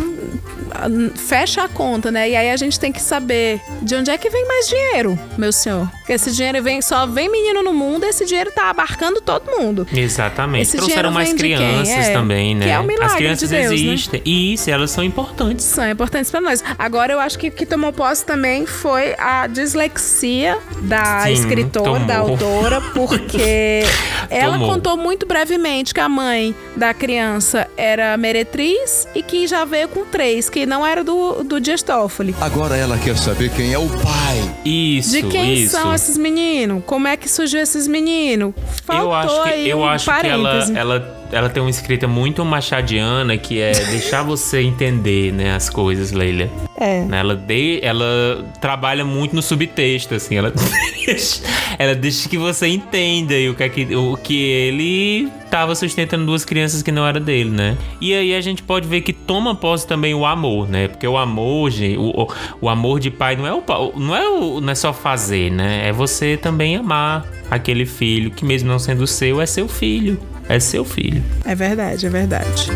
ah, 0.72 0.88
fecha 1.14 1.62
a 1.62 1.68
conta, 1.68 2.10
né? 2.10 2.28
E 2.30 2.34
aí 2.34 2.50
a 2.50 2.56
gente 2.56 2.80
tem 2.80 2.90
que 2.90 3.00
saber 3.00 3.60
de 3.82 3.94
onde 3.94 4.10
é 4.10 4.18
que 4.18 4.28
vem 4.30 4.46
mais 4.48 4.68
dinheiro, 4.68 5.18
meu 5.38 5.52
senhor. 5.52 5.88
Porque 6.04 6.12
esse 6.12 6.30
dinheiro 6.32 6.62
vem, 6.62 6.82
só 6.82 7.06
vem 7.06 7.30
menino 7.30 7.62
no 7.62 7.72
mundo, 7.72 8.04
esse 8.04 8.26
dinheiro 8.26 8.52
tá 8.54 8.68
abarcando 8.68 9.22
todo 9.22 9.50
mundo. 9.58 9.86
Exatamente. 9.90 10.64
Esse 10.64 10.76
Trouxeram 10.76 11.10
mais 11.10 11.32
crianças 11.32 11.88
É, 11.88 12.12
também, 12.12 12.54
né? 12.54 12.66
que 12.66 12.70
é 12.72 12.78
um 12.78 12.82
milagre 12.82 13.06
As 13.06 13.14
crianças 13.14 13.48
de 13.48 13.56
Deus, 13.56 13.68
né? 13.70 13.74
existem. 13.74 14.22
E 14.22 14.52
isso, 14.52 14.68
elas 14.70 14.90
são 14.90 15.02
importantes. 15.02 15.64
São 15.64 15.88
importantes 15.90 16.30
pra 16.30 16.42
nós. 16.42 16.62
Agora 16.78 17.10
eu 17.14 17.18
acho 17.18 17.38
que 17.38 17.48
o 17.48 17.50
que 17.50 17.64
tomou 17.64 17.90
posse 17.90 18.22
também 18.22 18.66
foi 18.66 19.14
a 19.18 19.46
dislexia 19.46 20.58
da 20.82 21.20
Sim, 21.22 21.32
escritora, 21.32 22.00
da 22.00 22.16
tomou. 22.20 22.30
autora, 22.32 22.80
porque 22.92 23.82
ela 24.28 24.52
Tomou. 24.58 24.74
contou 24.74 24.96
muito 24.98 25.24
brevemente 25.26 25.94
que 25.94 26.00
a 26.00 26.08
mãe 26.08 26.54
da 26.76 26.92
criança 26.92 27.66
era 27.78 28.14
meretriz 28.18 29.08
e 29.14 29.22
que 29.22 29.46
já 29.46 29.64
veio 29.64 29.88
com 29.88 30.04
três, 30.04 30.50
que 30.50 30.66
não 30.66 30.84
era 30.86 31.02
do, 31.02 31.42
do 31.44 31.58
Dias 31.58 31.82
Toffoli. 31.82 32.34
Agora 32.42 32.76
ela 32.76 32.98
quer 32.98 33.16
saber 33.16 33.50
quem 33.50 33.72
é 33.72 33.78
o 33.78 33.88
pai. 33.88 34.54
Isso, 34.66 35.10
De 35.12 35.22
quem 35.22 35.54
isso. 35.54 35.72
são 35.78 35.93
esses 35.94 36.18
meninos? 36.18 36.82
Como 36.84 37.06
é 37.06 37.16
que 37.16 37.28
surgiu 37.28 37.60
esses 37.60 37.86
meninos? 37.86 38.52
Faltou 38.84 39.06
eu 39.06 39.14
acho 39.14 39.42
que, 39.42 39.48
aí 39.48 39.70
eu 39.70 39.78
um 39.78 39.86
acho 39.86 40.20
que 40.20 40.26
ela, 40.26 40.64
ela, 40.74 41.26
ela 41.32 41.48
tem 41.48 41.62
uma 41.62 41.70
escrita 41.70 42.06
muito 42.06 42.44
machadiana 42.44 43.36
que 43.36 43.60
é 43.60 43.72
deixar 43.72 44.22
você 44.22 44.60
entender, 44.60 45.32
né, 45.32 45.54
as 45.54 45.70
coisas, 45.70 46.12
Leila. 46.12 46.48
É. 46.76 47.02
Né, 47.04 47.20
Ela, 47.20 47.36
de, 47.36 47.78
ela 47.82 48.44
trabalha 48.60 49.04
muito 49.04 49.34
no 49.34 49.42
subtexto, 49.42 50.14
assim. 50.14 50.36
Ela 50.36 50.52
deixa, 51.06 51.42
ela 51.78 51.94
deixa 51.94 52.28
que 52.28 52.36
você 52.36 52.66
entenda 52.66 53.34
o 53.50 53.54
que, 53.54 53.62
é 53.62 53.68
que, 53.68 53.96
o 53.96 54.16
que 54.16 54.36
ele 54.36 55.28
tava 55.50 55.74
sustentando 55.74 56.26
duas 56.26 56.44
crianças 56.44 56.82
que 56.82 56.90
não 56.90 57.06
era 57.06 57.20
dele, 57.20 57.50
né? 57.50 57.78
E 58.00 58.12
aí 58.12 58.34
a 58.34 58.40
gente 58.40 58.62
pode 58.62 58.88
ver 58.88 59.02
que 59.02 59.12
toma 59.12 59.54
posse 59.54 59.86
também 59.86 60.14
o 60.14 60.26
amor, 60.26 60.68
né? 60.68 60.88
Porque 60.88 61.06
o 61.06 61.16
amor, 61.16 61.70
gente, 61.70 61.96
o, 61.96 62.28
o, 62.60 62.68
amor 62.68 62.98
de 62.98 63.10
pai 63.10 63.36
não 63.36 63.46
é, 63.46 63.52
o, 63.52 63.62
não, 63.96 64.16
é 64.16 64.28
o, 64.28 64.60
não 64.60 64.72
é 64.72 64.74
só 64.74 64.92
fazer, 64.92 65.52
né? 65.52 65.88
É 65.88 65.92
você 65.92 66.36
também 66.36 66.76
amar 66.76 67.24
aquele 67.50 67.86
filho 67.86 68.32
que, 68.32 68.44
mesmo 68.44 68.68
não 68.68 68.78
sendo 68.78 69.06
seu, 69.06 69.40
é 69.40 69.46
seu 69.46 69.68
filho. 69.68 70.20
É 70.48 70.58
seu 70.60 70.84
filho. 70.84 71.22
É 71.44 71.54
verdade, 71.54 72.04
é 72.04 72.10
verdade. 72.10 72.70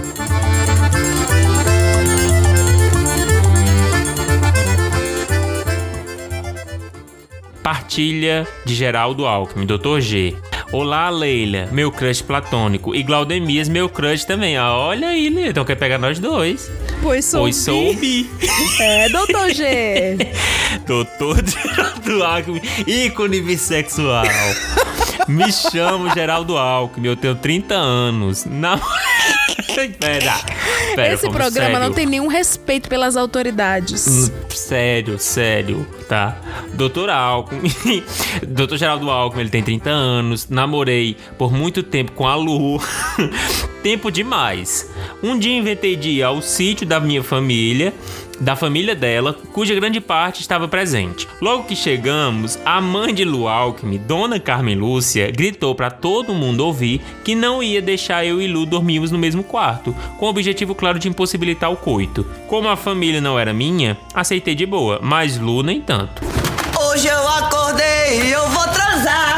Partilha 7.69 8.49
de 8.65 8.75
Geraldo 8.75 9.27
Alckmin, 9.27 9.67
Dr. 9.67 10.01
G. 10.01 10.35
Olá, 10.73 11.11
Leila, 11.11 11.69
meu 11.71 11.93
crush 11.93 12.23
platônico. 12.23 12.95
E 12.95 13.03
Glaudemias, 13.03 13.69
meu 13.69 13.91
crush 13.91 14.25
também. 14.25 14.57
Ah, 14.57 14.75
olha 14.75 15.09
aí, 15.09 15.29
Leila. 15.29 15.51
Então 15.51 15.67
quer 15.67 15.75
pegar 15.75 15.99
nós 15.99 16.19
dois. 16.19 16.73
Pois 17.03 17.27
sou 17.27 17.43
Pois 17.43 17.57
sou 17.57 17.93
bi. 17.93 18.27
É, 18.81 19.11
doutor 19.11 19.51
G. 19.51 20.17
Doutor 20.89 21.45
Geraldo 21.47 22.25
Alckmin, 22.25 22.63
ícone 22.87 23.43
bissexual. 23.43 24.25
Me 25.29 25.53
chamo 25.53 26.09
Geraldo 26.15 26.57
Alckmin, 26.57 27.09
eu 27.09 27.17
tenho 27.17 27.35
30 27.35 27.75
anos. 27.75 28.47
Não. 28.47 28.81
Pera, 29.87 30.35
pera, 30.97 31.15
Esse 31.15 31.31
programa 31.31 31.51
sério. 31.71 31.81
não 31.81 31.93
tem 31.93 32.05
nenhum 32.07 32.27
respeito 32.27 32.89
pelas 32.89 33.17
autoridades. 33.17 34.07
Hum, 34.09 34.31
Sério, 34.49 35.19
sério, 35.19 35.87
tá? 36.09 36.37
Doutor 36.75 37.09
Alckmin, 37.09 38.03
Doutor 38.47 38.77
Geraldo 38.77 39.09
Alckmin, 39.09 39.43
ele 39.43 39.51
tem 39.51 39.63
30 39.63 39.89
anos, 39.89 40.49
namorei 40.49 41.17
por 41.39 41.53
muito 41.53 41.83
tempo 41.83 42.13
com 42.13 42.27
a 42.27 42.35
Lu, 42.35 42.83
tempo 43.83 44.11
demais. 44.11 44.91
Um 45.23 45.39
dia 45.39 45.57
inventei 45.57 45.97
de 45.97 46.11
ir 46.11 46.23
ao 46.23 46.43
sítio 46.43 46.87
da 46.87 46.99
minha 46.99 47.23
família, 47.23 47.95
da 48.41 48.57
família 48.57 48.95
dela, 48.95 49.37
cuja 49.53 49.75
grande 49.75 50.01
parte 50.01 50.41
estava 50.41 50.69
presente. 50.69 51.29
Logo 51.41 51.65
que 51.65 51.77
chegamos, 51.77 52.59
a 52.65 52.81
mãe 52.81 53.15
de 53.15 53.25
Lu 53.25 53.49
Alckmin, 53.49 53.99
Dona 53.99 54.39
Carmen 54.39 54.77
Lúcia, 54.77 55.31
gritou 55.31 55.75
para 55.75 55.91
todo 55.91 56.35
mundo 56.35 56.65
ouvir 56.65 57.01
que 57.25 57.35
não 57.35 57.63
ia 57.63 57.83
deixar 57.83 58.25
eu 58.25 58.41
e 58.41 58.47
Lu 58.47 58.67
dormirmos 58.67 59.11
no 59.11 59.19
mesmo 59.19 59.43
quarto, 59.43 59.95
com 60.19 60.27
o 60.27 60.31
objetivo 60.31 60.75
claro 60.75 60.99
de 60.99 61.09
impossibilitar 61.09 61.71
o 61.71 61.77
coito. 61.77 62.25
Como 62.47 62.69
a 62.69 62.77
família 62.77 63.21
não 63.21 63.39
era 63.39 63.53
minha, 63.53 63.97
aceitei 64.15 64.55
de 64.55 64.67
boa, 64.67 64.99
mas 65.03 65.39
Lu 65.39 65.63
nem 65.63 65.81
tanto. 65.81 66.23
Hoje 66.81 67.09
eu 67.09 67.29
acordei 67.29 68.23
e 68.23 68.31
eu 68.31 68.49
vou 68.49 68.65
transar. 68.69 69.38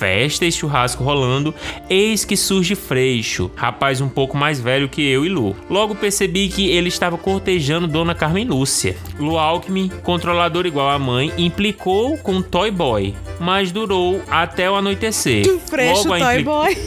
Festa 0.00 0.46
e 0.46 0.50
churrasco 0.50 1.04
rolando, 1.04 1.54
eis 1.90 2.24
que 2.24 2.34
surge 2.34 2.74
Freixo, 2.74 3.50
rapaz 3.54 4.00
um 4.00 4.08
pouco 4.08 4.34
mais 4.34 4.58
velho 4.58 4.88
que 4.88 5.06
eu 5.06 5.26
e 5.26 5.28
Lu. 5.28 5.54
Logo 5.68 5.94
percebi 5.94 6.48
que 6.48 6.70
ele 6.70 6.88
estava 6.88 7.18
cortejando 7.18 7.86
Dona 7.86 8.14
Carmen 8.14 8.46
Lúcia. 8.46 8.96
Lu 9.18 9.36
Alckmin, 9.38 9.90
controlador 10.02 10.64
igual 10.64 10.88
a 10.88 10.98
mãe, 10.98 11.30
implicou 11.36 12.16
com 12.16 12.40
Toy 12.40 12.70
Boy, 12.70 13.14
mas 13.38 13.70
durou 13.72 14.22
até 14.30 14.70
o 14.70 14.74
anoitecer. 14.74 15.44
Freixo 15.68 16.08
Logo 16.08 16.18
Toy 16.18 16.40
impli- 16.40 16.44
Boy. 16.44 16.78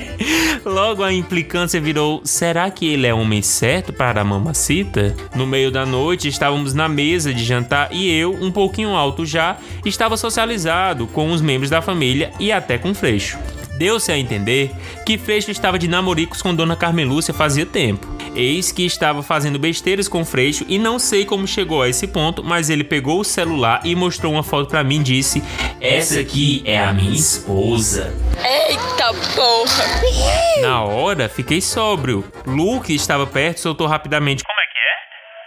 Logo 0.64 1.02
a 1.02 1.12
implicância 1.12 1.80
virou: 1.80 2.20
será 2.24 2.70
que 2.70 2.86
ele 2.86 3.06
é 3.06 3.14
homem 3.14 3.42
certo 3.42 3.92
para 3.92 4.20
a 4.20 4.24
mamacita? 4.24 5.14
No 5.34 5.46
meio 5.46 5.70
da 5.70 5.84
noite 5.86 6.28
estávamos 6.28 6.74
na 6.74 6.88
mesa 6.88 7.32
de 7.32 7.44
jantar 7.44 7.88
e 7.92 8.10
eu, 8.10 8.32
um 8.34 8.50
pouquinho 8.50 8.94
alto 8.94 9.24
já, 9.24 9.56
estava 9.84 10.16
socializado 10.16 11.06
com 11.06 11.30
os 11.30 11.40
membros 11.40 11.70
da 11.70 11.82
família 11.82 12.32
e 12.38 12.52
até 12.52 12.78
com 12.78 12.94
Freixo. 12.94 13.38
Deu-se 13.80 14.12
a 14.12 14.18
entender 14.18 14.70
que 15.06 15.16
Freixo 15.16 15.50
estava 15.50 15.78
de 15.78 15.88
namoricos 15.88 16.42
com 16.42 16.54
Dona 16.54 16.76
Carmen 16.76 17.06
Lúcia 17.06 17.32
fazia 17.32 17.64
tempo. 17.64 18.06
Eis 18.36 18.70
que 18.70 18.84
estava 18.84 19.22
fazendo 19.22 19.58
besteiras 19.58 20.06
com 20.06 20.22
Freixo 20.22 20.66
e 20.68 20.78
não 20.78 20.98
sei 20.98 21.24
como 21.24 21.46
chegou 21.46 21.80
a 21.80 21.88
esse 21.88 22.06
ponto, 22.06 22.44
mas 22.44 22.68
ele 22.68 22.84
pegou 22.84 23.20
o 23.20 23.24
celular 23.24 23.80
e 23.82 23.96
mostrou 23.96 24.34
uma 24.34 24.42
foto 24.42 24.68
para 24.68 24.84
mim 24.84 25.00
e 25.00 25.04
disse: 25.04 25.42
Essa 25.80 26.20
aqui 26.20 26.60
é 26.66 26.78
a 26.78 26.92
minha 26.92 27.16
esposa. 27.16 28.14
Eita 28.44 29.14
porra! 29.34 30.60
Na 30.60 30.82
hora, 30.82 31.26
fiquei 31.26 31.62
sóbrio. 31.62 32.22
Luke 32.44 32.94
estava 32.94 33.26
perto 33.26 33.60
soltou 33.60 33.86
rapidamente: 33.86 34.44
Como 34.44 34.60
é 34.60 34.64
que 34.64 34.78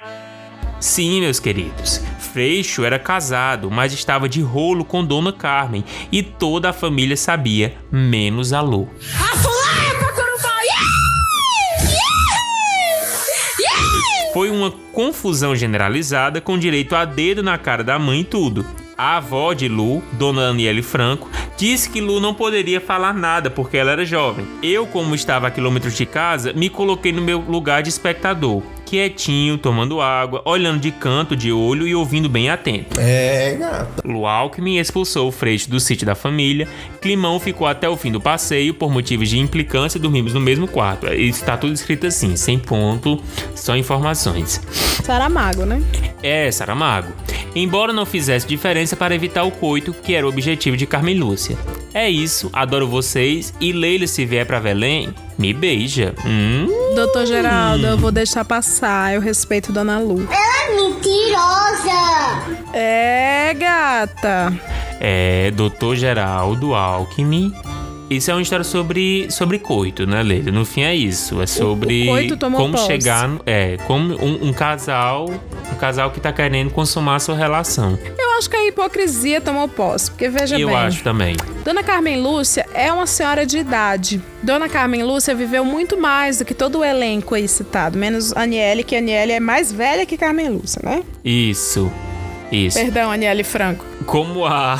é? 0.09 0.32
Sim, 0.83 1.21
meus 1.21 1.39
queridos. 1.39 2.01
Freixo 2.19 2.83
era 2.83 2.99
casado, 2.99 3.71
mas 3.71 3.93
estava 3.93 4.27
de 4.27 4.41
rolo 4.41 4.83
com 4.83 5.01
Dona 5.03 5.31
Carmen 5.31 5.81
e 6.11 6.21
toda 6.21 6.71
a 6.71 6.73
família 6.73 7.15
sabia, 7.15 7.77
menos 7.89 8.51
a 8.51 8.59
Lu. 8.59 8.89
Foi 14.33 14.49
uma 14.49 14.71
confusão 14.91 15.55
generalizada 15.55 16.41
com 16.41 16.59
direito 16.59 16.97
a 16.97 17.05
dedo 17.05 17.41
na 17.41 17.57
cara 17.57 17.81
da 17.81 17.97
mãe 17.97 18.19
e 18.19 18.25
tudo. 18.25 18.65
A 18.97 19.15
avó 19.17 19.53
de 19.53 19.69
Lu, 19.69 20.03
Dona 20.11 20.49
Aniele 20.49 20.81
Franco, 20.81 21.29
disse 21.57 21.89
que 21.89 22.01
Lu 22.01 22.19
não 22.19 22.33
poderia 22.33 22.81
falar 22.81 23.13
nada 23.13 23.49
porque 23.49 23.77
ela 23.77 23.91
era 23.91 24.05
jovem. 24.05 24.45
Eu, 24.61 24.85
como 24.85 25.15
estava 25.15 25.47
a 25.47 25.51
quilômetros 25.51 25.95
de 25.95 26.05
casa, 26.05 26.51
me 26.51 26.69
coloquei 26.69 27.13
no 27.13 27.21
meu 27.21 27.39
lugar 27.39 27.81
de 27.81 27.89
espectador, 27.89 28.61
quietinho, 28.93 29.57
tomando 29.57 29.99
água, 29.99 30.43
olhando 30.45 30.79
de 30.79 30.91
canto, 30.91 31.35
de 31.35 31.51
olho 31.51 31.87
e 31.87 31.95
ouvindo 31.95 32.29
bem 32.29 32.51
atento. 32.51 32.99
É, 32.99 33.55
gata. 33.55 34.07
Lu 34.07 34.27
Alckmin 34.27 34.77
expulsou 34.77 35.29
o 35.29 35.31
Freixo 35.31 35.67
do 35.67 35.79
sítio 35.79 36.05
da 36.05 36.13
família. 36.13 36.67
Climão 37.01 37.39
ficou 37.39 37.65
até 37.65 37.89
o 37.89 37.97
fim 37.97 38.11
do 38.11 38.21
passeio 38.21 38.71
por 38.71 38.91
motivos 38.91 39.29
de 39.29 39.39
implicância 39.39 39.97
e 39.97 40.01
dormimos 40.01 40.35
no 40.35 40.39
mesmo 40.39 40.67
quarto. 40.67 41.11
Isso 41.11 41.43
tá 41.43 41.57
tudo 41.57 41.73
escrito 41.73 42.05
assim, 42.05 42.35
sem 42.35 42.59
ponto, 42.59 43.19
só 43.55 43.75
informações. 43.75 44.61
Saramago, 45.03 45.65
né? 45.65 45.81
É, 46.21 46.51
Saramago. 46.51 47.11
Embora 47.55 47.91
não 47.91 48.05
fizesse 48.05 48.47
diferença 48.47 48.95
para 48.95 49.15
evitar 49.15 49.43
o 49.43 49.49
coito, 49.49 49.91
que 49.91 50.13
era 50.13 50.25
o 50.25 50.29
objetivo 50.29 50.77
de 50.77 50.85
Carmen 50.85 51.17
Lúcia. 51.17 51.57
É 51.95 52.07
isso, 52.07 52.49
adoro 52.53 52.87
vocês 52.87 53.53
e 53.59 53.71
Leila 53.71 54.05
se 54.05 54.23
vier 54.25 54.45
pra 54.45 54.59
Belém, 54.59 55.13
me 55.37 55.53
beija. 55.53 56.13
Hum? 56.25 56.67
Doutor 56.95 57.25
Geraldo, 57.25 57.85
eu 57.85 57.97
vou 57.97 58.11
deixar 58.11 58.45
passar. 58.45 59.13
Eu 59.13 59.21
respeito 59.21 59.71
Dona 59.71 59.99
Lu. 59.99 60.27
Ela 60.31 60.71
é 60.71 60.75
mentirosa! 60.75 62.73
É, 62.73 63.53
gata. 63.53 64.53
É, 64.99 65.51
Doutor 65.51 65.95
Geraldo 65.95 66.73
Alckmin. 66.73 67.53
Isso 68.15 68.31
é 68.31 68.33
uma 68.33 68.41
história 68.41 68.63
sobre, 68.63 69.27
sobre 69.29 69.59
coito, 69.59 70.05
né, 70.05 70.21
Leila? 70.23 70.51
No 70.51 70.65
fim 70.65 70.81
é 70.81 70.95
isso. 70.95 71.41
É 71.41 71.47
sobre 71.47 72.03
o 72.03 72.07
coito 72.07 72.37
tomou 72.37 72.59
como 72.59 72.77
chegar. 72.77 73.29
É, 73.45 73.77
como 73.87 74.13
um, 74.15 74.49
um 74.49 74.53
casal. 74.53 75.29
Um 75.71 75.75
casal 75.75 76.11
que 76.11 76.19
tá 76.19 76.31
querendo 76.31 76.71
consumar 76.71 77.19
sua 77.19 77.35
relação. 77.35 77.97
Eu 78.17 78.37
acho 78.37 78.49
que 78.49 78.55
a 78.55 78.67
hipocrisia 78.67 79.41
tomou 79.41 79.67
posse, 79.67 80.11
porque 80.11 80.29
veja 80.29 80.59
Eu 80.59 80.67
bem. 80.67 80.77
acho 80.77 81.03
também. 81.03 81.35
Dona 81.63 81.83
Carmen 81.83 82.21
Lúcia 82.21 82.65
é 82.73 82.91
uma 82.91 83.07
senhora 83.07 83.45
de 83.45 83.57
idade. 83.57 84.21
Dona 84.41 84.67
Carmen 84.67 85.03
Lúcia 85.03 85.33
viveu 85.33 85.63
muito 85.63 85.97
mais 85.99 86.39
do 86.39 86.45
que 86.45 86.53
todo 86.53 86.79
o 86.79 86.83
elenco 86.83 87.35
aí 87.35 87.47
citado, 87.47 87.97
menos 87.97 88.33
Aniele, 88.33 88.83
que 88.83 88.95
Aniele 88.95 89.31
é 89.31 89.39
mais 89.39 89.71
velha 89.71 90.05
que 90.05 90.17
Carmen 90.17 90.49
Lúcia, 90.49 90.81
né? 90.83 91.03
Isso. 91.23 91.91
Isso. 92.53 92.77
Perdão, 92.77 93.11
Aniele 93.11 93.43
Franco. 93.43 93.83
Como 94.05 94.45
a, 94.45 94.79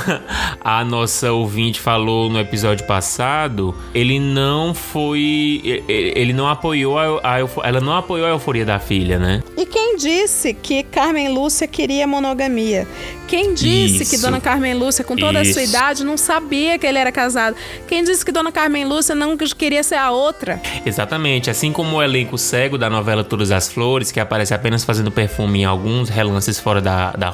a 0.62 0.86
nossa 0.86 1.32
ouvinte 1.32 1.80
falou 1.80 2.30
no 2.30 2.40
episódio 2.40 2.86
passado, 2.86 3.76
ele 3.96 4.20
não 4.20 4.74
foi. 4.74 5.84
Ele 5.88 6.34
não 6.34 6.48
apoiou 6.48 7.00
a, 7.00 7.20
a 7.24 7.40
Ela 7.68 7.82
não 7.82 7.96
apoiou 7.96 8.28
a 8.28 8.30
euforia 8.30 8.66
da 8.66 8.80
filha, 8.80 9.18
né? 9.18 9.42
E 9.58 9.66
quem 9.66 9.96
disse 9.98 10.54
que 10.54 10.84
Carmen 10.84 11.30
Lúcia 11.30 11.68
queria 11.68 12.06
monogamia? 12.06 12.88
Quem 13.28 13.54
disse 13.54 14.06
que 14.06 14.16
Isso. 14.16 14.22
Dona 14.22 14.40
Carmen 14.40 14.76
Lúcia, 14.76 15.04
com 15.04 15.16
toda 15.16 15.40
a 15.40 15.44
sua 15.44 15.64
Isso. 15.64 15.76
idade, 15.76 16.04
não 16.04 16.18
sabia 16.18 16.78
que 16.78 16.86
ele 16.86 17.00
era 17.00 17.12
casado? 17.12 17.56
Quem 17.88 18.04
disse 18.04 18.24
que 18.24 18.32
Dona 18.32 18.52
Carmen 18.52 18.86
Lúcia 18.86 19.16
não 19.16 19.36
queria 19.36 19.82
ser 19.82 19.96
a 19.96 20.12
outra? 20.12 20.62
Exatamente. 20.86 21.50
Assim 21.50 21.72
como 21.72 21.98
o 21.98 22.04
elenco 22.04 22.38
cego 22.38 22.78
da 22.78 22.90
novela 22.90 23.24
Todas 23.24 23.50
as 23.50 23.72
Flores, 23.72 24.12
que 24.12 24.20
aparece 24.20 24.54
apenas 24.54 24.84
fazendo 24.84 25.10
perfume 25.10 25.62
em 25.62 25.66
alguns 25.66 26.10
relances 26.10 26.60
fora 26.60 26.80
da, 26.80 27.12
da 27.12 27.30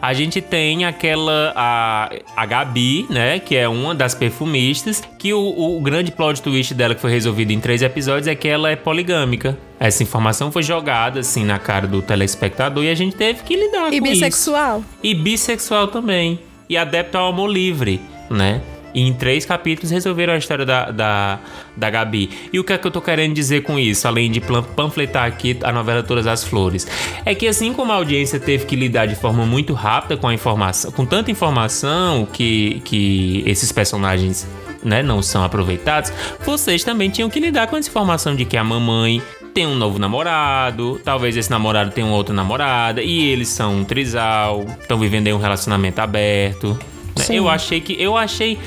A 0.00 0.12
gente 0.14 0.40
tem 0.40 0.84
aquela. 0.84 1.52
A, 1.54 2.10
a 2.36 2.46
Gabi, 2.46 3.06
né? 3.10 3.38
Que 3.38 3.56
é 3.56 3.68
uma 3.68 3.94
das 3.94 4.14
perfumistas, 4.14 5.02
que 5.18 5.32
o, 5.32 5.38
o 5.76 5.80
grande 5.80 6.10
plot 6.10 6.40
twist 6.42 6.74
dela, 6.74 6.94
que 6.94 7.00
foi 7.00 7.10
resolvido 7.10 7.50
em 7.52 7.60
três 7.60 7.82
episódios, 7.82 8.26
é 8.26 8.34
que 8.34 8.48
ela 8.48 8.70
é 8.70 8.76
poligâmica. 8.76 9.56
Essa 9.78 10.02
informação 10.02 10.50
foi 10.50 10.62
jogada 10.62 11.20
assim 11.20 11.44
na 11.44 11.58
cara 11.58 11.86
do 11.86 12.00
telespectador 12.00 12.84
e 12.84 12.90
a 12.90 12.94
gente 12.94 13.16
teve 13.16 13.42
que 13.42 13.54
lidar 13.56 13.92
E 13.92 14.00
com 14.00 14.06
isso. 14.06 14.14
bissexual? 14.14 14.82
E 15.02 15.14
bissexual 15.14 15.88
também. 15.88 16.38
E 16.68 16.76
adepto 16.76 17.18
ao 17.18 17.28
amor 17.28 17.48
livre, 17.50 18.00
né? 18.30 18.60
E 18.94 19.02
em 19.02 19.12
três 19.12 19.44
capítulos 19.44 19.90
resolveram 19.90 20.32
a 20.32 20.38
história 20.38 20.64
da, 20.64 20.90
da, 20.90 21.38
da 21.76 21.90
Gabi. 21.90 22.30
E 22.52 22.58
o 22.58 22.64
que 22.64 22.72
é 22.72 22.78
que 22.78 22.86
eu 22.86 22.90
tô 22.90 23.00
querendo 23.00 23.34
dizer 23.34 23.62
com 23.62 23.78
isso, 23.78 24.06
além 24.06 24.30
de 24.30 24.40
panfletar 24.40 25.26
aqui 25.26 25.58
a 25.62 25.72
novela 25.72 26.02
Todas 26.02 26.26
as 26.26 26.44
Flores? 26.44 26.86
É 27.24 27.34
que 27.34 27.46
assim 27.46 27.72
como 27.72 27.92
a 27.92 27.96
audiência 27.96 28.38
teve 28.38 28.64
que 28.64 28.76
lidar 28.76 29.06
de 29.06 29.16
forma 29.16 29.44
muito 29.44 29.74
rápida 29.74 30.16
com 30.16 30.28
a 30.28 30.34
informação, 30.34 30.92
com 30.92 31.04
tanta 31.04 31.30
informação 31.30 32.26
que, 32.32 32.80
que 32.84 33.42
esses 33.46 33.72
personagens 33.72 34.46
né, 34.82 35.02
não 35.02 35.22
são 35.22 35.42
aproveitados, 35.42 36.12
vocês 36.44 36.84
também 36.84 37.10
tinham 37.10 37.30
que 37.30 37.40
lidar 37.40 37.66
com 37.66 37.76
essa 37.76 37.88
informação 37.88 38.36
de 38.36 38.44
que 38.44 38.56
a 38.56 38.62
mamãe 38.62 39.22
tem 39.54 39.66
um 39.66 39.76
novo 39.76 39.98
namorado, 39.98 41.00
talvez 41.04 41.36
esse 41.36 41.50
namorado 41.50 41.92
tenha 41.92 42.06
uma 42.06 42.16
outra 42.16 42.34
namorada, 42.34 43.00
e 43.00 43.24
eles 43.30 43.48
são 43.48 43.76
um 43.76 43.84
trisal, 43.84 44.66
estão 44.80 44.98
vivendo 44.98 45.28
aí 45.28 45.32
um 45.32 45.38
relacionamento 45.38 46.00
aberto. 46.00 46.76
Né? 47.18 47.38
Eu 47.38 47.48
achei 47.48 47.80
que 47.80 48.00
eu 48.00 48.16
achei 48.16 48.58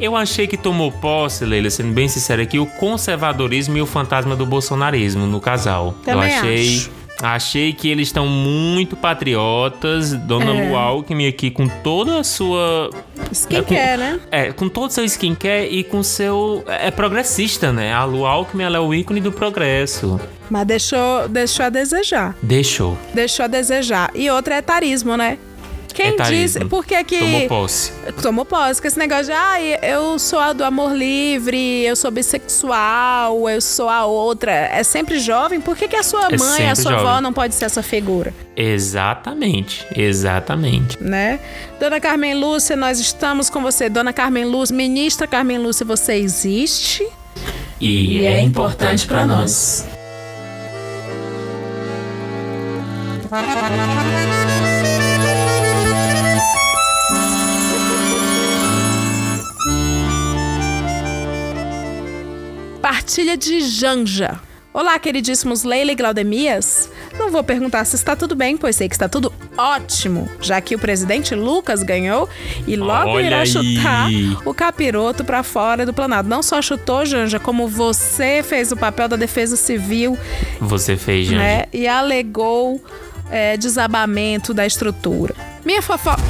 eu 0.00 0.16
achei 0.16 0.46
que 0.46 0.56
tomou 0.56 0.90
posse, 0.90 1.44
Leila, 1.44 1.70
sendo 1.70 1.92
bem 1.92 2.08
sincero 2.08 2.42
aqui, 2.42 2.58
o 2.58 2.66
conservadorismo 2.66 3.76
e 3.76 3.82
o 3.82 3.86
fantasma 3.86 4.36
do 4.36 4.46
bolsonarismo 4.46 5.26
no 5.26 5.40
casal. 5.40 5.94
Também 6.04 6.30
eu 6.30 6.38
achei 6.38 6.76
acho. 6.76 7.02
Achei 7.22 7.72
que 7.72 7.88
eles 7.88 8.08
estão 8.08 8.26
muito 8.26 8.96
patriotas. 8.96 10.12
Dona 10.12 10.52
É. 10.52 10.68
Lu 10.68 10.76
Alckmin 10.76 11.28
aqui 11.28 11.52
com 11.52 11.68
toda 11.68 12.18
a 12.18 12.24
sua. 12.24 12.90
Skincare, 13.30 13.96
né? 13.96 14.20
É, 14.28 14.52
com 14.52 14.68
todo 14.68 14.90
o 14.90 14.92
seu 14.92 15.04
skincare 15.04 15.68
e 15.70 15.84
com 15.84 16.02
seu. 16.02 16.64
É 16.66 16.90
progressista, 16.90 17.72
né? 17.72 17.92
A 17.92 18.04
Lu 18.04 18.26
Alckmin 18.26 18.64
ela 18.64 18.78
é 18.78 18.80
o 18.80 18.92
ícone 18.92 19.20
do 19.20 19.30
progresso. 19.30 20.20
Mas 20.50 20.66
deixou, 20.66 21.28
deixou 21.28 21.66
a 21.66 21.68
desejar. 21.68 22.34
Deixou. 22.42 22.98
Deixou 23.14 23.44
a 23.44 23.48
desejar. 23.48 24.10
E 24.16 24.28
outra 24.28 24.56
é 24.56 24.58
etarismo, 24.58 25.16
né? 25.16 25.38
Quem 25.92 26.08
Etarismo. 26.10 26.60
diz. 26.60 26.68
Por 26.68 26.84
que 26.84 27.02
que. 27.04 27.18
Tomou 27.18 27.48
posse. 27.48 27.92
Tomou 28.22 28.44
posse, 28.44 28.80
com 28.80 28.88
esse 28.88 28.98
negócio 28.98 29.26
de, 29.26 29.32
ah, 29.32 29.60
eu 29.82 30.18
sou 30.18 30.38
a 30.38 30.52
do 30.52 30.64
amor 30.64 30.92
livre, 30.96 31.84
eu 31.84 31.94
sou 31.96 32.10
bissexual, 32.10 33.48
eu 33.48 33.60
sou 33.60 33.88
a 33.88 34.04
outra. 34.04 34.52
É 34.52 34.82
sempre 34.82 35.18
jovem, 35.18 35.60
por 35.60 35.76
que, 35.76 35.88
que 35.88 35.96
a 35.96 36.02
sua 36.02 36.28
É 36.30 36.36
mãe, 36.36 36.70
a 36.70 36.74
sua 36.74 36.92
avó 36.94 37.02
jovem. 37.08 37.22
não 37.22 37.32
pode 37.32 37.54
ser 37.54 37.66
essa 37.66 37.82
figura? 37.82 38.32
Exatamente. 38.56 39.86
Exatamente. 39.96 41.02
Né? 41.02 41.38
Dona 41.78 42.00
Carmen 42.00 42.34
Lúcia, 42.34 42.76
nós 42.76 42.98
estamos 42.98 43.48
com 43.50 43.60
você. 43.62 43.88
Dona 43.88 44.12
Carmen 44.12 44.44
Lúcia, 44.44 44.74
ministra 44.74 45.26
Carmen 45.26 45.58
Lúcia, 45.58 45.84
você 45.84 46.14
existe? 46.14 47.06
E, 47.80 48.24
é 48.24 48.40
importante 48.40 49.06
pra 49.06 49.26
nós. 49.26 49.84
Partilha 62.92 63.38
de 63.38 63.62
Janja. 63.62 64.38
Olá, 64.70 64.98
queridíssimos 64.98 65.62
Leila 65.64 65.92
e 65.92 65.94
Glaudemias. 65.94 66.90
Não 67.18 67.30
vou 67.30 67.42
perguntar 67.42 67.86
se 67.86 67.96
está 67.96 68.14
tudo 68.14 68.36
bem, 68.36 68.54
pois 68.54 68.76
sei 68.76 68.86
que 68.86 68.94
está 68.94 69.08
tudo 69.08 69.32
ótimo, 69.56 70.28
já 70.42 70.60
que 70.60 70.74
o 70.74 70.78
presidente 70.78 71.34
Lucas 71.34 71.82
ganhou 71.82 72.28
e 72.66 72.76
logo 72.76 73.12
Olha 73.12 73.26
irá 73.26 73.40
aí. 73.40 73.46
chutar 73.46 74.08
o 74.44 74.52
capiroto 74.52 75.24
para 75.24 75.42
fora 75.42 75.86
do 75.86 75.94
Planalto. 75.94 76.28
Não 76.28 76.42
só 76.42 76.60
chutou, 76.60 77.06
Janja, 77.06 77.40
como 77.40 77.66
você 77.66 78.44
fez 78.46 78.70
o 78.72 78.76
papel 78.76 79.08
da 79.08 79.16
defesa 79.16 79.56
civil, 79.56 80.18
Você 80.60 80.94
fez, 80.94 81.28
gente. 81.28 81.38
né? 81.38 81.64
E 81.72 81.88
alegou 81.88 82.78
é, 83.30 83.56
desabamento 83.56 84.52
da 84.52 84.66
estrutura. 84.66 85.34
Minha 85.64 85.80
fofoca. 85.80 86.20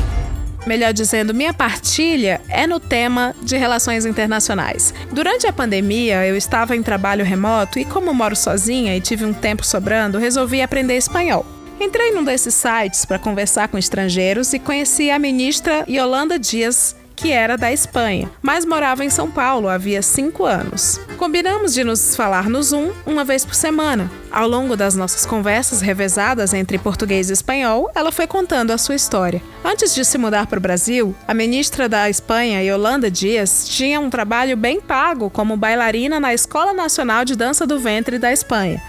Melhor 0.67 0.93
dizendo, 0.93 1.35
minha 1.35 1.53
partilha 1.53 2.41
é 2.49 2.67
no 2.67 2.79
tema 2.79 3.35
de 3.43 3.57
relações 3.57 4.07
internacionais. 4.07 4.95
Durante 5.11 5.47
a 5.47 5.53
pandemia, 5.53 6.27
eu 6.27 6.37
estava 6.37 6.77
em 6.77 6.83
trabalho 6.83 7.25
remoto 7.25 7.79
e, 7.79 7.85
como 7.85 8.15
moro 8.15 8.37
sozinha 8.37 8.97
e 8.97 9.01
tive 9.01 9.25
um 9.25 9.33
tempo 9.33 9.65
sobrando, 9.65 10.19
resolvi 10.19 10.63
aprender 10.63 10.97
espanhol. 10.97 11.45
Entrei 11.81 12.13
num 12.13 12.23
desses 12.23 12.55
sites 12.55 13.05
para 13.05 13.19
conversar 13.19 13.69
com 13.69 13.77
estrangeiros 13.77 14.53
e 14.53 14.59
conheci 14.59 15.11
a 15.11 15.19
ministra 15.19 15.85
Yolanda 15.89 16.39
Dias 16.39 16.95
que 17.23 17.31
era 17.31 17.57
da 17.57 17.73
Espanha, 17.73 18.29
mas 18.43 18.65
morava 18.65 19.05
em 19.05 19.09
São 19.09 19.31
Paulo 19.31 19.69
havia 19.69 20.03
cinco 20.03 20.45
anos. 20.45 21.01
Combinamos 21.17 21.73
de 21.73 21.85
nos 21.85 22.17
falar 22.17 22.51
no 22.51 22.61
Zoom 22.61 22.91
uma 23.07 23.23
vez 23.23 23.45
por 23.45 23.55
semana. 23.55 24.11
Ao 24.29 24.49
longo 24.49 24.77
das 24.77 24.97
nossas 24.97 25.25
conversas 25.25 25.81
revezadas 25.81 26.53
entre 26.53 26.79
português 26.79 27.31
e 27.31 27.33
espanhol, 27.33 27.89
ela 27.95 28.11
foi 28.11 28.27
contando 28.27 28.73
a 28.73 28.79
sua 28.79 28.97
história. 28.97 29.41
Antes 29.65 29.95
de 29.95 30.05
se 30.05 30.19
mudar 30.19 30.49
para 30.49 30.59
o 30.59 30.63
Brasil, 30.63 31.15
a 31.29 31.33
ministra 31.33 31.89
da 31.89 32.11
Espanha, 32.11 32.61
Yolanda 32.61 33.09
Dias, 33.09 33.69
tinha 33.69 34.01
um 34.01 34.11
trabalho 34.11 34.57
bem 34.57 34.81
pago 34.81 35.31
como 35.31 35.57
bailarina 35.57 36.19
na 36.19 36.35
Escola 36.35 36.73
Nacional 36.73 37.25
de 37.25 37.37
Dança 37.37 37.65
do 37.65 37.79
Ventre 37.79 38.19
da 38.19 38.33
Espanha. 38.33 38.83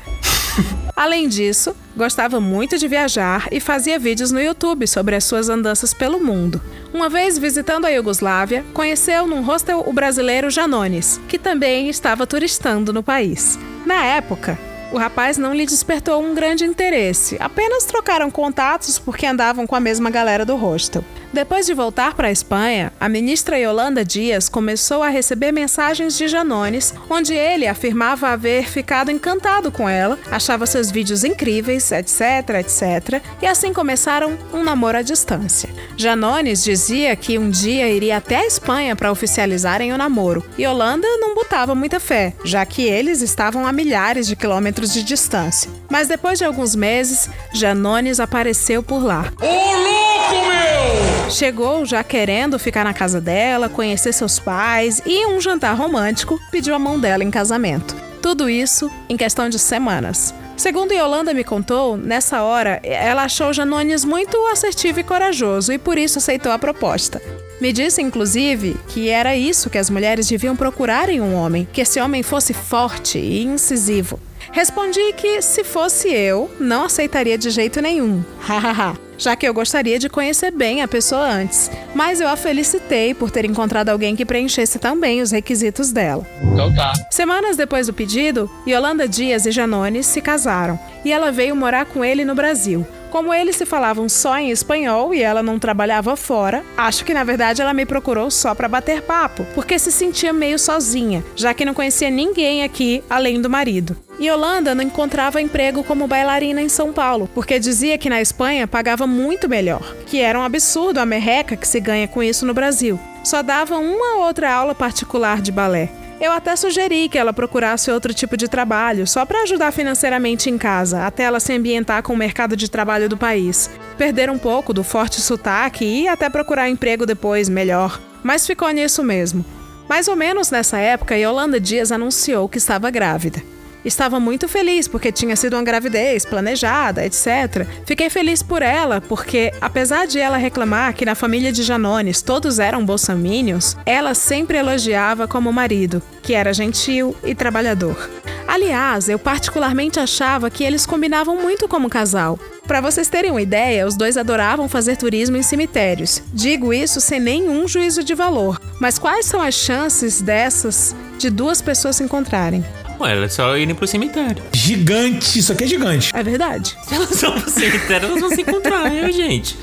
Além 0.95 1.27
disso, 1.27 1.75
gostava 1.97 2.39
muito 2.39 2.77
de 2.77 2.87
viajar 2.87 3.47
e 3.51 3.59
fazia 3.59 3.97
vídeos 3.97 4.31
no 4.31 4.39
YouTube 4.39 4.87
sobre 4.87 5.15
as 5.15 5.23
suas 5.23 5.49
andanças 5.49 5.93
pelo 5.93 6.19
mundo. 6.19 6.61
Uma 6.93 7.09
vez 7.09 7.37
visitando 7.37 7.85
a 7.85 7.89
Iugoslávia, 7.89 8.63
conheceu 8.73 9.25
num 9.25 9.41
hostel 9.41 9.83
o 9.87 9.91
brasileiro 9.91 10.51
Janones, 10.51 11.19
que 11.27 11.39
também 11.39 11.89
estava 11.89 12.27
turistando 12.27 12.93
no 12.93 13.01
país. 13.01 13.57
Na 13.85 14.05
época, 14.05 14.57
o 14.91 14.97
rapaz 14.97 15.39
não 15.39 15.55
lhe 15.55 15.65
despertou 15.65 16.23
um 16.23 16.35
grande 16.35 16.63
interesse, 16.63 17.37
apenas 17.39 17.85
trocaram 17.85 18.29
contatos 18.29 18.99
porque 18.99 19.25
andavam 19.25 19.65
com 19.65 19.75
a 19.75 19.79
mesma 19.79 20.11
galera 20.11 20.45
do 20.45 20.55
hostel. 20.55 21.03
Depois 21.33 21.65
de 21.65 21.73
voltar 21.73 22.13
para 22.13 22.27
a 22.27 22.31
Espanha, 22.31 22.93
a 22.99 23.09
ministra 23.09 23.57
Yolanda 23.57 24.05
Dias 24.05 24.47
começou 24.47 25.01
a 25.01 25.09
receber 25.09 25.51
mensagens 25.51 26.15
de 26.15 26.27
Janones, 26.27 26.93
onde 27.09 27.33
ele 27.33 27.65
afirmava 27.65 28.29
haver 28.29 28.69
ficado 28.69 29.09
encantado 29.09 29.71
com 29.71 29.89
ela, 29.89 30.19
achava 30.29 30.67
seus 30.67 30.91
vídeos 30.91 31.23
incríveis, 31.23 31.91
etc, 31.91 32.21
etc, 32.59 33.19
e 33.41 33.47
assim 33.47 33.73
começaram 33.73 34.37
um 34.53 34.63
namoro 34.63 34.99
à 34.99 35.01
distância. 35.01 35.67
Janones 35.97 36.63
dizia 36.63 37.15
que 37.15 37.39
um 37.39 37.49
dia 37.49 37.89
iria 37.89 38.17
até 38.17 38.35
a 38.37 38.45
Espanha 38.45 38.95
para 38.95 39.11
oficializarem 39.11 39.91
o 39.91 39.97
namoro, 39.97 40.45
e 40.55 40.65
Yolanda 40.65 41.07
não 41.17 41.33
botava 41.33 41.73
muita 41.73 41.99
fé, 41.99 42.35
já 42.45 42.63
que 42.63 42.83
eles 42.83 43.23
estavam 43.23 43.65
a 43.65 43.73
milhares 43.73 44.27
de 44.27 44.35
quilômetros 44.35 44.93
de 44.93 45.01
distância. 45.01 45.71
Mas 45.89 46.07
depois 46.07 46.37
de 46.37 46.45
alguns 46.45 46.75
meses, 46.75 47.27
Janones 47.51 48.19
apareceu 48.19 48.83
por 48.83 49.03
lá. 49.03 49.33
Louco, 49.41 50.47
meu! 50.47 51.22
Chegou 51.29 51.85
já 51.85 52.03
querendo 52.03 52.59
ficar 52.59 52.83
na 52.83 52.93
casa 52.93 53.19
dela, 53.19 53.69
conhecer 53.69 54.13
seus 54.13 54.39
pais 54.39 55.01
e 55.05 55.25
um 55.25 55.41
jantar 55.41 55.75
romântico 55.75 56.39
pediu 56.51 56.75
a 56.75 56.79
mão 56.79 56.99
dela 56.99 57.23
em 57.23 57.31
casamento. 57.31 57.95
Tudo 58.21 58.49
isso 58.49 58.89
em 59.09 59.17
questão 59.17 59.49
de 59.49 59.57
semanas. 59.57 60.33
Segundo 60.55 60.93
Yolanda 60.93 61.33
me 61.33 61.43
contou, 61.43 61.97
nessa 61.97 62.43
hora 62.43 62.79
ela 62.83 63.23
achou 63.23 63.51
Janones 63.51 64.05
muito 64.05 64.37
assertivo 64.47 64.99
e 64.99 65.03
corajoso 65.03 65.73
e 65.73 65.77
por 65.77 65.97
isso 65.97 66.19
aceitou 66.19 66.51
a 66.51 66.59
proposta. 66.59 67.21
Me 67.59 67.71
disse, 67.71 68.01
inclusive, 68.01 68.75
que 68.89 69.09
era 69.09 69.35
isso 69.35 69.69
que 69.69 69.77
as 69.77 69.89
mulheres 69.89 70.27
deviam 70.27 70.55
procurar 70.55 71.09
em 71.09 71.21
um 71.21 71.33
homem: 71.33 71.67
que 71.71 71.81
esse 71.81 71.99
homem 71.99 72.21
fosse 72.21 72.53
forte 72.53 73.17
e 73.17 73.43
incisivo. 73.43 74.19
Respondi 74.53 75.13
que, 75.13 75.41
se 75.41 75.63
fosse 75.63 76.13
eu, 76.13 76.49
não 76.59 76.85
aceitaria 76.85 77.39
de 77.39 77.49
jeito 77.49 77.81
nenhum. 77.81 78.23
Hahaha. 78.39 78.95
já 79.17 79.35
que 79.35 79.47
eu 79.47 79.53
gostaria 79.53 79.97
de 79.97 80.09
conhecer 80.09 80.51
bem 80.51 80.81
a 80.81 80.87
pessoa 80.87 81.25
antes. 81.27 81.71
Mas 81.95 82.21
eu 82.21 82.27
a 82.27 82.35
felicitei 82.35 83.15
por 83.15 83.31
ter 83.31 83.45
encontrado 83.45 83.89
alguém 83.89 84.15
que 84.15 84.25
preenchesse 84.25 84.77
também 84.77 85.21
os 85.21 85.31
requisitos 85.31 85.91
dela. 85.91 86.25
Então 86.41 86.73
tá. 86.73 86.93
Semanas 87.09 87.57
depois 87.57 87.87
do 87.87 87.93
pedido, 87.93 88.49
Yolanda 88.67 89.07
Dias 89.07 89.45
e 89.47 89.51
Janones 89.51 90.05
se 90.05 90.21
casaram 90.21 90.79
e 91.03 91.11
ela 91.11 91.31
veio 91.31 91.55
morar 91.55 91.85
com 91.85 92.05
ele 92.05 92.23
no 92.23 92.35
Brasil. 92.35 92.85
Como 93.13 93.31
eles 93.31 93.57
se 93.57 93.63
falavam 93.63 94.09
só 94.09 94.39
em 94.39 94.49
espanhol 94.49 95.13
e 95.13 95.21
ela 95.21 95.43
não 95.43 95.59
trabalhava 95.59 96.15
fora, 96.15 96.63
acho 96.75 97.05
que 97.05 97.13
na 97.13 97.23
verdade 97.23 97.61
ela 97.61 97.71
me 97.71 97.85
procurou 97.85 98.31
só 98.31 98.55
para 98.55 98.67
bater 98.67 99.03
papo, 99.03 99.45
porque 99.53 99.77
se 99.77 99.91
sentia 99.91 100.33
meio 100.33 100.57
sozinha, 100.57 101.23
já 101.35 101.53
que 101.53 101.63
não 101.63 101.75
conhecia 101.75 102.09
ninguém 102.09 102.63
aqui 102.63 103.03
além 103.07 103.39
do 103.39 103.51
marido. 103.51 103.95
Yolanda 104.19 104.73
não 104.73 104.83
encontrava 104.83 105.39
emprego 105.39 105.83
como 105.83 106.07
bailarina 106.07 106.59
em 106.59 106.67
São 106.67 106.91
Paulo, 106.91 107.29
porque 107.35 107.59
dizia 107.59 107.99
que 107.99 108.09
na 108.09 108.19
Espanha 108.19 108.67
pagava 108.67 109.05
muito 109.05 109.47
melhor, 109.47 109.95
que 110.07 110.19
era 110.19 110.39
um 110.39 110.43
absurdo 110.43 110.99
a 110.99 111.05
merreca 111.05 111.55
que 111.55 111.67
se 111.67 111.79
ganha 111.79 112.07
com 112.07 112.23
isso 112.23 112.47
no 112.47 112.53
Brasil. 112.55 112.99
Só 113.23 113.43
dava 113.43 113.77
uma 113.77 114.25
outra 114.25 114.51
aula 114.51 114.73
particular 114.73 115.39
de 115.39 115.51
balé. 115.51 115.91
Eu 116.23 116.31
até 116.31 116.55
sugeri 116.55 117.09
que 117.09 117.17
ela 117.17 117.33
procurasse 117.33 117.91
outro 117.91 118.13
tipo 118.13 118.37
de 118.37 118.47
trabalho, 118.47 119.05
só 119.05 119.25
para 119.25 119.41
ajudar 119.41 119.73
financeiramente 119.73 120.49
em 120.49 120.57
casa, 120.57 121.05
até 121.05 121.23
ela 121.23 121.37
se 121.37 121.51
ambientar 121.51 122.01
com 122.01 122.13
o 122.13 122.17
mercado 122.17 122.55
de 122.55 122.71
trabalho 122.71 123.09
do 123.09 123.17
país. 123.17 123.69
Perder 123.97 124.29
um 124.29 124.37
pouco 124.37 124.73
do 124.73 124.85
forte 124.85 125.19
sotaque 125.19 125.83
e 125.83 126.07
até 126.07 126.29
procurar 126.29 126.69
emprego 126.69 127.05
depois 127.05 127.49
melhor. 127.49 127.99
Mas 128.23 128.47
ficou 128.47 128.69
nisso 128.69 129.03
mesmo. 129.03 129.43
Mais 129.89 130.07
ou 130.07 130.15
menos 130.15 130.49
nessa 130.49 130.77
época, 130.77 131.17
Yolanda 131.17 131.59
Dias 131.59 131.91
anunciou 131.91 132.47
que 132.47 132.57
estava 132.57 132.89
grávida. 132.89 133.43
Estava 133.83 134.19
muito 134.19 134.47
feliz 134.47 134.87
porque 134.87 135.11
tinha 135.11 135.35
sido 135.35 135.55
uma 135.55 135.63
gravidez 135.63 136.25
planejada, 136.25 137.05
etc. 137.05 137.67
Fiquei 137.85 138.09
feliz 138.09 138.41
por 138.41 138.61
ela 138.61 139.01
porque, 139.01 139.51
apesar 139.59 140.07
de 140.07 140.19
ela 140.19 140.37
reclamar 140.37 140.93
que 140.93 141.05
na 141.05 141.15
família 141.15 141.51
de 141.51 141.63
Janones 141.63 142.21
todos 142.21 142.59
eram 142.59 142.85
bolsomínios, 142.85 143.75
ela 143.85 144.13
sempre 144.13 144.57
elogiava 144.57 145.27
como 145.27 145.51
marido, 145.51 146.01
que 146.21 146.33
era 146.33 146.53
gentil 146.53 147.15
e 147.23 147.35
trabalhador. 147.35 148.09
Aliás, 148.47 149.09
eu 149.09 149.17
particularmente 149.17 149.99
achava 149.99 150.49
que 150.49 150.63
eles 150.63 150.85
combinavam 150.85 151.35
muito 151.41 151.67
como 151.67 151.89
casal. 151.89 152.37
Para 152.67 152.81
vocês 152.81 153.09
terem 153.09 153.31
uma 153.31 153.41
ideia, 153.41 153.87
os 153.87 153.95
dois 153.95 154.15
adoravam 154.15 154.69
fazer 154.69 154.95
turismo 154.95 155.35
em 155.37 155.43
cemitérios. 155.43 156.21
Digo 156.33 156.73
isso 156.73 157.01
sem 157.01 157.19
nenhum 157.19 157.67
juízo 157.67 158.03
de 158.03 158.13
valor. 158.13 158.59
Mas 158.79 158.99
quais 158.99 159.25
são 159.25 159.41
as 159.41 159.55
chances 159.55 160.21
dessas 160.21 160.95
de 161.17 161.29
duas 161.29 161.61
pessoas 161.61 161.95
se 161.95 162.03
encontrarem? 162.03 162.63
Ué, 162.99 163.11
elas 163.11 163.33
só 163.33 163.57
irem 163.57 163.75
pro 163.75 163.87
cemitério. 163.87 164.43
Gigante, 164.53 165.39
isso 165.39 165.51
aqui 165.51 165.63
é 165.63 165.67
gigante. 165.67 166.11
É 166.13 166.23
verdade. 166.23 166.77
Se 166.87 166.95
elas 166.95 167.21
vão 167.21 167.39
pro 167.39 167.49
cemitério, 167.49 168.07
elas 168.07 168.19
vão 168.21 168.29
se 168.29 168.41
encontrar, 168.41 168.93
eu, 168.93 169.11
gente. 169.11 169.57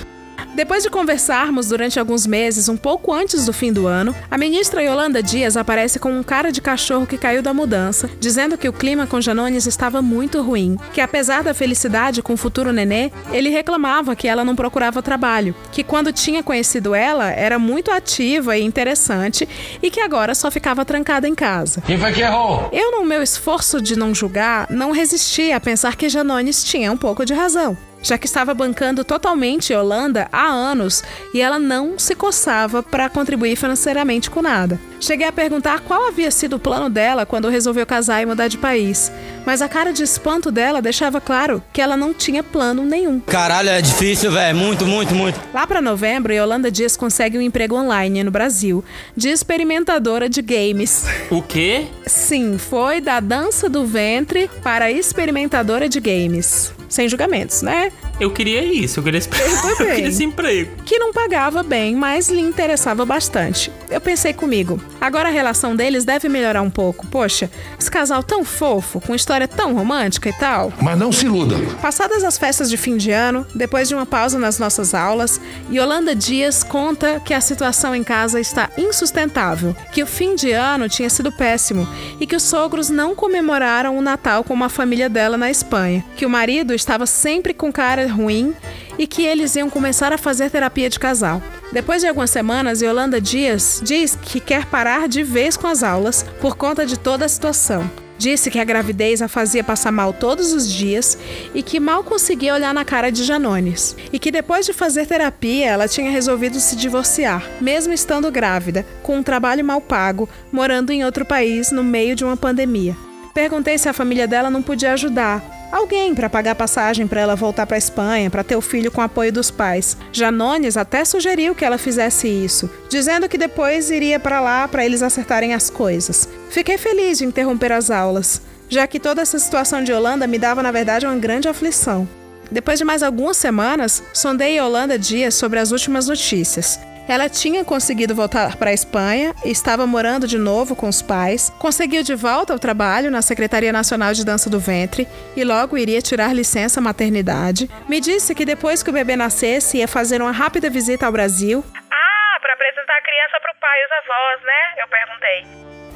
Depois 0.54 0.82
de 0.82 0.90
conversarmos 0.90 1.68
durante 1.68 1.98
alguns 1.98 2.26
meses, 2.26 2.68
um 2.68 2.76
pouco 2.76 3.12
antes 3.12 3.46
do 3.46 3.52
fim 3.52 3.72
do 3.72 3.86
ano, 3.86 4.14
a 4.30 4.36
ministra 4.36 4.82
Yolanda 4.82 5.22
Dias 5.22 5.56
aparece 5.56 5.98
com 5.98 6.10
um 6.10 6.22
cara 6.22 6.50
de 6.50 6.60
cachorro 6.60 7.06
que 7.06 7.16
caiu 7.16 7.40
da 7.40 7.54
mudança, 7.54 8.10
dizendo 8.18 8.58
que 8.58 8.68
o 8.68 8.72
clima 8.72 9.06
com 9.06 9.20
Janones 9.20 9.66
estava 9.66 10.02
muito 10.02 10.42
ruim, 10.42 10.76
que 10.92 11.00
apesar 11.00 11.44
da 11.44 11.54
felicidade 11.54 12.20
com 12.20 12.32
o 12.32 12.36
futuro 12.36 12.72
nenê, 12.72 13.12
ele 13.32 13.48
reclamava 13.48 14.16
que 14.16 14.26
ela 14.26 14.44
não 14.44 14.56
procurava 14.56 15.00
trabalho, 15.02 15.54
que 15.70 15.84
quando 15.84 16.12
tinha 16.12 16.42
conhecido 16.42 16.94
ela 16.94 17.30
era 17.30 17.58
muito 17.58 17.90
ativa 17.90 18.58
e 18.58 18.62
interessante 18.64 19.48
e 19.80 19.90
que 19.90 20.00
agora 20.00 20.34
só 20.34 20.50
ficava 20.50 20.84
trancada 20.84 21.28
em 21.28 21.34
casa. 21.34 21.80
Quem 21.86 21.98
foi 21.98 22.12
que 22.12 22.22
errou? 22.22 22.68
Eu, 22.72 22.90
no 22.92 23.04
meu 23.04 23.22
esforço 23.22 23.80
de 23.80 23.96
não 23.96 24.14
julgar, 24.14 24.66
não 24.68 24.90
resisti 24.90 25.52
a 25.52 25.60
pensar 25.60 25.96
que 25.96 26.08
Janones 26.08 26.64
tinha 26.64 26.90
um 26.90 26.96
pouco 26.96 27.24
de 27.24 27.34
razão 27.34 27.76
já 28.02 28.18
que 28.18 28.26
estava 28.26 28.54
bancando 28.54 29.04
totalmente 29.04 29.72
Yolanda 29.72 30.28
há 30.32 30.46
anos 30.46 31.02
e 31.34 31.40
ela 31.40 31.58
não 31.58 31.98
se 31.98 32.14
coçava 32.14 32.82
para 32.82 33.08
contribuir 33.08 33.56
financeiramente 33.56 34.30
com 34.30 34.42
nada. 34.42 34.78
Cheguei 35.00 35.26
a 35.26 35.32
perguntar 35.32 35.80
qual 35.80 36.08
havia 36.08 36.30
sido 36.30 36.56
o 36.56 36.58
plano 36.58 36.90
dela 36.90 37.24
quando 37.24 37.48
resolveu 37.48 37.86
casar 37.86 38.22
e 38.22 38.26
mudar 38.26 38.48
de 38.48 38.58
país, 38.58 39.10
mas 39.46 39.62
a 39.62 39.68
cara 39.68 39.92
de 39.92 40.02
espanto 40.02 40.50
dela 40.50 40.82
deixava 40.82 41.20
claro 41.20 41.62
que 41.72 41.80
ela 41.80 41.96
não 41.96 42.12
tinha 42.12 42.42
plano 42.42 42.84
nenhum. 42.84 43.18
Caralho, 43.20 43.70
é 43.70 43.80
difícil, 43.80 44.30
velho. 44.30 44.56
Muito, 44.56 44.86
muito, 44.86 45.14
muito. 45.14 45.40
Lá 45.54 45.66
para 45.66 45.80
novembro, 45.80 46.32
Yolanda 46.32 46.70
Dias 46.70 46.96
consegue 46.96 47.38
um 47.38 47.40
emprego 47.40 47.76
online 47.76 48.22
no 48.22 48.30
Brasil, 48.30 48.84
de 49.16 49.30
experimentadora 49.30 50.28
de 50.28 50.42
games. 50.42 51.04
O 51.30 51.40
quê? 51.40 51.86
Sim, 52.06 52.58
foi 52.58 53.00
da 53.00 53.20
dança 53.20 53.68
do 53.68 53.86
ventre 53.86 54.50
para 54.62 54.90
experimentadora 54.90 55.88
de 55.88 55.98
games. 55.98 56.72
Sem 56.90 57.08
julgamentos, 57.08 57.62
né? 57.62 57.90
Eu 58.18 58.30
queria 58.30 58.62
isso, 58.62 58.98
eu 58.98 59.04
queria 59.04 59.18
esse, 59.18 59.28
eu 59.28 59.76
queria 59.78 60.08
esse 60.08 60.24
emprego. 60.24 60.82
Que 60.84 60.98
não 60.98 61.12
pagava 61.12 61.62
bem, 61.62 61.94
mas 61.94 62.28
lhe 62.28 62.40
interessava 62.40 63.06
bastante. 63.06 63.72
Eu 63.88 64.00
pensei 64.00 64.34
comigo, 64.34 64.78
agora 65.00 65.28
a 65.28 65.32
relação 65.32 65.74
deles 65.74 66.04
deve 66.04 66.28
melhorar 66.28 66.60
um 66.62 66.68
pouco. 66.68 67.06
Poxa, 67.06 67.50
esse 67.78 67.90
casal 67.90 68.22
tão 68.22 68.44
fofo, 68.44 69.00
com 69.00 69.14
história 69.14 69.48
tão 69.48 69.74
romântica 69.74 70.28
e 70.28 70.32
tal. 70.32 70.72
Mas 70.82 70.98
não 70.98 71.10
se 71.12 71.26
iluda. 71.26 71.56
Passadas 71.80 72.24
as 72.24 72.36
festas 72.36 72.68
de 72.68 72.76
fim 72.76 72.96
de 72.96 73.10
ano, 73.10 73.46
depois 73.54 73.88
de 73.88 73.94
uma 73.94 74.04
pausa 74.04 74.38
nas 74.38 74.58
nossas 74.58 74.92
aulas, 74.92 75.40
Yolanda 75.70 76.14
Dias 76.14 76.62
conta 76.62 77.20
que 77.20 77.32
a 77.32 77.40
situação 77.40 77.94
em 77.94 78.02
casa 78.02 78.40
está 78.40 78.68
insustentável, 78.76 79.74
que 79.92 80.02
o 80.02 80.06
fim 80.06 80.34
de 80.34 80.52
ano 80.52 80.88
tinha 80.88 81.08
sido 81.08 81.32
péssimo 81.32 81.88
e 82.18 82.26
que 82.26 82.36
os 82.36 82.42
sogros 82.42 82.90
não 82.90 83.14
comemoraram 83.14 83.96
o 83.96 84.02
Natal 84.02 84.42
com 84.44 84.62
a 84.62 84.68
família 84.68 85.08
dela 85.08 85.36
na 85.36 85.50
Espanha, 85.50 86.04
que 86.16 86.26
o 86.26 86.30
marido 86.30 86.74
estava 86.80 87.06
sempre 87.06 87.54
com 87.54 87.72
cara 87.72 88.06
ruim 88.08 88.54
e 88.98 89.06
que 89.06 89.24
eles 89.24 89.54
iam 89.54 89.70
começar 89.70 90.12
a 90.12 90.18
fazer 90.18 90.50
terapia 90.50 90.90
de 90.90 90.98
casal. 90.98 91.42
Depois 91.72 92.02
de 92.02 92.08
algumas 92.08 92.30
semanas, 92.30 92.82
Yolanda 92.82 93.20
Dias 93.20 93.80
diz 93.84 94.16
que 94.20 94.40
quer 94.40 94.66
parar 94.66 95.08
de 95.08 95.22
vez 95.22 95.56
com 95.56 95.66
as 95.66 95.82
aulas 95.82 96.24
por 96.40 96.56
conta 96.56 96.84
de 96.84 96.98
toda 96.98 97.24
a 97.24 97.28
situação. 97.28 97.88
Disse 98.18 98.50
que 98.50 98.58
a 98.58 98.64
gravidez 98.64 99.22
a 99.22 99.28
fazia 99.28 99.64
passar 99.64 99.90
mal 99.90 100.12
todos 100.12 100.52
os 100.52 100.70
dias 100.70 101.16
e 101.54 101.62
que 101.62 101.80
mal 101.80 102.04
conseguia 102.04 102.52
olhar 102.52 102.74
na 102.74 102.84
cara 102.84 103.10
de 103.10 103.24
Janones. 103.24 103.96
E 104.12 104.18
que 104.18 104.30
depois 104.30 104.66
de 104.66 104.74
fazer 104.74 105.06
terapia, 105.06 105.70
ela 105.70 105.88
tinha 105.88 106.10
resolvido 106.10 106.60
se 106.60 106.76
divorciar, 106.76 107.42
mesmo 107.62 107.94
estando 107.94 108.30
grávida, 108.30 108.84
com 109.02 109.16
um 109.16 109.22
trabalho 109.22 109.64
mal 109.64 109.80
pago, 109.80 110.28
morando 110.52 110.90
em 110.90 111.02
outro 111.02 111.24
país 111.24 111.72
no 111.72 111.82
meio 111.82 112.14
de 112.14 112.22
uma 112.22 112.36
pandemia. 112.36 112.94
Perguntei 113.32 113.78
se 113.78 113.88
a 113.88 113.94
família 113.94 114.28
dela 114.28 114.50
não 114.50 114.60
podia 114.60 114.92
ajudar, 114.92 115.59
alguém 115.70 116.14
para 116.14 116.30
pagar 116.30 116.54
passagem 116.54 117.06
para 117.06 117.20
ela 117.20 117.36
voltar 117.36 117.66
para 117.66 117.78
Espanha, 117.78 118.30
para 118.30 118.44
ter 118.44 118.56
o 118.56 118.60
filho 118.60 118.90
com 118.90 119.00
apoio 119.00 119.32
dos 119.32 119.50
pais. 119.50 119.96
Janones 120.12 120.76
até 120.76 121.04
sugeriu 121.04 121.54
que 121.54 121.64
ela 121.64 121.78
fizesse 121.78 122.28
isso, 122.28 122.70
dizendo 122.88 123.28
que 123.28 123.38
depois 123.38 123.90
iria 123.90 124.18
para 124.18 124.40
lá 124.40 124.66
para 124.68 124.84
eles 124.84 125.02
acertarem 125.02 125.54
as 125.54 125.70
coisas. 125.70 126.28
Fiquei 126.50 126.78
feliz 126.78 127.18
de 127.18 127.24
interromper 127.24 127.72
as 127.72 127.90
aulas, 127.90 128.42
já 128.68 128.86
que 128.86 129.00
toda 129.00 129.22
essa 129.22 129.38
situação 129.38 129.82
de 129.82 129.92
Holanda 129.92 130.26
me 130.26 130.38
dava 130.38 130.62
na 130.62 130.72
verdade 130.72 131.06
uma 131.06 131.16
grande 131.16 131.48
aflição. 131.48 132.08
Depois 132.50 132.78
de 132.78 132.84
mais 132.84 133.02
algumas 133.02 133.36
semanas, 133.36 134.02
sondei 134.12 134.60
Holanda 134.60 134.98
Dias 134.98 135.34
sobre 135.34 135.60
as 135.60 135.70
últimas 135.70 136.08
notícias. 136.08 136.80
Ela 137.10 137.28
tinha 137.28 137.64
conseguido 137.64 138.14
voltar 138.14 138.54
para 138.54 138.70
a 138.70 138.72
Espanha, 138.72 139.34
estava 139.44 139.84
morando 139.84 140.28
de 140.28 140.38
novo 140.38 140.76
com 140.76 140.88
os 140.88 141.02
pais, 141.02 141.50
conseguiu 141.58 142.04
de 142.04 142.14
volta 142.14 142.52
ao 142.52 142.58
trabalho 142.58 143.10
na 143.10 143.20
Secretaria 143.20 143.72
Nacional 143.72 144.12
de 144.12 144.24
Dança 144.24 144.48
do 144.48 144.60
Ventre 144.60 145.08
e 145.36 145.42
logo 145.42 145.76
iria 145.76 146.00
tirar 146.00 146.32
licença 146.32 146.80
maternidade. 146.80 147.68
Me 147.88 148.00
disse 148.00 148.32
que 148.32 148.44
depois 148.44 148.80
que 148.80 148.90
o 148.90 148.92
bebê 148.92 149.16
nascesse 149.16 149.78
ia 149.78 149.88
fazer 149.88 150.22
uma 150.22 150.30
rápida 150.30 150.70
visita 150.70 151.04
ao 151.04 151.10
Brasil. 151.10 151.64
Ah, 151.90 152.38
para 152.40 152.54
apresentar 152.54 152.96
a 152.96 153.02
criança 153.02 153.40
pro 153.42 153.60
pai 153.60 153.80
e 153.80 153.86
os 153.86 153.92
avós, 154.04 154.42
né? 154.44 154.62
Eu 154.78 154.88
perguntei. 154.88 155.46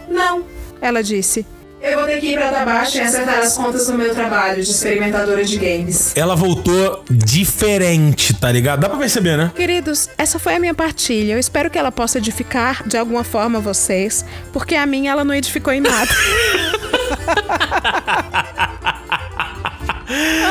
Não, 0.08 0.48
ela 0.82 1.00
disse. 1.00 1.46
Eu 1.84 1.98
vou 1.98 2.06
ter 2.06 2.18
que 2.18 2.28
ir 2.28 2.38
pra 2.38 2.50
Tabaixo 2.50 2.96
e 2.96 3.00
acertar 3.02 3.40
as 3.40 3.54
contas 3.54 3.86
no 3.90 3.98
meu 3.98 4.14
trabalho 4.14 4.62
de 4.62 4.70
experimentadora 4.70 5.44
de 5.44 5.58
games. 5.58 6.16
Ela 6.16 6.34
voltou 6.34 7.04
diferente, 7.10 8.32
tá 8.32 8.50
ligado? 8.50 8.80
Dá 8.80 8.88
pra 8.88 8.96
perceber, 8.96 9.36
né? 9.36 9.52
Queridos, 9.54 10.08
essa 10.16 10.38
foi 10.38 10.54
a 10.54 10.58
minha 10.58 10.72
partilha. 10.72 11.34
Eu 11.34 11.38
espero 11.38 11.68
que 11.68 11.78
ela 11.78 11.92
possa 11.92 12.16
edificar 12.16 12.88
de 12.88 12.96
alguma 12.96 13.22
forma 13.22 13.60
vocês, 13.60 14.24
porque 14.50 14.74
a 14.74 14.86
minha 14.86 15.12
ela 15.12 15.24
não 15.24 15.34
edificou 15.34 15.74
em 15.74 15.80
nada. 15.80 16.10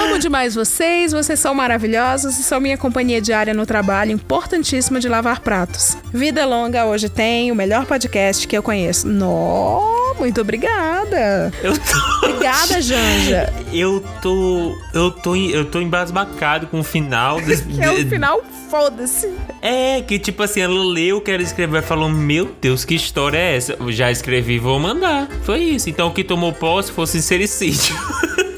Amo 0.03 0.19
demais 0.19 0.55
vocês, 0.55 1.11
vocês 1.11 1.39
são 1.39 1.53
maravilhosos 1.53 2.37
e 2.39 2.43
são 2.43 2.59
minha 2.59 2.77
companhia 2.77 3.21
diária 3.21 3.53
no 3.53 3.65
trabalho 3.65 4.11
importantíssimo 4.11 4.99
de 4.99 5.07
lavar 5.07 5.39
pratos. 5.39 5.97
Vida 6.13 6.45
longa 6.45 6.85
hoje 6.85 7.09
tem 7.09 7.51
o 7.51 7.55
melhor 7.55 7.85
podcast 7.85 8.47
que 8.47 8.57
eu 8.57 8.63
conheço. 8.63 9.07
Nó, 9.07 10.13
muito 10.19 10.41
obrigada. 10.41 11.51
Eu 11.61 11.73
tô... 11.77 12.27
Obrigada, 12.27 12.81
Janja. 12.81 13.53
Eu 13.73 14.03
tô. 14.21 14.75
Eu 14.93 15.09
tô, 15.09 15.35
eu 15.35 15.65
tô 15.65 15.81
embasbacado 15.81 16.67
com 16.67 16.79
o 16.79 16.83
final 16.83 17.41
desse. 17.41 17.63
é 17.81 17.89
o 17.89 18.07
final, 18.07 18.43
foda-se. 18.69 19.33
É, 19.61 20.01
que 20.01 20.19
tipo 20.19 20.43
assim, 20.43 20.61
ela 20.61 20.83
leu 20.85 21.17
o 21.17 21.21
que 21.21 21.31
ela 21.31 21.41
escreveu 21.41 21.79
e 21.79 21.81
falou: 21.81 22.07
Meu 22.07 22.51
Deus, 22.61 22.85
que 22.85 22.93
história 22.93 23.37
é 23.37 23.55
essa? 23.55 23.73
Eu 23.79 23.91
já 23.91 24.11
escrevi, 24.11 24.59
vou 24.59 24.79
mandar. 24.79 25.27
Foi 25.41 25.59
isso. 25.59 25.89
Então 25.89 26.07
o 26.07 26.13
que 26.13 26.23
tomou 26.23 26.53
posse 26.53 26.91
foi 26.91 27.07
sincericídio. 27.07 27.95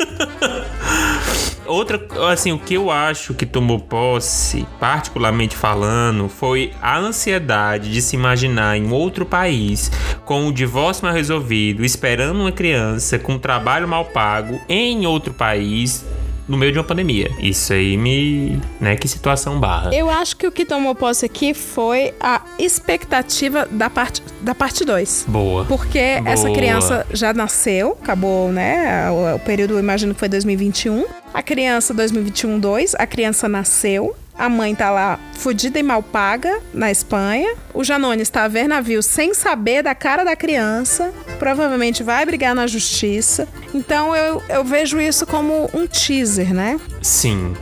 Outra, 1.66 2.00
assim, 2.32 2.52
o 2.52 2.60
que 2.60 2.76
eu 2.76 2.92
acho 2.92 3.34
que 3.34 3.46
tomou 3.46 3.80
posse, 3.80 4.68
particularmente 4.80 5.56
falando, 5.56 6.30
foi 6.30 6.72
a 6.82 6.98
ansiedade 6.98 7.92
de 7.92 8.02
se 8.02 8.16
imaginar 8.16 8.78
em 8.78 8.92
outro 8.92 9.26
país, 9.26 9.92
com 10.26 10.48
o 10.48 10.54
divórcio 10.54 11.06
mal 11.06 11.14
resolvido, 11.14 11.84
esperando 11.84 12.40
uma 12.40 12.52
criança, 12.52 13.18
com 13.18 13.34
um 13.34 13.40
trabalho 13.40 13.88
mal 13.88 14.06
pago, 14.06 14.62
em 14.70 15.08
outro 15.08 15.34
país, 15.34 16.06
no 16.48 16.58
meio 16.58 16.72
de 16.72 16.78
uma 16.78 16.84
pandemia. 16.84 17.32
Isso 17.40 17.74
aí 17.74 17.98
me. 17.98 18.60
né? 18.80 18.96
Que 18.96 19.08
situação 19.08 19.60
barra. 19.60 19.94
Eu 19.94 20.10
acho 20.10 20.36
que 20.38 20.48
o 20.48 20.52
que 20.52 20.66
tomou 20.66 20.96
posse 20.96 21.26
aqui 21.26 21.54
foi 21.54 22.14
a 22.20 22.42
expectativa 22.60 23.68
da 23.70 23.90
parte 23.90 24.22
da 24.42 24.54
parte 24.54 24.86
2. 24.86 25.26
Boa. 25.28 25.66
Porque 25.66 26.20
Boa. 26.20 26.30
essa 26.30 26.50
criança 26.52 27.06
já 27.12 27.34
nasceu, 27.34 27.98
acabou, 28.02 28.52
né? 28.52 29.10
O, 29.10 29.36
o 29.36 29.40
período, 29.40 29.74
eu 29.76 29.80
imagino 29.80 30.14
que 30.14 30.20
foi 30.20 30.30
2021. 30.30 31.06
A 31.34 31.42
criança 31.42 31.94
2021 31.94 32.60
2, 32.60 32.96
a 32.96 33.06
criança 33.06 33.50
nasceu. 33.50 34.16
A 34.38 34.50
mãe 34.50 34.76
tá 34.76 34.92
lá 34.92 35.20
fudida 35.34 35.80
e 35.80 35.84
mal 35.84 36.04
paga 36.04 36.60
na 36.74 36.92
Espanha. 36.92 37.56
O 37.74 37.84
Janone 37.84 38.22
está 38.22 38.44
a 38.44 38.48
ver 38.48 38.68
navio 38.68 39.02
sem 39.02 39.34
saber 39.34 39.82
da 39.84 39.96
cara 39.96 40.24
da 40.24 40.36
criança. 40.36 41.14
Provavelmente 41.40 42.04
vai 42.04 42.26
brigar 42.26 42.54
na 42.54 42.68
justiça. 42.68 43.48
Então 43.74 44.16
eu, 44.16 44.42
eu 44.50 44.64
vejo 44.64 45.00
isso 45.00 45.26
como 45.26 45.70
um 45.74 45.88
teaser, 45.88 46.54
né? 46.54 46.80
Sim. 47.02 47.54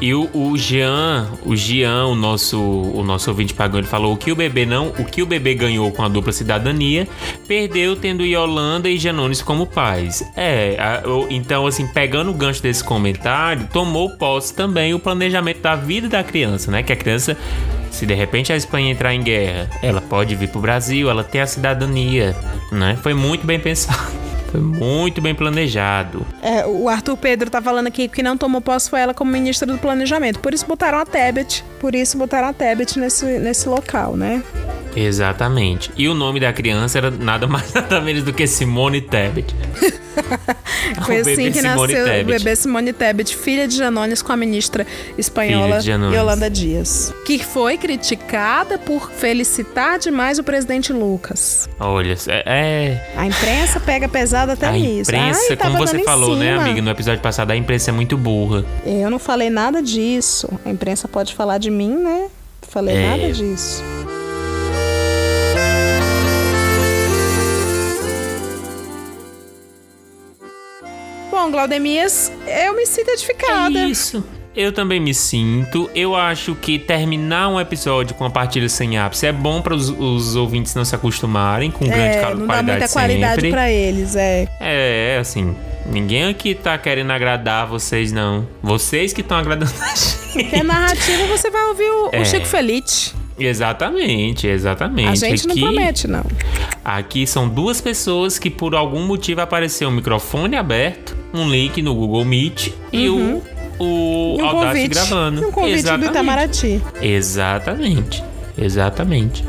E 0.00 0.12
o, 0.14 0.28
o 0.32 0.56
Jean, 0.58 1.30
o 1.44 1.54
Jean, 1.54 2.06
o 2.06 2.14
nosso, 2.14 2.60
o 2.60 3.04
nosso 3.04 3.30
ouvinte 3.30 3.54
pagão, 3.54 3.78
ele 3.78 3.86
falou 3.86 4.12
o 4.12 4.16
que 4.16 4.32
o 4.32 4.36
bebê 4.36 4.66
não, 4.66 4.88
o 4.98 5.04
que 5.04 5.22
o 5.22 5.26
bebê 5.26 5.54
ganhou 5.54 5.90
com 5.92 6.02
a 6.02 6.08
dupla 6.08 6.32
cidadania, 6.32 7.06
perdeu 7.46 7.94
tendo 7.94 8.24
Yolanda 8.24 8.88
e 8.88 8.98
Janones 8.98 9.42
como 9.42 9.66
pais. 9.66 10.24
É, 10.36 10.76
a, 10.78 11.08
o, 11.08 11.26
então 11.30 11.66
assim, 11.66 11.86
pegando 11.86 12.30
o 12.30 12.34
gancho 12.34 12.62
desse 12.62 12.82
comentário, 12.82 13.68
tomou 13.72 14.10
posse 14.10 14.54
também 14.54 14.92
o 14.94 14.98
planejamento 14.98 15.60
da 15.60 15.76
vida 15.76 16.08
da 16.08 16.24
criança, 16.24 16.70
né? 16.70 16.82
Que 16.82 16.92
a 16.92 16.96
criança 16.96 17.36
se 17.92 18.06
de 18.06 18.14
repente 18.14 18.52
a 18.52 18.56
Espanha 18.56 18.90
entrar 18.90 19.14
em 19.14 19.22
guerra, 19.22 19.68
ela 19.82 20.00
pode 20.00 20.34
vir 20.34 20.48
pro 20.48 20.60
Brasil, 20.60 21.10
ela 21.10 21.22
tem 21.22 21.40
a 21.40 21.46
cidadania, 21.46 22.34
né? 22.72 22.98
Foi 23.02 23.14
muito 23.14 23.46
bem 23.46 23.60
pensado. 23.60 24.31
Foi 24.52 24.60
muito 24.60 25.22
bem 25.22 25.34
planejado. 25.34 26.26
É, 26.42 26.66
o 26.66 26.86
Arthur 26.86 27.16
Pedro 27.16 27.48
tá 27.48 27.62
falando 27.62 27.86
aqui 27.86 28.06
que 28.06 28.22
não 28.22 28.36
tomou 28.36 28.60
posse 28.60 28.90
foi 28.90 29.00
ela 29.00 29.14
como 29.14 29.32
ministra 29.32 29.66
do 29.66 29.78
planejamento. 29.78 30.38
Por 30.40 30.52
isso 30.52 30.66
botaram 30.66 30.98
a 30.98 31.06
Tebet. 31.06 31.64
Por 31.80 31.94
isso 31.94 32.18
botaram 32.18 32.48
a 32.48 32.52
Tebet 32.52 32.98
nesse, 32.98 33.24
nesse 33.38 33.66
local, 33.66 34.14
né? 34.14 34.42
Exatamente. 34.94 35.90
E 35.96 36.06
o 36.08 36.14
nome 36.14 36.38
da 36.38 36.52
criança 36.52 36.98
era 36.98 37.10
nada 37.10 37.46
mais 37.46 37.72
nada 37.74 38.00
menos 38.00 38.22
do 38.24 38.32
que 38.32 38.46
Simone 38.46 39.00
Tebet. 39.00 39.54
Foi 41.06 41.20
assim 41.20 41.50
que 41.50 41.60
Simone 41.60 41.62
nasceu 41.62 42.04
Tebet. 42.04 42.22
o 42.22 42.26
bebê 42.26 42.56
Simone 42.56 42.92
Tebet, 42.92 43.36
filha 43.36 43.66
de 43.66 43.76
Janones 43.76 44.20
com 44.20 44.32
a 44.32 44.36
ministra 44.36 44.86
espanhola. 45.16 45.78
Yolanda 46.12 46.50
Dias. 46.50 47.12
Que 47.24 47.38
foi 47.38 47.78
criticada 47.78 48.76
por 48.78 49.10
felicitar 49.10 49.98
demais 49.98 50.38
o 50.38 50.44
presidente 50.44 50.92
Lucas. 50.92 51.68
Olha, 51.80 52.14
é. 52.28 52.42
é- 52.46 53.12
A 53.16 53.26
imprensa 53.26 53.80
pega 53.80 54.08
pesado 54.08 54.41
até 54.50 54.66
a 54.68 54.72
nisso. 54.72 55.10
imprensa, 55.10 55.46
Ai, 55.50 55.56
como 55.56 55.78
você 55.78 56.02
falou, 56.02 56.36
né, 56.36 56.54
amiga, 56.54 56.82
no 56.82 56.90
episódio 56.90 57.20
passado, 57.22 57.50
a 57.50 57.56
imprensa 57.56 57.90
é 57.90 57.92
muito 57.92 58.16
burra. 58.16 58.64
Eu 58.84 59.10
não 59.10 59.18
falei 59.18 59.50
nada 59.50 59.82
disso. 59.82 60.48
A 60.64 60.70
imprensa 60.70 61.06
pode 61.08 61.34
falar 61.34 61.58
de 61.58 61.70
mim, 61.70 61.94
né? 61.96 62.28
Falei 62.62 62.96
É. 62.96 63.10
nada 63.10 63.32
disso. 63.32 63.82
Bom, 71.30 71.50
Glaudemias, 71.50 72.30
eu 72.46 72.74
me 72.76 72.86
sinto 72.86 73.08
edificada. 73.10 73.78
É 73.78 73.86
isso. 73.86 74.22
Eu 74.54 74.70
também 74.70 75.00
me 75.00 75.14
sinto. 75.14 75.90
Eu 75.94 76.14
acho 76.14 76.54
que 76.54 76.78
terminar 76.78 77.48
um 77.48 77.58
episódio 77.58 78.14
com 78.14 78.24
a 78.26 78.30
partilha 78.30 78.68
sem 78.68 78.98
ápice 78.98 79.26
é 79.26 79.32
bom 79.32 79.62
para 79.62 79.74
os, 79.74 79.88
os 79.88 80.36
ouvintes 80.36 80.74
não 80.74 80.84
se 80.84 80.94
acostumarem 80.94 81.70
com 81.70 81.86
grande 81.86 82.16
É, 82.18 82.20
cal- 82.20 82.34
não 82.36 82.46
dá 82.46 82.54
qualidade 82.54 82.78
muita 82.80 82.88
qualidade 82.92 83.48
pra 83.50 83.70
eles, 83.72 84.14
é. 84.14 84.46
É, 84.60 85.16
assim, 85.18 85.56
ninguém 85.86 86.24
aqui 86.24 86.54
tá 86.54 86.76
querendo 86.76 87.10
agradar 87.12 87.66
vocês, 87.66 88.12
não. 88.12 88.46
Vocês 88.62 89.14
que 89.14 89.22
estão 89.22 89.38
agradando 89.38 89.72
a 89.80 89.88
gente. 89.94 90.16
Porque 90.34 90.56
a 90.56 90.64
narrativa 90.64 91.26
você 91.26 91.50
vai 91.50 91.64
ouvir 91.68 91.90
o, 91.90 92.06
o 92.08 92.10
É. 92.12 92.24
Chico 92.24 92.46
Felice. 92.46 93.14
Exatamente, 93.38 94.46
exatamente. 94.46 95.08
A 95.24 95.28
gente 95.28 95.46
não 95.46 95.52
aqui, 95.54 95.62
promete, 95.62 96.06
não. 96.06 96.24
Aqui 96.84 97.26
são 97.26 97.48
duas 97.48 97.80
pessoas 97.80 98.38
que 98.38 98.50
por 98.50 98.74
algum 98.74 99.06
motivo 99.06 99.40
apareceu 99.40 99.88
um 99.88 99.92
microfone 99.92 100.56
aberto, 100.56 101.16
um 101.32 101.48
link 101.50 101.80
no 101.80 101.94
Google 101.94 102.24
Meet 102.26 102.68
e 102.92 103.08
o, 103.08 103.42
o. 103.82 104.36
E 104.38 104.42
um 104.42 104.46
Audacity 104.46 104.74
convite. 104.74 104.88
gravando. 104.88 105.48
Um 105.48 105.52
convite 105.52 105.78
Exatamente. 105.78 106.06
do 106.08 106.10
Itamaraty. 106.10 106.82
Exatamente. 107.00 108.24
Exatamente. 108.56 109.44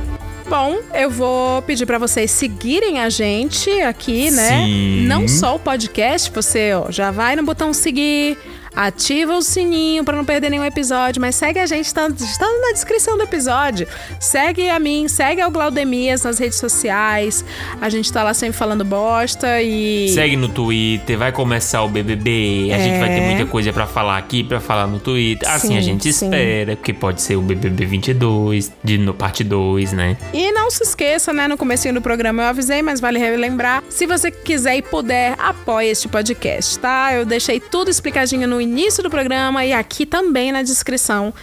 Bom, 0.50 0.78
eu 0.94 1.10
vou 1.10 1.62
pedir 1.64 1.86
pra 1.86 1.98
vocês 1.98 2.30
seguirem 2.30 3.00
a 3.00 3.10
gente 3.10 3.70
aqui, 3.82 4.30
né? 4.30 4.50
Sim. 4.66 5.06
Não 5.08 5.28
só 5.28 5.56
o 5.56 5.60
podcast, 5.60 6.30
você 6.32 6.74
ó, 6.74 6.92
já 6.92 7.12
vai 7.12 7.36
no 7.36 7.44
botão 7.44 7.74
seguir, 7.74 8.38
Ativa 8.76 9.36
o 9.38 9.42
sininho 9.42 10.04
para 10.04 10.16
não 10.18 10.26
perder 10.26 10.50
nenhum 10.50 10.64
episódio, 10.66 11.22
mas 11.22 11.36
segue 11.36 11.60
a 11.60 11.66
gente, 11.66 11.94
tá, 11.94 12.10
tá 12.10 12.48
na 12.62 12.72
descrição 12.74 13.18
do 13.18 13.24
episódio. 13.24 13.88
Segue 14.20 14.70
a 14.70 14.80
mim, 14.80 15.08
segue 15.08 15.42
ao 15.42 15.52
Glaudemias 15.52 16.24
nas 16.24 16.40
redes 16.40 16.58
sociais. 16.58 17.46
A 17.80 17.90
gente 17.90 18.12
tá 18.12 18.24
lá 18.24 18.34
sempre 18.34 18.58
falando 18.58 18.84
bosta 18.84 19.62
e. 19.62 20.10
Segue 20.10 20.36
no 20.36 20.50
Twitter, 20.50 21.18
vai 21.18 21.32
começar 21.32 21.84
o 21.84 21.90
BBB. 21.90 22.70
A 22.72 22.78
É. 22.78 22.84
gente 22.84 23.00
vai 23.00 23.10
ter 23.10 23.22
muita 23.22 23.46
coisa 23.46 23.72
pra 23.72 23.86
falar 23.86 24.18
aqui, 24.18 24.44
pra 24.44 24.60
falar 24.60 24.88
no 24.88 25.00
Twitter. 25.00 25.50
Assim 25.50 25.70
Sim, 25.70 25.78
a 25.78 25.82
gente 25.82 26.12
sim. 26.12 26.26
espera, 26.26 26.76
porque 26.76 26.94
pode 26.94 27.22
ser 27.22 27.36
o 27.36 27.42
BBB 27.42 27.86
22, 27.86 28.72
de 28.84 28.98
no 28.98 29.14
parte 29.14 29.44
2, 29.44 29.94
né? 29.94 30.18
E 30.34 30.52
não 30.52 30.72
se 30.72 30.84
esqueça, 30.84 31.32
né? 31.32 31.48
No 31.48 31.58
comecinho 31.58 31.94
do 31.94 32.02
programa 32.02 32.44
eu 32.44 32.48
avisei, 32.48 32.82
mas 32.82 33.00
vale 33.00 33.20
relembrar. 33.20 33.84
Se 33.90 34.06
você 34.08 34.32
quiser 34.32 34.78
e 34.78 34.82
puder, 34.82 35.36
apoie 35.38 35.90
este 35.90 36.08
podcast, 36.08 36.80
tá? 36.80 37.14
Eu 37.14 37.26
deixei 37.26 37.60
tudo 37.60 37.90
explicadinho 37.90 38.48
no 38.48 38.63
início 38.64 39.04
do 39.04 39.10
programa 39.10 39.64
e 39.66 39.72
aqui 39.74 40.06
também 40.06 40.52
na 40.52 40.62
descrição. 40.64 41.34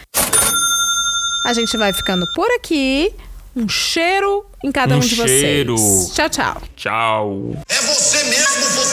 A 1.47 1.53
gente 1.53 1.77
vai 1.77 1.93
ficando 1.93 2.27
por 2.35 2.51
aqui. 2.53 3.13
Um 3.57 3.69
cheiro 3.69 4.47
em 4.65 4.71
cada 4.71 4.95
um, 4.95 4.99
Um 4.99 5.01
de 5.01 5.17
cheiro. 5.17 5.77
vocês. 5.77 6.15
Tchau, 6.15 6.29
tchau. 6.29 6.63
Tchau. 6.77 7.57
É 7.69 7.75
você 7.81 8.23
mesmo, 8.25 8.47
fofoqueira. 8.47 8.90